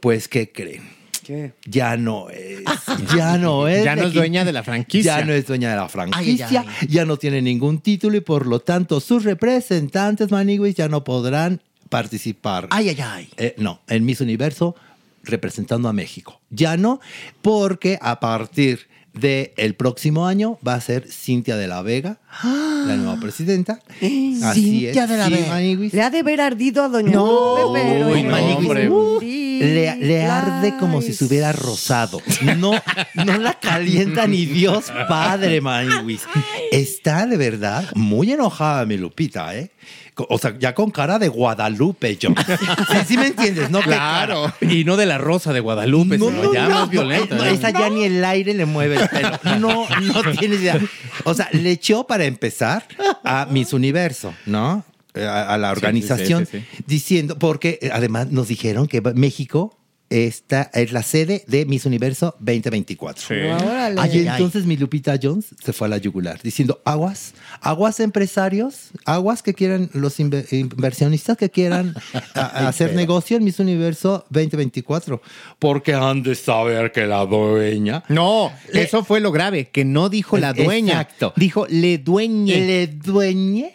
[0.00, 0.93] Pues, ¿qué creen?
[1.24, 1.54] ¿Qué?
[1.64, 2.62] Ya no es.
[3.16, 3.84] Ya no es.
[3.84, 5.18] Ya no es dueña de la franquicia.
[5.18, 8.20] Ya no es dueña de la franquicia, Ay, ay, ya no tiene ningún título y
[8.20, 12.68] por lo tanto sus representantes, Maniguis, ya no podrán participar.
[12.70, 13.28] Ay, ay, ay.
[13.36, 14.76] Eh, no, en Miss Universo
[15.22, 16.40] representando a México.
[16.50, 17.00] Ya no,
[17.42, 22.96] porque a partir del el próximo año va a ser Cintia de la Vega, la
[22.96, 23.80] nueva presidenta.
[23.88, 25.10] Así Cintia es.
[25.10, 25.48] de la Sí, Vega.
[25.48, 25.92] Maniguis.
[25.94, 28.90] Le ha de haber ardido a Doña No, Lupe, pero uy, no, hombre.
[29.60, 32.20] le, le arde como si se hubiera rosado.
[32.58, 32.72] No,
[33.14, 36.22] no la calienta ni Dios Padre, Maniwis.
[36.72, 39.70] Está de verdad muy enojada mi Lupita, ¿eh?
[40.16, 42.30] O sea, ya con cara de Guadalupe, yo.
[42.90, 43.80] Sí, sí me entiendes, ¿no?
[43.80, 44.52] ¿Qué Claro.
[44.60, 47.34] Y no de la rosa de Guadalupe, No, sino no, ya no, más violenta.
[47.34, 47.50] no, ¿no?
[47.50, 49.30] esa ya ni el aire le mueve el pelo.
[49.60, 50.78] No, no tienes idea.
[51.24, 52.86] O sea, le echó para empezar
[53.24, 54.84] a Miss Universo, ¿no?
[55.16, 59.76] A, a la sí, organización, sí, sí, diciendo, porque eh, además nos dijeron que México
[60.14, 63.36] esta es la sede de Miss Universo 2024.
[63.56, 64.00] Órale.
[64.00, 64.26] Ay, Ay, ay.
[64.28, 69.54] entonces mi Lupita Jones se fue a la yugular diciendo, aguas, aguas empresarios, aguas que
[69.54, 71.94] quieran los inve- inversionistas que quieran
[72.34, 75.20] a- a hacer negocio en Miss Universo 2024,
[75.58, 78.04] porque han de saber que la dueña...
[78.08, 81.00] No, eso fue lo grave, que no dijo la dueña.
[81.00, 81.32] Exacto.
[81.36, 82.54] Dijo le dueñe.
[82.66, 83.74] Le dueñe,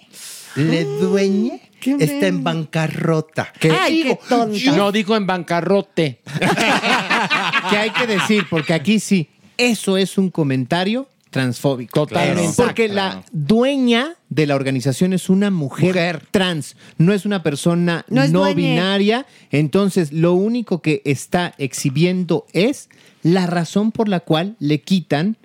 [0.56, 3.54] le dueñe, está en bancarrota.
[3.80, 4.72] Ay, qué tonta.
[4.76, 6.22] No dijo en bancarrote.
[7.70, 12.08] que hay que decir, porque aquí sí, eso es un comentario transfóbico.
[12.08, 12.54] Totalmente.
[12.56, 18.28] Porque la dueña de la organización es una mujer, trans, no es una persona No
[18.28, 19.26] no, binaria.
[19.52, 22.90] Entonces, lo único que está exhibiendo es
[23.22, 25.38] la razón por la cual le quitan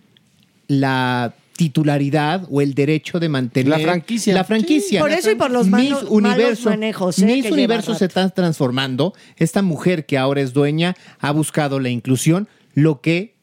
[0.68, 4.34] la titularidad o el derecho de mantener La franquicia.
[4.34, 4.98] La franquicia.
[4.98, 6.40] Sí, por eso y por los Miss malos- Universo.
[6.42, 7.26] malos manejos, ¿eh?
[7.26, 9.14] Miss Universo se está transformando.
[9.36, 13.34] Esta mujer que ahora es dueña ha buscado la inclusión, lo que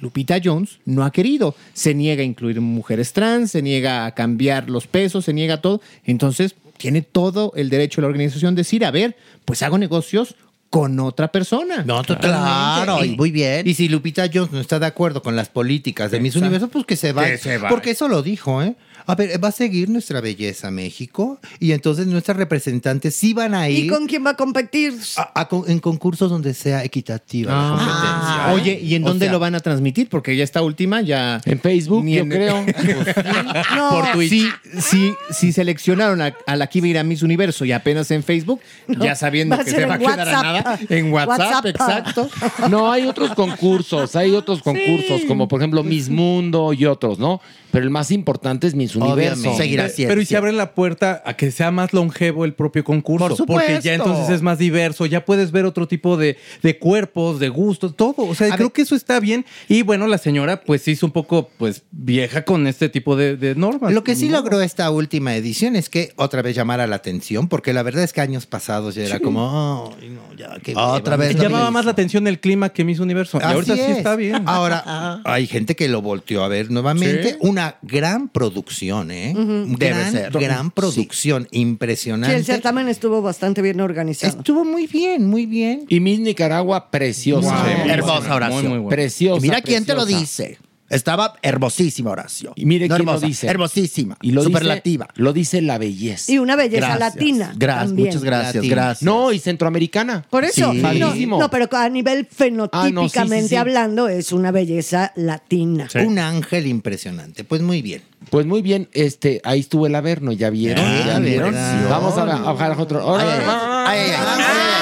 [0.00, 1.54] Lupita Jones no ha querido.
[1.72, 5.60] Se niega a incluir mujeres trans, se niega a cambiar los pesos, se niega a
[5.60, 5.80] todo.
[6.04, 9.16] Entonces, tiene todo el derecho de la organización de decir, a ver,
[9.46, 10.36] pues hago negocios
[10.70, 11.84] con otra persona.
[11.84, 13.66] No, Claro, y muy bien.
[13.66, 16.46] Y si Lupita Jones no está de acuerdo con las políticas de Miss Exacto.
[16.46, 17.24] Universo, pues que se va.
[17.24, 17.68] Que se vaya.
[17.68, 18.76] Porque eso lo dijo, ¿eh?
[19.06, 23.68] A ver, va a seguir nuestra belleza México y entonces nuestras representantes sí van a
[23.70, 24.94] ¿Y ir con quién va a competir?
[25.16, 28.50] a- a con- en concursos donde sea equitativa la competencia.
[28.50, 28.54] ¿eh?
[28.54, 30.08] Oye, ¿y en O dónde sea, lo van a transmitir?
[30.08, 31.40] Porque ya esta última ya...
[31.44, 32.64] En Facebook, Ni yo en- creo.
[33.76, 33.90] No.
[33.90, 34.30] Por Twitch.
[34.30, 34.50] Si,
[34.80, 38.10] si, si seleccionaron a, a la que iba a ir a Miss Universo y apenas
[38.10, 41.66] en Facebook, ya sabiendo que se va a quedar a nada, en WhatsApp, WhatsApp.
[41.66, 42.30] exacto.
[42.70, 47.40] No, hay otros concursos, hay otros concursos, como por ejemplo Miss Mundo y otros, ¿no?
[47.70, 49.40] Pero el más importante es Miss Universo.
[49.40, 49.62] Obviamente.
[49.62, 50.10] Seguirá siendo.
[50.12, 53.36] Pero y se abre la puerta a que sea más longevo el propio concurso.
[53.46, 57.38] Por porque ya entonces es más diverso, ya puedes ver otro tipo de, de cuerpos,
[57.40, 58.14] de gustos, todo.
[58.18, 58.72] O sea, A creo ver.
[58.74, 59.44] que eso está bien.
[59.68, 63.36] Y bueno, la señora pues se hizo un poco pues vieja con este tipo de,
[63.36, 63.92] de normas.
[63.92, 64.36] Lo que sí ¿no?
[64.38, 68.12] logró esta última edición es que otra vez llamara la atención, porque la verdad es
[68.12, 71.28] que años pasados ya era como, "Ay, no, ya, qué Otra hueva".
[71.28, 73.38] vez Llamaba más la atención el clima que Miss Universo.
[73.40, 73.96] Y Así ahorita sí es.
[73.98, 74.42] está bien.
[74.46, 77.30] Ahora, hay gente que lo volteó a ver nuevamente.
[77.30, 77.36] Sí.
[77.40, 79.34] Una gran producción, ¿eh?
[79.34, 80.32] Debe gran, ser.
[80.32, 82.36] Gran producción, Sí, impresionante.
[82.36, 84.38] el certamen estuvo bastante bien organizado.
[84.38, 85.84] Estuvo muy bien, muy bien.
[85.88, 87.48] Y Miss Nicaragua, preciosa.
[87.54, 87.64] Wow.
[87.66, 88.88] Sí, muy Hermosa, muy, muy buena.
[88.88, 89.38] Preciosa.
[89.38, 90.58] Y mira quién te lo dice.
[90.88, 92.52] Estaba hermosísima, Horacio.
[92.56, 93.46] Y mire No quién lo dice.
[93.48, 94.16] Hermosísima.
[94.22, 95.06] Y lo superlativa.
[95.12, 96.30] Dice, lo dice la belleza.
[96.32, 97.00] Y una belleza Gracias.
[97.14, 97.52] latina.
[97.56, 98.06] Gracias, también.
[98.08, 98.74] muchas gracias, Latina.
[98.74, 99.02] gracias.
[99.02, 100.24] No, y centroamericana.
[100.30, 101.26] Por eso, Sí.
[101.26, 103.56] no, pero a nivel fenotípicamente Ah, no, sí, sí, sí.
[103.56, 105.88] hablando, es una belleza latina.
[106.04, 107.44] Un ángel impresionante.
[107.44, 108.02] Pues muy bien.
[108.30, 110.84] Pues muy bien, este, ahí estuvo el Averno, ¿ya vieron?
[110.84, 111.54] Ah, ¿Ya vieron?
[111.88, 113.16] Vamos a, a bajar otro.
[113.16, 113.44] Ay, ay,
[113.86, 114.75] ay, ay, ay,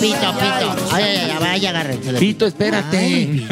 [0.00, 0.76] pito, pito.
[0.92, 2.12] Ay, ay, ay, vaya, agárrense.
[2.14, 3.46] Pito, espérate.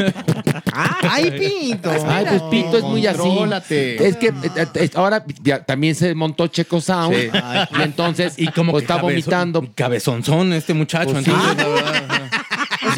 [0.73, 1.91] ¡Ay, Pito!
[2.07, 3.29] Ay, pues Pito es muy así.
[3.71, 4.33] Es que eh,
[4.75, 7.15] eh, ahora ya también se montó Checo Sound.
[7.17, 7.31] Sí.
[7.79, 9.69] Y entonces Y como pues, que está cabezón- vomitando.
[9.75, 11.11] Cabezonzón este muchacho.
[11.13, 12.28] Pues entonces, la verdad,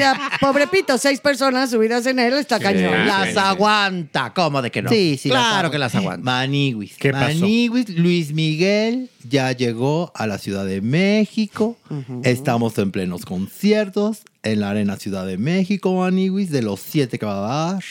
[0.00, 3.06] sea, pobre Pito, seis personas subidas en él, está cañón.
[3.06, 4.32] Las aguanta.
[4.34, 4.90] ¿Cómo de que no?
[4.90, 5.28] Sí, sí.
[5.30, 6.24] Claro que las aguanta.
[6.24, 6.96] Maniwis.
[6.96, 7.40] ¿Qué pasó?
[7.40, 11.76] Maniwis, Luis Miguel ya llegó a la Ciudad de México.
[12.24, 17.26] Estamos en plenos conciertos en la Arena Ciudad de México, Maniwis, de los siete que
[17.26, 17.84] va a dar.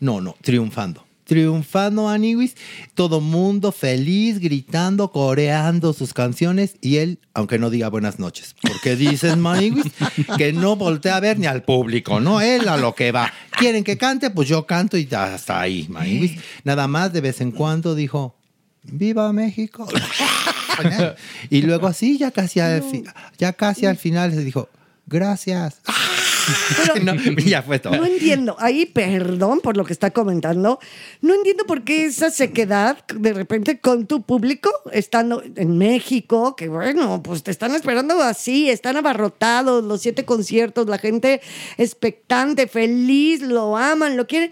[0.00, 1.07] No, no, triunfando.
[1.28, 2.56] Triunfando, Maniwis.
[2.94, 6.76] Todo mundo feliz, gritando, coreando sus canciones.
[6.80, 9.92] Y él, aunque no diga buenas noches, porque dicen, Maniwis,
[10.38, 12.40] que no voltea a ver ni al público, ¿no?
[12.40, 13.30] Él a lo que va.
[13.58, 14.30] ¿Quieren que cante?
[14.30, 16.40] Pues yo canto y hasta ahí, Maniwis.
[16.64, 18.34] Nada más de vez en cuando dijo,
[18.84, 19.86] ¡Viva México!
[21.50, 22.82] y luego así, ya casi al,
[23.36, 24.70] ya casi al final se dijo,
[25.06, 25.82] gracias.
[27.04, 27.96] No, ya fue todo.
[27.96, 30.78] No entiendo, ahí perdón por lo que está comentando,
[31.20, 36.68] no entiendo por qué esa sequedad de repente con tu público, estando en México, que
[36.68, 41.40] bueno, pues te están esperando así, están abarrotados los siete conciertos, la gente
[41.76, 44.50] expectante, feliz, lo aman, lo quieren.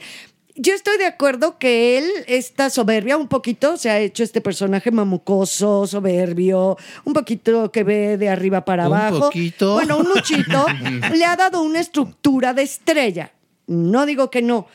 [0.56, 4.90] Yo estoy de acuerdo que él está soberbia un poquito, se ha hecho este personaje
[4.90, 9.20] mamucoso, soberbio, un poquito que ve de arriba para Un abajo.
[9.20, 9.74] poquito.
[9.74, 10.66] Bueno, un muchito
[11.14, 13.32] le ha dado una estructura de estrella.
[13.66, 14.66] No digo que no,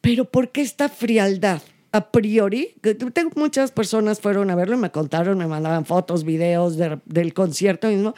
[0.00, 1.60] pero ¿por qué esta frialdad?
[1.90, 2.74] A priori,
[3.14, 7.32] tengo muchas personas fueron a verlo y me contaron, me mandaban fotos, videos de- del
[7.32, 8.14] concierto mismo.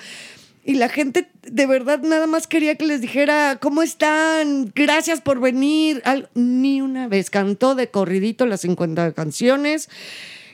[0.65, 4.70] Y la gente de verdad nada más quería que les dijera, ¿cómo están?
[4.74, 6.03] Gracias por venir.
[6.05, 9.89] Al- Ni una vez cantó de corridito las 50 canciones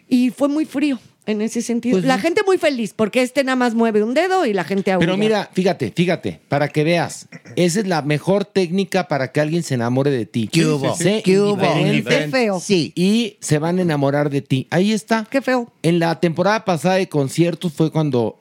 [0.08, 1.98] y fue muy frío en ese sentido.
[2.02, 5.04] la gente muy feliz porque este nada más mueve un dedo y la gente aúlla.
[5.04, 7.26] Pero mira, fíjate, fíjate, para que veas,
[7.56, 10.48] esa es la mejor técnica para que alguien se enamore de ti.
[10.52, 10.94] ¿Qué hubo?
[10.94, 11.56] Sé ¿Qué hubo?
[11.58, 12.60] Qué feo.
[12.60, 12.92] Sí.
[12.94, 14.68] Y se van a enamorar de ti.
[14.70, 15.26] Ahí está.
[15.28, 15.72] Qué feo.
[15.82, 18.38] En la temporada pasada de conciertos fue cuando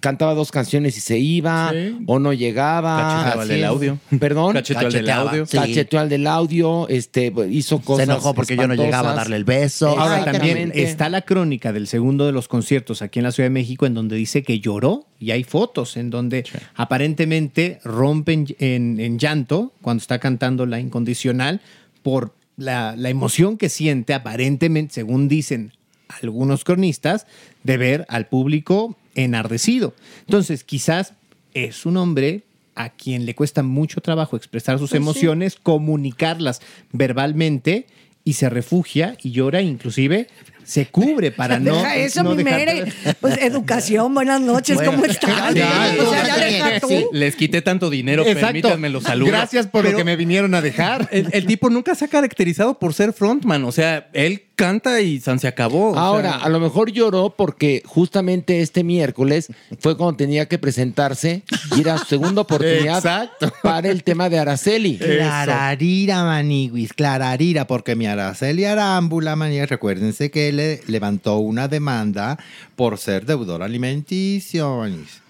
[0.00, 1.72] cantaba dos canciones y se iba
[2.06, 2.96] o no llegaba.
[2.96, 3.98] Cacheteaba al del audio.
[4.18, 4.52] Perdón.
[4.52, 5.46] Cacheteó al del Cacheteaba, audio.
[5.46, 5.56] sí.
[5.56, 8.06] Cacheteó al del audio, este, hizo cosas.
[8.06, 9.98] Se enojó porque yo no llegaba a darle el beso.
[9.98, 13.54] Ahora también está la crónica del segundo de los conciertos aquí en la Ciudad de
[13.54, 16.44] México en donde dice que lloró y hay fotos en donde
[16.74, 21.60] aparentemente rompen en, en llanto cuando está cantando la incondicional
[22.02, 25.72] por la, la emoción que siente aparentemente, según dicen
[26.20, 27.26] algunos cronistas,
[27.62, 29.94] de ver al público enardecido.
[30.20, 31.14] Entonces quizás
[31.54, 32.42] es un hombre
[32.74, 35.02] a quien le cuesta mucho trabajo expresar sus Pues sí.
[35.02, 36.60] emociones, comunicarlas
[36.92, 37.86] verbalmente
[38.24, 40.28] y se refugia y llora, inclusive
[40.70, 41.74] se cubre para no.
[41.74, 42.92] Deja eso, no mi dejar- Mere.
[43.20, 45.52] Pues educación, buenas noches, Bueno, ¿cómo estás?
[45.54, 46.88] ya, o sea, ya ya, deja tú.
[46.88, 48.46] Sí, les quité tanto dinero, Exacto.
[48.46, 49.32] permítanme los saludos.
[49.32, 51.08] Gracias por lo que me vinieron a dejar.
[51.10, 55.18] El, el tipo nunca se ha caracterizado por ser frontman, o sea, él canta y
[55.20, 55.92] San se acabó.
[55.92, 56.40] o Ahora, sea.
[56.42, 59.48] a lo mejor lloró porque justamente este miércoles
[59.78, 61.42] fue cuando tenía que presentarse
[61.76, 63.50] y era su segunda oportunidad Exacto.
[63.62, 64.98] para el tema de Araceli.
[64.98, 72.38] Clararira, maniguis, clararira, porque mi Araceli Arámbula, maniguis, recuérdense que le levantó una demanda
[72.76, 74.86] por ser deudor alimenticio.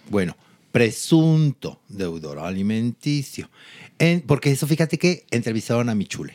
[0.09, 0.37] Bueno,
[0.73, 3.49] presunto deudor alimenticio.
[3.99, 6.35] En- porque eso, fíjate que entrevistaron a Michule.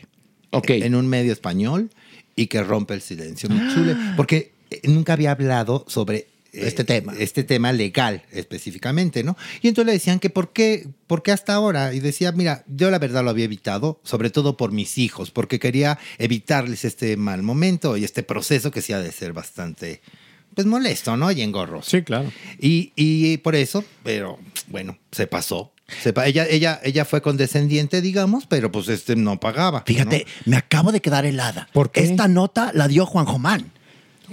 [0.50, 0.70] Ok.
[0.70, 1.90] En un medio español
[2.34, 3.96] y que rompe el silencio, Michule.
[4.16, 7.14] Porque eh, nunca había hablado sobre este tema.
[7.18, 9.36] Este tema legal específicamente, ¿no?
[9.62, 11.94] Y entonces le decían que por qué, por qué hasta ahora.
[11.94, 15.58] Y decía, mira, yo la verdad lo había evitado, sobre todo por mis hijos, porque
[15.58, 20.00] quería evitarles este mal momento y este proceso que sí ha de ser bastante,
[20.54, 21.30] pues molesto, ¿no?
[21.30, 21.90] Y engorroso.
[21.90, 22.32] Sí, claro.
[22.58, 24.38] Y, y por eso, pero
[24.68, 25.72] bueno, se pasó.
[26.24, 29.84] Ella, ella, ella fue condescendiente, digamos, pero pues este no pagaba.
[29.86, 31.68] Fíjate, me acabo de quedar helada.
[31.94, 33.72] Esta nota la dio Juan Jomán.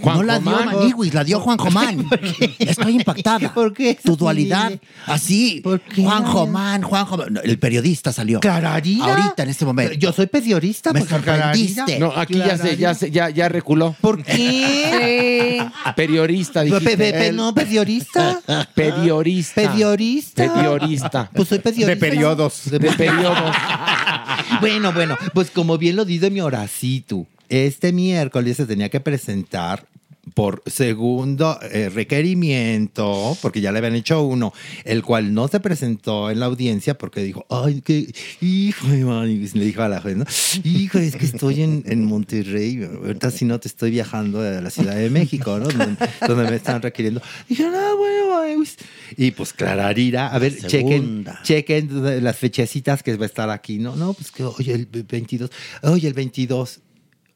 [0.02, 0.52] Juan no la dio.
[0.52, 2.08] Maniwis, la dio Juan Jomán.
[2.60, 3.54] Estoy impactada.
[3.54, 3.98] ¿Por qué?
[4.04, 4.74] Tu dualidad,
[5.06, 5.62] así.
[5.96, 7.34] Juan Jomán, Juan Jomán.
[7.34, 8.40] No, El periodista salió.
[8.40, 9.06] Clararira.
[9.06, 9.94] Ahorita, en este momento.
[9.94, 10.92] Yo soy periodista.
[10.94, 12.00] Me pues, sorprendiste.
[12.00, 13.96] No, aquí ya se, ya se, ya, ya reculó.
[14.02, 15.66] ¿Por qué?
[15.96, 16.86] Periodista, dijiste.
[16.86, 18.40] Pe- pe- pe- no, periodista.
[18.74, 19.62] Periodista.
[19.62, 20.54] Periodista.
[20.54, 21.30] Periodista.
[21.34, 21.90] Pues soy periodista.
[21.90, 22.62] De periodos.
[22.66, 23.56] De, De periodos.
[24.62, 29.86] bueno, bueno, pues como bien lo dice mi Horacito, este miércoles se tenía que presentar
[30.34, 34.54] por segundo eh, requerimiento, porque ya le habían hecho uno,
[34.86, 39.30] el cual no se presentó en la audiencia porque dijo, ay, que, hijo de man",
[39.30, 40.26] y le dijo a la juez, ¿no?
[40.64, 44.70] hijo, es que estoy en, en Monterrey, ahorita si no te estoy viajando a la
[44.70, 45.68] Ciudad de México, ¿no?
[45.68, 47.22] Donde, donde me están requiriendo.
[47.50, 48.78] Dije, no, bueno, pues".
[49.18, 53.96] y pues Clararira, a ver, chequen, chequen las fechecitas que va a estar aquí, ¿no?
[53.96, 55.52] No, pues que, oye, el 22,
[55.84, 56.80] oye, el 22,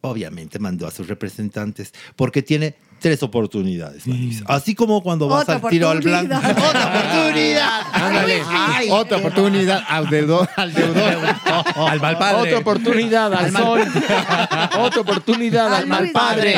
[0.10, 4.04] obviamente mandó a sus representantes, porque tiene tres oportunidades.
[4.46, 6.36] Así como cuando vas Otra al tiro al blanco.
[6.50, 7.82] ¡Otra oportunidad!
[7.94, 8.42] Ándale.
[8.48, 10.50] Ay, Otra oportunidad al deudor.
[10.56, 11.14] Al deudor.
[11.76, 12.42] al malpadre.
[12.42, 13.82] Otra oportunidad al sol.
[14.80, 16.56] Otra oportunidad al Al mal padre.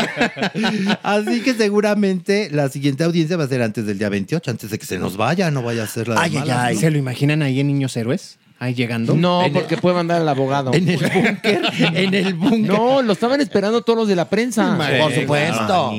[1.04, 4.80] Así que seguramente la siguiente audiencia va a ser antes del día 28, antes de
[4.80, 6.76] que se nos vaya, no vaya a ser la de Ay, ay, malas, ay.
[6.76, 6.82] ¿no?
[6.82, 8.39] ¿Se lo imaginan ahí en Niños Héroes?
[8.62, 9.16] Ahí llegando.
[9.16, 10.74] No, En porque puede mandar al abogado.
[10.74, 11.62] En el búnker,
[11.96, 12.60] en el búnker.
[12.60, 14.78] No, lo estaban esperando todos los de la prensa.
[15.00, 15.94] Por supuesto.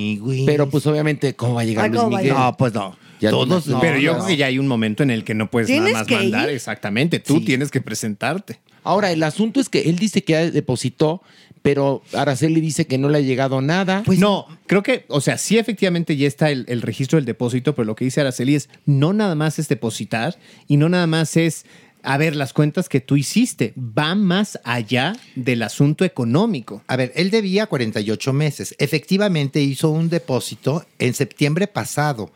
[0.46, 2.36] Pero pues obviamente, ¿cómo va a llegar Ah, Luis ¿cómo va a Miguel?
[2.36, 2.96] No, pues no.
[3.20, 4.18] Ya Todos, no, Pero yo no.
[4.18, 6.48] creo que ya hay un momento en el que no puedes nada ¿Tienes más mandar.
[6.48, 6.54] ir?
[6.54, 7.18] Exactamente.
[7.18, 8.60] Tú tienes que presentarte.
[8.82, 11.22] Ahora, el asunto es que él dice que ya depositó,
[11.60, 14.02] pero Araceli dice que no le ha llegado nada.
[14.06, 17.74] Pues no, creo que, o sea, sí efectivamente ya está el, el registro del depósito,
[17.74, 21.36] pero lo que dice Araceli es, no nada más es depositar y no nada más
[21.36, 21.66] es,
[22.02, 26.82] a ver, las cuentas que tú hiciste, va más allá del asunto económico.
[26.86, 28.74] A ver, él debía 48 meses.
[28.78, 32.32] Efectivamente hizo un depósito en septiembre pasado.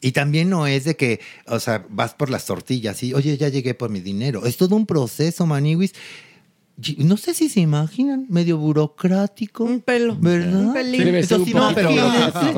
[0.00, 3.48] Y también no es de que, o sea, vas por las tortillas y, oye, ya
[3.48, 4.46] llegué por mi dinero.
[4.46, 5.92] Es todo un proceso, Maniwis.
[6.98, 9.64] No sé si se imaginan, medio burocrático.
[9.64, 10.16] Un pelo.
[10.20, 10.60] ¿Verdad?
[10.66, 11.12] Un pelín.
[11.54, 11.90] No, pero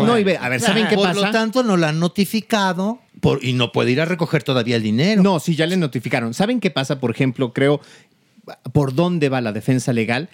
[0.04, 1.20] No, y ve, a ver, ¿saben qué Por pasa?
[1.26, 4.82] lo tanto, no la han notificado por- y no puede ir a recoger todavía el
[4.82, 5.22] dinero.
[5.22, 6.34] No, sí, ya le notificaron.
[6.34, 7.80] ¿Saben qué pasa, por ejemplo, creo,
[8.72, 10.28] por dónde va la defensa legal?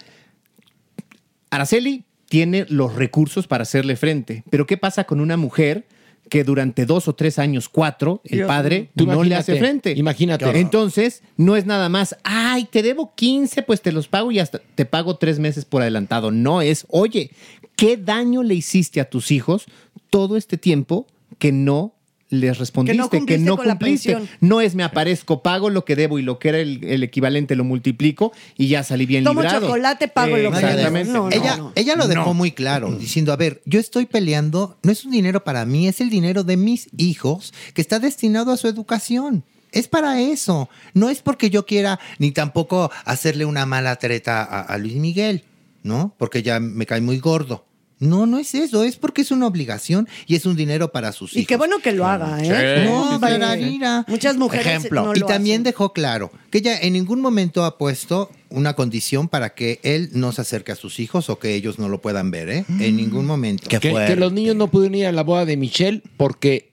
[1.49, 5.87] Araceli tiene los recursos para hacerle frente, pero ¿qué pasa con una mujer
[6.29, 8.89] que durante dos o tres años, cuatro, el Dios padre.
[8.95, 9.91] Tú no le hace frente?
[9.91, 10.59] imagínate.
[10.59, 14.59] Entonces, no es nada más, ay, te debo 15, pues te los pago y hasta
[14.75, 16.31] te pago tres meses por adelantado.
[16.31, 17.31] No es, oye,
[17.75, 19.65] ¿qué daño le hiciste a tus hijos
[20.09, 21.07] todo este tiempo
[21.39, 21.96] que no
[22.29, 24.17] les respondiste, que cumpliste no cumpliste?
[24.41, 27.55] No es me aparezco, pago lo que debo y lo que era el, el equivalente
[27.55, 29.61] lo multiplico y ya salí bien Tomo librado.
[29.67, 30.97] chocolate, pago lo que debo.
[31.05, 31.71] No, no, ella, no.
[31.75, 32.33] ella lo dejó No.
[32.33, 36.01] muy claro, diciendo, a ver, yo estoy peleando, no es un dinero para mí, es
[36.01, 39.43] el dinero de mis hijos que está destinado a su educación.
[39.71, 40.69] Es para eso.
[40.93, 45.43] No es porque yo quiera ni tampoco hacerle una mala treta a, a Luis Miguel,
[45.83, 46.13] ¿no?
[46.17, 47.65] Porque ya me cae muy gordo.
[47.99, 51.31] No, no es eso, es porque es una obligación y es un dinero para sus
[51.33, 51.43] hijos.
[51.43, 52.85] Y qué bueno que lo haga, ¿eh?
[52.85, 54.05] No, Sí, Barbarira.
[54.07, 55.05] Muchas mujeres Ejemplo.
[55.05, 59.55] no y también dejó claro que ella en ningún momento ha puesto una condición para
[59.55, 62.49] que él no se acerque a sus hijos o que ellos no lo puedan ver,
[62.49, 62.65] ¿eh?
[62.79, 63.67] En ningún momento.
[63.67, 66.71] que, que los niños no pudieron ir a la boda de Michelle porque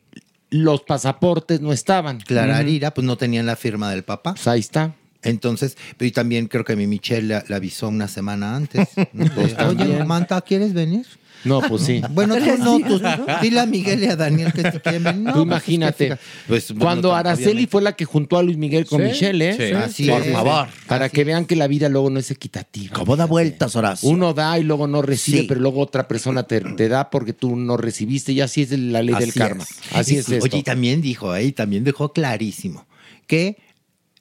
[0.50, 2.20] los pasaportes no estaban.
[2.20, 4.34] Clararira, pues no tenían la firma del papá.
[4.34, 4.94] Pues ahí está.
[5.24, 8.88] Entonces, y también creo que mi Michelle le, le avisó una semana antes.
[9.12, 9.26] ¿no?
[9.34, 10.04] Pues Oye.
[10.04, 11.06] Manta, ¿quieres venir?
[11.44, 12.00] No, pues sí.
[12.10, 13.26] Bueno, tú no, tú, ¿no?
[13.42, 15.22] dile a Miguel y a Daniel que si quieren venir.
[15.24, 16.16] No, Tú pues, imagínate.
[16.48, 17.70] pues, Cuando Araceli obviamente.
[17.70, 19.54] fue la que juntó a Luis Miguel con Sí, Michelle, ¿eh?
[19.56, 20.32] sí, Así Por es.
[20.32, 20.68] favor.
[20.86, 22.94] Para que vean que la vida luego no es equitativa.
[22.94, 24.08] ¿Cómo da vueltas, Horacio?
[24.08, 25.46] Uno da y luego no recibe, Sí.
[25.46, 29.02] pero luego otra persona te, te da porque tú no recibiste y así es la
[29.02, 29.64] ley del karma.
[29.64, 29.70] es.
[29.94, 30.44] Así es esto.
[30.44, 31.44] Oye, y también dijo, ¿eh?
[31.44, 32.86] y también dejó clarísimo
[33.26, 33.58] que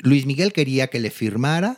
[0.04, 1.78] Luis Miguel quería que le firmara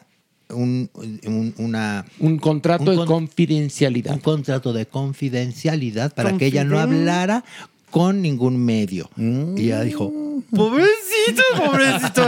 [0.49, 0.89] un,
[1.26, 4.14] un- una, un contrato de confidencialidad.
[4.14, 7.43] Un contrato de confidencialidad para que ella no hablara
[7.89, 9.10] con ningún medio.
[9.18, 10.11] Y ella dijo,
[10.53, 12.27] pobrecito, pobrecito.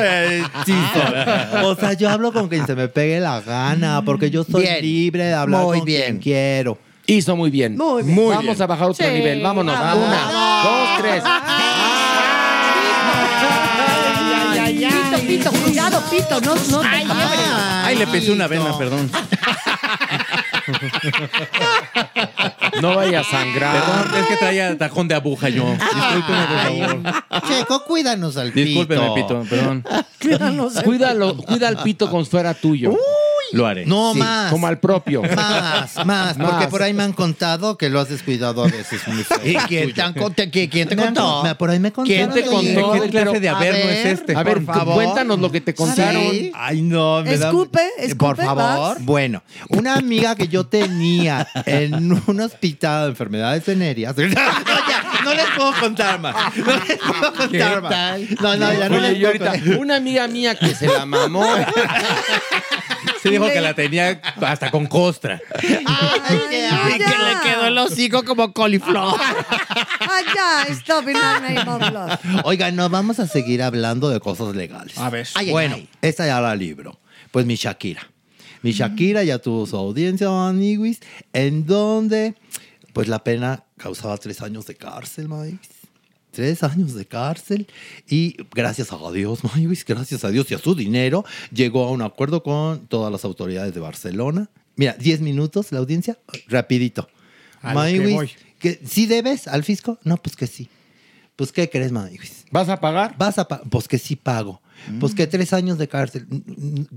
[1.65, 4.82] O sea, yo hablo con quien se me pegue la gana, porque yo soy Bien.
[4.82, 6.02] libre de hablar Muy con bien.
[6.03, 6.78] quien quiero.
[7.06, 7.78] Hizo muy bien.
[7.78, 8.15] Muy bien.
[8.15, 8.61] Muy Vamos bien.
[8.61, 9.41] a bajar otro Sí, nivel.
[9.41, 9.76] Vámonos.
[9.80, 10.07] vamos.
[10.07, 11.24] Una, dos, tres.
[14.89, 17.49] Pito, pito, cuidado, pito, no, no te quiebres.
[17.84, 19.09] Ay, le pesé una vena, perdón.
[22.81, 23.73] No vaya a sangrar.
[23.73, 25.64] Perdón, es que traía tajón de aguja yo.
[25.65, 27.23] Discúlpeme, por favor.
[27.47, 29.41] Checo, cuídanos al Discúlpeme, pito.
[29.41, 29.84] Pito, perdón.
[30.22, 30.73] Cuídanos.
[30.84, 32.91] Cuídalo, cuida al pito como si fuera tuyo.
[33.53, 33.86] Lo haré.
[33.86, 34.52] No Sí, más.
[34.52, 35.22] Como al propio.
[35.24, 36.68] Más, más, porque Más.
[36.68, 39.02] por ahí me han contado que lo has descuidado a veces.
[39.45, 41.44] ¿Y quién te, han cont- qui- quién te contó?
[41.44, 42.32] me- por ahí me contaron.
[42.32, 42.91] ¿Quién te contó?
[43.02, 44.36] ¿Qué clase de a averno ver, es este?
[44.36, 44.95] A ver, Por favor.
[44.95, 46.22] cuéntanos lo que te contaron.
[46.32, 46.52] Sí.
[46.56, 48.95] Ay, no, me da- Escupe, escupe, Por favor.
[48.95, 49.06] vas.
[49.06, 54.15] Bueno, una amiga que yo tenía en un hospital de enfermedades venéreas.
[54.18, 54.24] No,
[54.90, 56.36] ya, no les puedo contar más.
[56.57, 58.19] No les puedo contar más.
[58.41, 59.78] No, no, ya no Oye, les y puedo ahorita, contar.
[59.80, 61.45] una amiga mía que se la mamó.
[63.30, 65.41] Dijo que la tenía hasta con costra.
[65.56, 65.68] Ay,
[66.49, 69.16] qué Ay, Y que le quedó el hocico como coliflor.
[69.20, 72.20] Ah, ya, stop in the name of love.
[72.45, 74.98] Oigan, no vamos a seguir hablando de cosas legales.
[74.98, 75.28] A ver.
[75.36, 75.90] Ay, ay, bueno, ay.
[76.02, 76.99] esta ya la libro.
[77.32, 78.10] Pues mi Shakira.
[78.62, 80.99] Mi Shakira ya tuvo su audiencia, amiguis,
[81.34, 82.36] en donde,
[82.94, 85.60] pues la pena causaba tres años de cárcel, maíz.
[86.38, 87.65] Tres años de cárcel
[88.07, 92.03] y gracias a Dios, maíz, gracias a Dios y a su dinero, llegó a un
[92.03, 94.47] acuerdo con todas las autoridades de Barcelona.
[94.76, 97.09] Mira, 10 minutos la audiencia, rapidito.
[97.64, 99.97] A lo que que ¿sí debes al fisco?
[100.03, 100.69] No, pues que sí.
[101.35, 102.45] Pues, ¿qué crees, Maíz?
[102.51, 103.15] ¿Vas a pagar?
[103.18, 104.61] Vas a pa- pues que sí pago.
[104.99, 106.27] Pues que tres años de cárcel.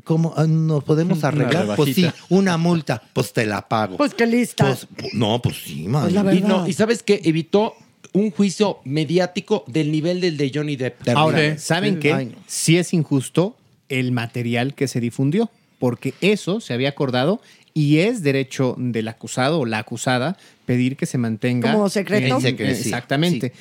[0.04, 1.76] ¿Cómo ah, nos podemos arreglar?
[1.76, 3.02] Pues sí, una multa.
[3.14, 3.96] Pues te la pago.
[3.96, 4.66] Pues qué lista.
[4.66, 6.02] Pues, pu- no, pues sí, man.
[6.02, 6.48] Pues la Y, verdad.
[6.48, 7.74] no, y sabes que evitó
[8.12, 11.08] un juicio mediático del nivel del de Johnny Depp.
[11.14, 11.58] Ahora.
[11.58, 12.32] ¿saben qué?
[12.46, 13.56] Sí es injusto
[13.88, 17.40] el material que se difundió, porque eso se había acordado
[17.74, 22.38] y es derecho del acusado o la acusada pedir que se mantenga ¿Como secreto?
[22.44, 23.52] En Exactamente.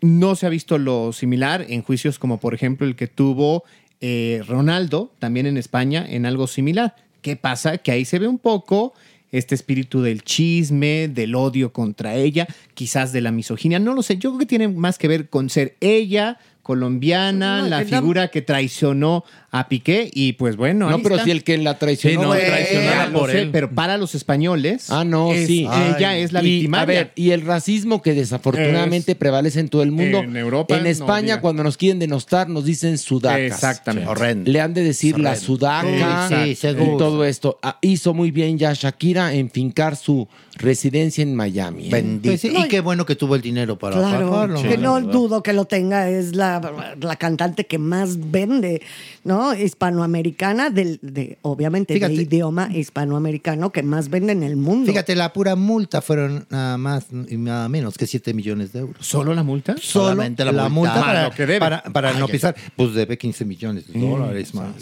[0.00, 3.64] No se ha visto lo similar en juicios como por ejemplo el que tuvo
[4.00, 6.96] eh, Ronaldo, también en España, en algo similar.
[7.20, 7.78] ¿Qué pasa?
[7.78, 8.94] Que ahí se ve un poco
[9.32, 14.18] este espíritu del chisme, del odio contra ella, quizás de la misoginia, no lo sé,
[14.18, 18.42] yo creo que tiene más que ver con ser ella colombiana, No, la figura que
[18.42, 20.88] traicionó a Piqué y pues bueno.
[20.88, 21.24] No, ahí pero está.
[21.26, 23.50] si el que la traicionó Sí, no, traicionada Lo por sé, él.
[23.52, 25.66] Pero para los españoles, Ah, no, es- sí.
[25.96, 27.00] ella es la y, victimaria.
[27.00, 30.18] A ver, y el racismo que desafortunadamente Es- prevalece en todo el mundo.
[30.20, 33.40] En Europa, En España, cuando nos quieren denostar, nos dicen sudacas.
[33.40, 34.08] Exactamente.
[34.08, 34.50] Horrendo.
[34.50, 37.58] Le han de decir la sudaca Sí, sí, y todo esto.
[37.62, 40.26] Ah, hizo muy bien ya Shakira en fincar su
[40.56, 41.88] residencia en Miami.
[41.92, 42.18] ¿eh?
[42.22, 44.62] Pues sí, y qué bueno que tuvo el dinero para Claro, pagarlo.
[44.62, 48.82] que no dudo que lo tenga, es la, la cantante que más vende,
[49.24, 49.54] ¿no?
[49.54, 52.14] Hispanoamericana, del, de, obviamente Fíjate.
[52.16, 54.86] de idioma hispanoamericano que más vende en el mundo.
[54.90, 59.06] Fíjate, la pura multa fueron nada más y nada menos que 7 millones de euros.
[59.06, 59.76] ¿Solo la multa?
[59.80, 61.06] Solo Solamente la, la multa, multa.
[61.06, 61.58] Para, lo que debe.
[61.60, 62.54] para, para Ay, no pisar.
[62.76, 64.72] Pues debe 15 millones de Mm, dólares más.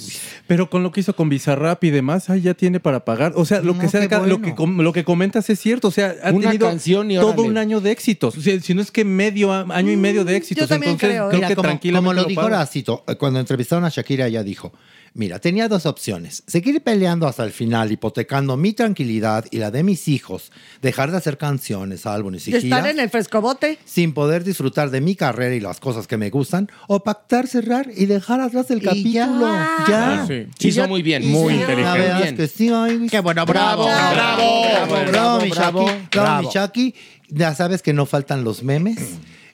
[0.47, 3.33] Pero con lo que hizo con Bizarrap y demás, ahí ya tiene para pagar.
[3.37, 5.89] O sea, lo No, que sea, lo, que, com- lo que comentas es cierto.
[5.89, 7.49] O sea, ha Una tenido canción y todo órale.
[7.49, 8.37] un año de éxitos.
[8.37, 10.69] O sea, si no es que medio año y medio de éxitos.
[10.69, 12.57] también Entonces, creo, creo Mira, que como, tranquilamente como lo dijo paga.
[12.57, 14.73] Horacito, eh, cuando entrevistaron a Shakira, ella dijo:
[15.13, 19.83] Mira, tenía dos opciones: seguir peleando hasta el final, hipotecando mi tranquilidad y la de
[19.83, 23.79] mis hijos, dejar de hacer canciones, álbumes y Y estar en el frescobote.
[23.85, 27.89] sin poder disfrutar de mi carrera y las cosas que me gustan, o pactar, cerrar
[27.97, 29.13] y dejar atrás el capítulo.
[29.13, 29.85] ya.
[29.89, 30.23] Ya.
[30.23, 30.47] Ah, sí.
[30.69, 31.27] Hizo muy bien.
[31.29, 32.37] Muy inteligente.
[32.37, 33.85] que sí, ay, Qué bueno, bravo.
[33.85, 34.63] Bravo, bravo.
[34.63, 36.09] bravo, bravo, mi bravo, Shaki.
[36.19, 36.95] Bravo, mi Shaki.
[37.29, 37.93] Ya sabes que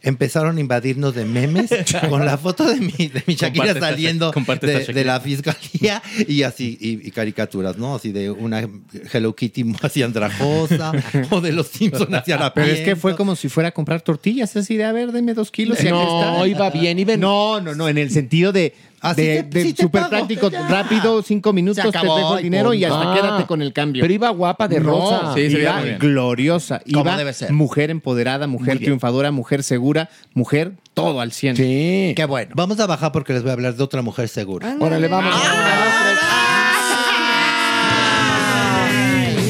[0.07, 1.71] Empezaron a invadirnos de memes
[2.09, 4.95] con la foto de mi, de mi Shakira Comparte saliendo de, esta Shakira.
[4.95, 7.97] de la fiscalía y así, y, y caricaturas, ¿no?
[7.97, 8.69] Así de una
[9.13, 10.93] Hello Kitty así andrajosa
[11.31, 14.01] o de los Simpsons hacia la Pero es que fue como si fuera a comprar
[14.01, 15.79] tortillas, así de, a ver, deme dos kilos.
[15.83, 16.49] y aquí No, está.
[16.49, 18.75] iba bien, iba No, no, no, en el sentido de,
[19.11, 20.67] Así de, te- de sí te súper práctico, Ya.
[20.69, 24.03] rápido, cinco minutos, te dejo el dinero y hasta Ah, quédate con el cambio.
[24.03, 25.35] Pero iba guapa de No, rosa.
[25.35, 26.81] sí, se veía iba gloriosa.
[26.85, 27.53] Iba debe ser.
[27.53, 31.57] mujer empoderada, mujer triunfadora, mujer segura, mujer todo al 100.
[31.57, 32.13] Sí.
[32.17, 32.53] Qué bueno.
[32.57, 34.77] Vamos a bajar porque les voy a hablar de otra mujer segura.
[34.81, 35.35] Órale, vamos.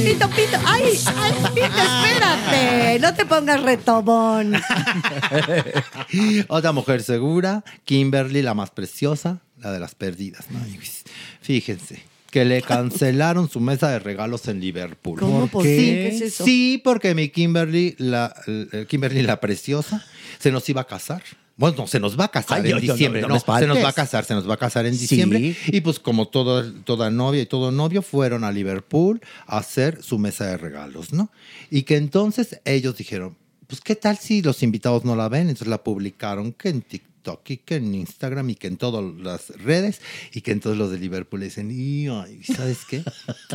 [0.04, 0.58] Pito, pito.
[0.64, 2.98] Ay, ay, pito, espérate.
[3.00, 4.54] No te pongas retobón.
[6.48, 10.44] Otra mujer segura, Kimberly, la más preciosa, la de las perdidas.
[10.76, 11.05] pues,
[11.43, 15.20] Fíjense, que le cancelaron su mesa de regalos en Liverpool.
[15.20, 15.47] ¿Cómo?
[15.48, 16.44] Pues sí, ¿qué es eso?
[16.44, 20.05] Sí, porque mi Kimberly, la, el- Kimberly la preciosa,
[20.38, 21.22] se nos iba a casar.
[21.59, 23.22] Bueno, no, se nos va a casar Ay, en diciembre.
[23.22, 25.01] no No, me se nos va a casar, se nos va a casar en Sí.
[25.01, 25.56] diciembre.
[25.68, 30.18] Y pues como todo, toda novia y todo novio fueron a Liverpool a hacer su
[30.18, 31.30] mesa de regalos, ¿no?
[31.70, 33.38] Y que entonces ellos dijeron,
[33.68, 37.15] pues qué tal si los invitados no la ven, entonces la publicaron que en TikTok
[37.47, 40.01] y que en Instagram y que en todas las redes
[40.32, 43.03] y que entonces los de Liverpool dicen, y ay, ¿sabes qué?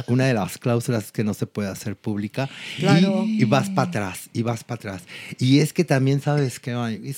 [0.08, 3.24] Una de las cláusulas es que no se puede hacer pública y- Claro.
[3.26, 5.04] y, vas para atrás y vas para atrás.
[5.40, 6.72] Y es que también sabes que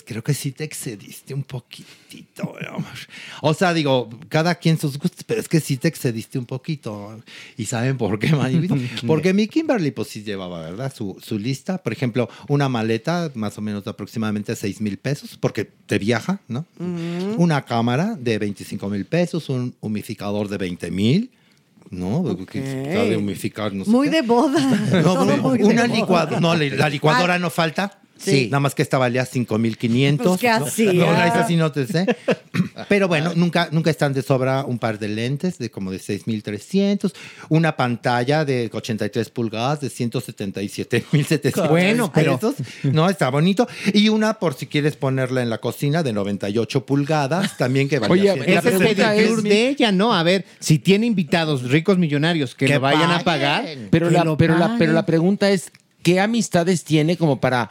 [0.05, 2.85] creo que sí te excediste un poquitito, amor.
[3.41, 7.21] O sea, digo, cada quien sus gustos, pero es que sí te excediste un poquito.
[7.57, 8.29] ¿Y saben por qué?
[9.07, 10.93] Porque mi Kimberly pues sí llevaba, ¿verdad?
[10.95, 15.65] Su, su lista, por ejemplo, una maleta más o menos aproximadamente 6 mil pesos, porque
[15.65, 16.65] te viaja, ¿no?
[17.37, 21.31] Una cámara de 25 mil pesos, un humificador de 20 mil.
[21.89, 22.23] ¿No?
[22.23, 24.15] De humificar, no sé Muy qué.
[24.15, 24.59] de boda.
[25.03, 26.39] No, no, muy una licuadora.
[26.39, 27.99] No, la la licuadora no falta.
[28.17, 28.45] Sí.
[28.45, 30.27] Nada más que esta valía 5500.
[30.27, 30.65] Pues, ¿qué ¿no?
[30.65, 30.93] hacía?
[30.93, 32.05] No, no, esa sí no te sé.
[32.87, 37.13] Pero bueno, nunca, nunca están de sobra un par de lentes de como de 6300,
[37.49, 42.55] una pantalla de 83 pulgadas de 177700 Bueno, pero- pesos.
[42.83, 43.67] No, está bonito.
[43.93, 48.33] Y una por si quieres ponerla en la cocina de 98 pulgadas, también que valía
[48.33, 48.53] Oye, 100.
[48.53, 50.13] la Ese es el pregunta es- de ella, ¿no?
[50.13, 53.65] A ver, si tiene invitados ricos millonarios que, Que lo vayan a pagar.
[53.89, 55.71] Pero la, pero, la, pero la pregunta es,
[56.01, 57.69] ¿qué amistades tiene como para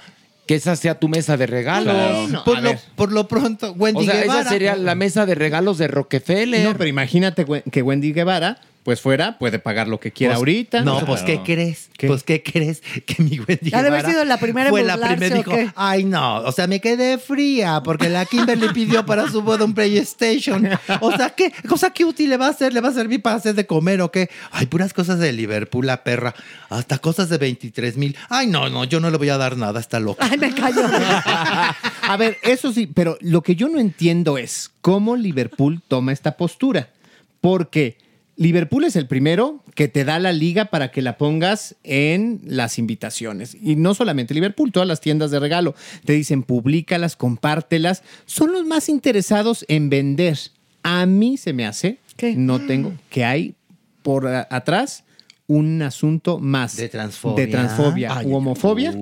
[0.53, 2.31] que esa sea tu mesa de regalos?
[2.31, 4.41] No, por, lo, por lo pronto, Wendy O sea, Guevara.
[4.43, 6.63] esa sería la mesa de regalos de Rockefeller.
[6.63, 10.83] No, pero imagínate que Wendy Guevara, pues fuera, puede pagar lo que quiera Pues, ahorita.
[10.83, 11.89] No, pues ¿qué crees?
[11.97, 12.09] ¿Qué?
[12.09, 12.83] Pues ¿qué crees?
[13.07, 15.51] Que mi Wendy Ha de haber sido la primera en fue la primera ¿o dijo,
[15.53, 15.71] qué?
[15.77, 19.75] ay no, o sea, me quedé fría porque la Kimberly pidió para su boda un
[19.75, 20.69] PlayStation.
[21.01, 22.73] O sea, ¿qué cosa qué útil le va a hacer?
[22.73, 24.29] ¿Le va a servir para hacer de comer o qué?
[24.51, 26.35] Ay, puras cosas de Liverpool, la perra.
[26.69, 28.17] Hasta cosas de 23 mil.
[28.29, 30.27] Ay, no, no, yo no le voy a dar nada, está loca.
[30.29, 30.83] Ay, me cayó.
[32.03, 36.37] A ver, eso sí, pero lo que yo no entiendo es cómo Liverpool toma esta
[36.37, 36.89] postura.
[37.41, 37.97] Porque
[38.37, 42.79] Liverpool es el primero que te da la liga para que la pongas en las
[42.79, 43.55] invitaciones.
[43.61, 45.75] Y no solamente Liverpool, todas las tiendas de regalo.
[46.05, 48.03] Te dicen, públicalas, compártelas.
[48.25, 50.39] Son los más interesados en vender.
[50.83, 51.99] A mí se me hace,
[52.37, 53.55] no tengo, que hay
[54.03, 55.05] por atrás
[55.47, 57.45] un asunto más De transfobia.
[57.47, 58.93] de transfobia Ay, u homofobia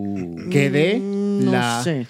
[0.51, 2.07] que de Mm, no la sé.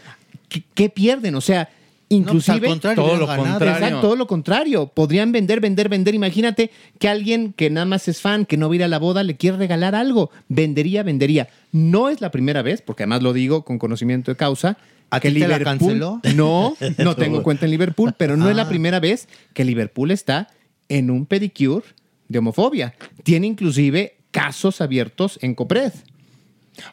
[0.48, 1.34] ¿qué, qué pierden?
[1.34, 1.68] O sea,
[2.12, 3.48] Inclusive, No, pues, contrario, todo lo ganado.
[3.50, 3.74] contrario.
[3.76, 4.86] Exacto, todo lo contrario.
[4.88, 6.14] Podrían vender, vender, vender.
[6.14, 8.98] Imagínate que alguien que nada más es fan, que no va a ir a la
[8.98, 10.30] boda, le quiere regalar algo.
[10.48, 11.48] Vendería, vendería.
[11.70, 14.76] No es la primera vez, porque además lo digo con conocimiento de causa.
[15.12, 16.20] ¿A que ti te la Liverpool- canceló?
[16.34, 18.68] No, no tengo cuenta en Liverpool, pero no es la Ah.
[18.68, 20.48] primera vez que Liverpool está
[20.88, 21.84] en un pedicure
[22.28, 22.94] de homofobia.
[23.22, 25.92] Tiene inclusive casos abiertos en Copred.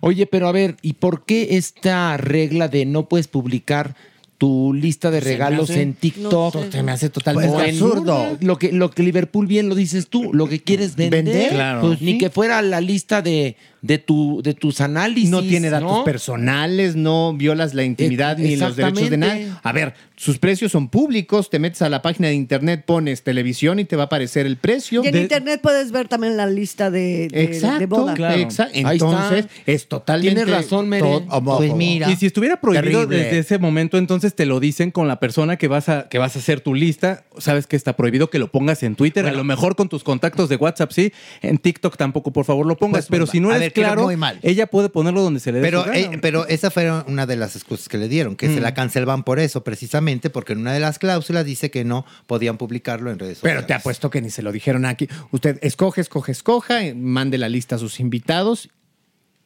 [0.02, 3.96] Oye, pero a ver, ¿y por qué esta regla de no puedes publicar
[4.38, 6.56] tu lista de regalos hace- en TikTok?
[6.56, 6.72] no sé.
[6.72, 8.38] Se me hace totalmente en- absurdo.
[8.42, 11.24] Lo que, lo que Liverpool bien lo dices tú, lo que quieres vender.
[11.26, 11.82] Vender, claro.
[11.82, 15.30] Pues ni que fuera la lista de, de, tu, de tus análisis.
[15.30, 16.04] No tiene datos ¿no?
[16.04, 19.48] personales, no violas la intimidad E- ni los derechos de nadie.
[19.64, 23.80] A ver, sus precios son públicos, te metes a la página de internet, pones televisión
[23.80, 25.04] y te va a aparecer el precio.
[25.04, 28.36] Y en De- internet puedes ver también la lista de, de, Exacto, de boda.
[28.36, 28.74] exacto.
[28.78, 30.36] Entonces, es totalmente...
[30.36, 31.24] Tienes razón, Mere.
[31.58, 32.10] Pues mira.
[32.12, 33.18] Y si estuviera prohibido Terrible.
[33.26, 36.36] desde ese momento, entonces te lo dicen con la persona que vas a, que vas
[36.36, 37.26] a hacer tu lista.
[37.38, 39.26] Sabes que está prohibido que lo pongas en Twitter.
[39.28, 41.14] a lo mejor con tus contactos de WhatsApp, sí.
[41.42, 43.06] En TikTok tampoco, por favor, lo pongas.
[43.06, 44.40] Pues, pero si no eres ver, claro, muy mal.
[44.42, 46.00] ella puede ponerlo donde se le dé Pero, su gana.
[46.00, 48.64] eh, pero esa fue una de las excusas que le dieron, que se Mm.
[48.64, 52.58] la cancelaban por eso, precisamente porque en una de las cláusulas dice que no podían
[52.58, 53.58] publicarlo en redes sociales.
[53.60, 55.08] Pero te apuesto que ni se lo dijeron aquí.
[55.32, 58.70] Usted escoge, escoge, escoja, eh, mande la lista a sus invitados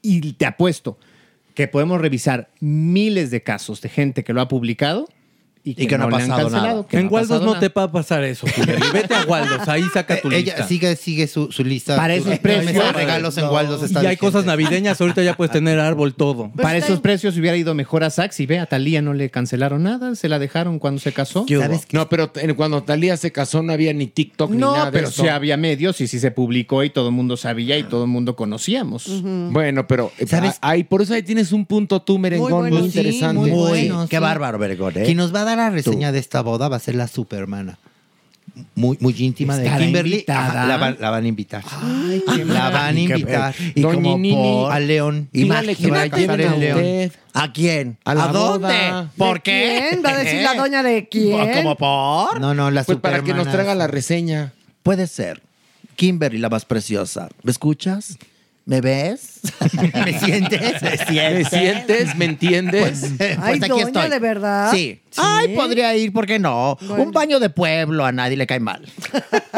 [0.02, 0.98] y te apuesto
[1.53, 5.07] que podemos revisar miles de casos de gente que lo ha publicado
[5.63, 6.88] y que, que no ha le han pasado cancelado, nada.
[6.88, 7.59] que en ha Waldos no nada.
[7.59, 8.47] te va a pasar eso.
[8.93, 10.55] Vete a Waldos, ahí saca tu lista.
[10.55, 11.95] Ella sigue, sigue su, su lista.
[11.95, 12.93] Para esos precios.
[12.93, 14.25] regalos en Waldos está y hay vigente.
[14.25, 16.51] cosas navideñas, ahorita ya puedes tener árbol todo.
[16.55, 19.83] Para esos precios hubiera ido mejor a Saks y ve, a Talía no le cancelaron
[19.83, 21.45] nada, se la dejaron cuando se casó.
[21.91, 25.27] No, pero cuando Talía se casó no había ni TikTok ni No, nada pero sí
[25.27, 28.35] había medios y sí se publicó y todo el mundo sabía y todo el mundo
[28.35, 29.21] conocíamos.
[29.51, 32.85] Bueno, pero eh, ah, ahí, por eso ahí tienes un punto tú, merengón, muy, bueno,
[32.85, 33.39] interesante.
[33.39, 34.21] muy bueno, Qué sí.
[34.21, 35.03] bárbaro, Vergón, ¿eh?
[35.03, 37.78] Quien nos va a dar la reseña de esta boda va a ser la supermana.
[38.76, 40.26] Muy, muy íntima de ¿Estará Kimberly.
[40.28, 41.64] Ajá, la, van- la van a invitar.
[42.36, 43.56] qué la van a invitar.
[43.76, 44.72] ¿Y Doña como Nini por?
[44.73, 45.30] a León.
[45.32, 46.78] Dígale que va a casar a León.
[46.78, 47.11] usted.
[47.34, 47.98] ¿A quién?
[48.03, 48.68] A la dónde?
[48.68, 49.11] boda.
[49.15, 49.88] ¿Por ¿De qué?
[49.90, 50.03] quién?
[50.03, 51.53] ¿Va a decir la doña de quién?
[51.53, 52.41] ¿Cómo por?
[52.41, 54.52] No, no, la Pues para que nos supermana traiga la reseña.
[54.84, 55.41] Puede ser.
[55.95, 57.30] Kimberly, la más preciosa.
[57.44, 58.18] ¿Me escuchas?
[58.72, 59.41] ¿Me ves?
[60.06, 60.81] ¿Me sientes?
[60.81, 62.15] ¿Me sientes?
[62.15, 63.06] ¿Me entiendes?
[63.18, 64.10] Pues Ay, aquí doña, estoy.
[64.10, 64.72] ¿de verdad?
[64.72, 65.02] Sí.
[65.18, 66.77] Ay, podría ir, ¿por qué no?
[66.80, 67.03] Bueno.
[67.03, 68.88] Un baño de pueblo a nadie le cae mal.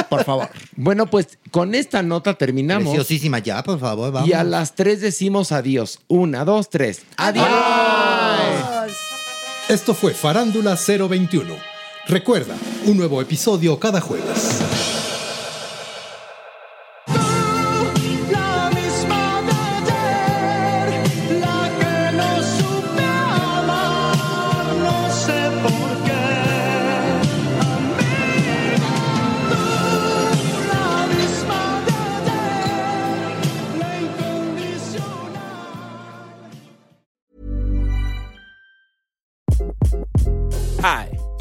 [0.09, 0.49] Por favor.
[0.75, 2.95] Bueno, pues con esta nota terminamos.
[2.95, 4.27] Preciosísima ya, por favor, vamos.
[4.27, 5.99] Y a las tres decimos adiós.
[6.07, 7.03] Una, dos, tres.
[7.17, 7.47] Adiós.
[9.69, 11.55] Esto fue Farándula 021.
[12.07, 12.55] Recuerda,
[12.87, 15.02] un nuevo episodio cada jueves.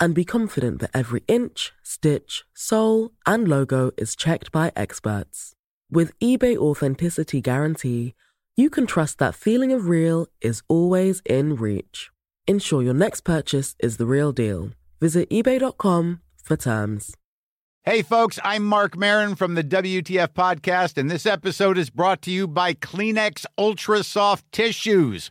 [0.00, 5.54] and be confident that every inch, stitch, sole, and logo is checked by experts.
[5.90, 8.14] With eBay Authenticity Guarantee,
[8.56, 12.10] you can trust that feeling of real is always in reach.
[12.46, 14.70] Ensure your next purchase is the real deal.
[15.00, 17.14] Visit eBay.com for terms.
[17.84, 22.30] Hey, folks, I'm Mark Marin from the WTF Podcast, and this episode is brought to
[22.30, 25.30] you by Kleenex Ultra Soft Tissues,